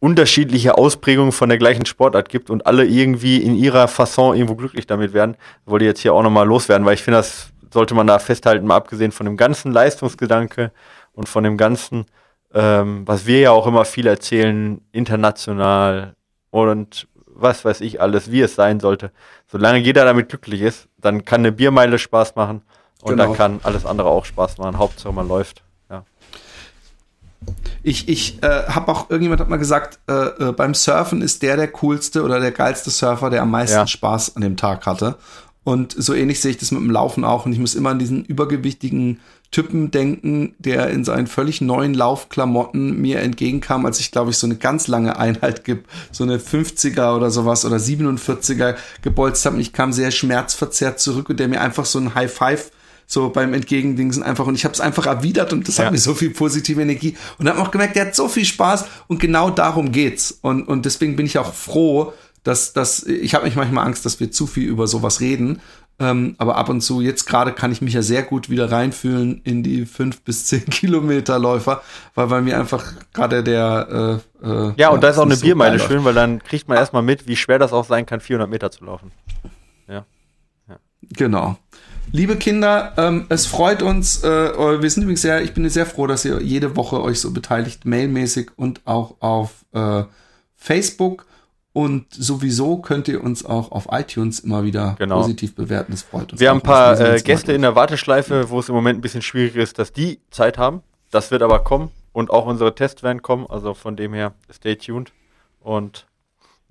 unterschiedliche 0.00 0.76
Ausprägungen 0.76 1.32
von 1.32 1.48
der 1.48 1.56
gleichen 1.56 1.86
Sportart 1.86 2.28
gibt 2.28 2.50
und 2.50 2.66
alle 2.66 2.84
irgendwie 2.84 3.38
in 3.38 3.54
ihrer 3.54 3.88
Fasson 3.88 4.36
irgendwo 4.36 4.54
glücklich 4.54 4.86
damit 4.86 5.14
werden. 5.14 5.36
Wollte 5.64 5.86
ich 5.86 5.88
jetzt 5.88 6.00
hier 6.00 6.12
auch 6.12 6.22
nochmal 6.22 6.46
loswerden, 6.46 6.84
weil 6.84 6.94
ich 6.94 7.02
finde, 7.02 7.20
das 7.20 7.48
sollte 7.72 7.94
man 7.94 8.06
da 8.06 8.18
festhalten, 8.18 8.66
mal 8.66 8.76
abgesehen 8.76 9.12
von 9.12 9.24
dem 9.24 9.38
ganzen 9.38 9.72
Leistungsgedanke 9.72 10.72
und 11.14 11.28
von 11.28 11.42
dem 11.42 11.56
ganzen, 11.56 12.04
ähm, 12.54 13.02
was 13.06 13.26
wir 13.26 13.40
ja 13.40 13.50
auch 13.50 13.66
immer 13.66 13.84
viel 13.84 14.06
erzählen, 14.06 14.80
international 14.92 16.14
und 16.50 17.08
was 17.26 17.64
weiß 17.64 17.80
ich 17.80 18.00
alles, 18.00 18.30
wie 18.30 18.40
es 18.42 18.54
sein 18.54 18.78
sollte. 18.80 19.10
Solange 19.50 19.78
jeder 19.78 20.04
damit 20.04 20.28
glücklich 20.28 20.60
ist, 20.62 20.88
dann 20.98 21.24
kann 21.24 21.40
eine 21.40 21.52
Biermeile 21.52 21.98
Spaß 21.98 22.36
machen 22.36 22.62
und 23.02 23.10
Genau. 23.10 23.24
dann 23.26 23.34
kann 23.34 23.60
alles 23.64 23.84
andere 23.84 24.08
auch 24.08 24.24
Spaß 24.24 24.58
machen. 24.58 24.78
Hauptsache 24.78 25.12
man 25.12 25.26
läuft. 25.28 25.62
Ja. 25.90 26.04
Ich, 27.82 28.08
ich 28.08 28.42
äh, 28.42 28.62
habe 28.68 28.90
auch, 28.90 29.10
irgendjemand 29.10 29.40
hat 29.40 29.48
mal 29.50 29.58
gesagt, 29.58 29.98
äh, 30.08 30.12
äh, 30.48 30.52
beim 30.52 30.74
Surfen 30.74 31.20
ist 31.22 31.42
der 31.42 31.56
der 31.56 31.68
coolste 31.68 32.22
oder 32.22 32.40
der 32.40 32.52
geilste 32.52 32.90
Surfer, 32.90 33.30
der 33.30 33.42
am 33.42 33.50
meisten 33.50 33.76
Ja. 33.76 33.86
Spaß 33.86 34.36
an 34.36 34.42
dem 34.42 34.56
Tag 34.56 34.86
hatte. 34.86 35.16
Und 35.64 35.94
so 35.96 36.14
ähnlich 36.14 36.40
sehe 36.40 36.52
ich 36.52 36.58
das 36.58 36.70
mit 36.70 36.80
dem 36.80 36.90
Laufen 36.90 37.24
auch. 37.24 37.46
Und 37.46 37.52
ich 37.52 37.58
muss 37.58 37.74
immer 37.74 37.90
an 37.90 37.98
diesen 37.98 38.24
übergewichtigen 38.24 39.20
Typen 39.54 39.92
denken, 39.92 40.56
der 40.58 40.90
in 40.90 41.04
seinen 41.04 41.28
völlig 41.28 41.60
neuen 41.60 41.94
Laufklamotten 41.94 43.00
mir 43.00 43.20
entgegenkam, 43.20 43.86
als 43.86 44.00
ich, 44.00 44.10
glaube 44.10 44.32
ich, 44.32 44.36
so 44.36 44.48
eine 44.48 44.56
ganz 44.56 44.88
lange 44.88 45.16
Einheit 45.16 45.62
gibt, 45.62 45.88
so 46.10 46.24
eine 46.24 46.38
50er 46.38 47.14
oder 47.14 47.30
sowas 47.30 47.64
oder 47.64 47.76
47er 47.76 48.74
gebolzt 49.02 49.46
habe. 49.46 49.54
Und 49.54 49.62
ich 49.62 49.72
kam 49.72 49.92
sehr 49.92 50.10
schmerzverzerrt 50.10 50.98
zurück 50.98 51.30
und 51.30 51.38
der 51.38 51.46
mir 51.46 51.60
einfach 51.60 51.84
so 51.84 52.00
ein 52.00 52.16
High 52.16 52.32
Five 52.32 52.72
so 53.06 53.28
beim 53.28 53.54
Entgegendingsen 53.54 54.22
einfach 54.24 54.46
und 54.46 54.54
ich 54.56 54.64
habe 54.64 54.72
es 54.74 54.80
einfach 54.80 55.06
erwidert 55.06 55.52
und 55.52 55.68
das 55.68 55.76
Ja. 55.76 55.84
hat 55.84 55.92
mir 55.92 55.98
so 55.98 56.14
viel 56.14 56.30
positive 56.30 56.80
Energie 56.82 57.16
und 57.38 57.48
habe 57.48 57.60
auch 57.60 57.70
gemerkt, 57.70 57.94
der 57.96 58.06
hat 58.06 58.14
so 58.16 58.28
viel 58.28 58.46
Spaß 58.46 58.86
und 59.08 59.20
genau 59.20 59.50
darum 59.50 59.92
geht's 59.92 60.36
und 60.40 60.66
und 60.66 60.84
deswegen 60.86 61.14
bin 61.14 61.26
ich 61.26 61.38
auch 61.38 61.52
froh, 61.54 62.14
dass 62.44 62.72
dass 62.72 63.02
ich 63.04 63.34
habe 63.34 63.44
mich 63.44 63.56
manchmal 63.56 63.86
Angst, 63.86 64.06
dass 64.06 64.20
wir 64.20 64.30
zu 64.32 64.46
viel 64.46 64.66
über 64.66 64.86
sowas 64.86 65.20
reden, 65.20 65.60
ähm, 65.98 66.34
aber 66.38 66.56
ab 66.56 66.68
und 66.68 66.80
zu 66.80 67.00
jetzt 67.00 67.26
gerade 67.26 67.52
kann 67.52 67.70
ich 67.72 67.80
mich 67.80 67.94
ja 67.94 68.02
sehr 68.02 68.22
gut 68.22 68.50
wieder 68.50 68.70
reinfühlen 68.70 69.40
in 69.44 69.62
die 69.62 69.86
fünf 69.86 70.22
bis 70.22 70.46
zehn 70.46 70.64
Kilometer 70.70 71.38
Läufer, 71.38 71.82
weil 72.14 72.26
bei 72.26 72.40
mir 72.40 72.58
einfach 72.58 72.94
gerade 73.12 73.44
der 73.44 74.20
äh, 74.42 74.46
äh, 74.46 74.72
Ja, 74.76 74.90
und 74.90 75.02
da 75.02 75.10
ist 75.10 75.18
auch 75.18 75.24
eine 75.24 75.36
so 75.36 75.44
Biermeile 75.44 75.78
schön, 75.78 76.04
weil 76.04 76.14
dann 76.14 76.42
kriegt 76.42 76.68
man 76.68 76.78
erstmal 76.78 77.02
mit, 77.02 77.28
wie 77.28 77.36
schwer 77.36 77.58
das 77.58 77.72
auch 77.72 77.84
sein 77.84 78.06
kann, 78.06 78.20
400 78.20 78.48
Meter 78.50 78.70
zu 78.70 78.84
laufen. 78.84 79.12
Genau. 81.12 81.56
Liebe 82.12 82.36
Kinder, 82.36 82.92
ähm, 82.96 83.26
es 83.28 83.46
freut 83.46 83.82
uns. 83.82 84.22
Äh, 84.22 84.28
wir 84.28 84.90
sind 84.90 85.02
übrigens 85.02 85.22
sehr, 85.22 85.42
ich 85.42 85.54
bin 85.54 85.68
sehr 85.68 85.86
froh, 85.86 86.06
dass 86.06 86.24
ihr 86.24 86.40
jede 86.40 86.76
Woche 86.76 87.02
euch 87.02 87.20
so 87.20 87.32
beteiligt, 87.32 87.84
mailmäßig 87.84 88.50
und 88.56 88.82
auch 88.84 89.16
auf 89.20 89.64
äh, 89.72 90.04
Facebook. 90.56 91.26
Und 91.74 92.06
sowieso 92.14 92.78
könnt 92.78 93.08
ihr 93.08 93.22
uns 93.22 93.44
auch 93.44 93.72
auf 93.72 93.88
iTunes 93.90 94.38
immer 94.38 94.62
wieder 94.62 94.94
Genau. 94.96 95.20
positiv 95.22 95.56
bewerten. 95.56 95.90
Das 95.90 96.02
freut 96.02 96.30
uns. 96.30 96.40
Wir 96.40 96.50
haben 96.50 96.58
ein 96.58 96.62
paar 96.62 96.98
äh, 97.00 97.20
Gäste 97.20 97.52
in 97.52 97.62
der 97.62 97.74
Warteschleife, 97.74 98.48
wo 98.48 98.60
es 98.60 98.68
im 98.68 98.76
Moment 98.76 99.00
ein 99.00 99.02
bisschen 99.02 99.22
schwierig 99.22 99.56
ist, 99.56 99.78
dass 99.80 99.92
die 99.92 100.20
Zeit 100.30 100.56
haben. 100.56 100.82
Das 101.10 101.32
wird 101.32 101.42
aber 101.42 101.64
kommen 101.64 101.90
und 102.12 102.30
auch 102.30 102.46
unsere 102.46 102.76
Tests 102.76 103.02
werden 103.02 103.22
kommen. 103.22 103.46
Also 103.48 103.74
von 103.74 103.96
dem 103.96 104.14
her, 104.14 104.34
stay 104.52 104.76
tuned. 104.76 105.12
Und 105.58 106.06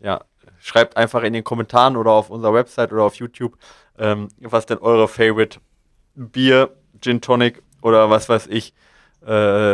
ja, 0.01 0.21
schreibt 0.61 0.95
einfach 0.95 1.23
in 1.23 1.33
den 1.33 1.43
Kommentaren 1.43 1.97
oder 1.97 2.11
auf 2.11 2.29
unserer 2.29 2.53
Website 2.53 2.93
oder 2.93 3.03
auf 3.03 3.15
YouTube, 3.15 3.57
ähm, 3.97 4.29
was 4.39 4.65
denn 4.65 4.77
eure 4.77 5.09
Favorite 5.09 5.59
Bier, 6.15 6.69
Gin 7.01 7.19
Tonic 7.19 7.61
oder 7.81 8.09
was 8.09 8.29
weiß 8.29 8.47
ich, 8.47 8.73
äh, 9.27 9.73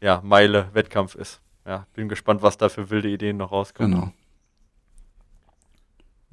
ja, 0.00 0.20
Meile, 0.24 0.66
Wettkampf 0.72 1.14
ist. 1.14 1.40
Ja, 1.64 1.86
bin 1.94 2.08
gespannt, 2.08 2.42
was 2.42 2.58
da 2.58 2.68
für 2.68 2.90
wilde 2.90 3.08
Ideen 3.08 3.36
noch 3.36 3.52
rauskommen. 3.52 3.92
Genau. 3.92 4.12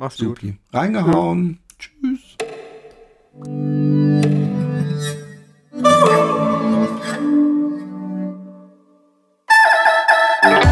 Mach's 0.01 0.17
Supi. 0.17 0.53
gut. 0.53 0.59
Reingehauen. 0.73 1.59
Ja. 1.69 1.77
Tschüss. 1.77 2.37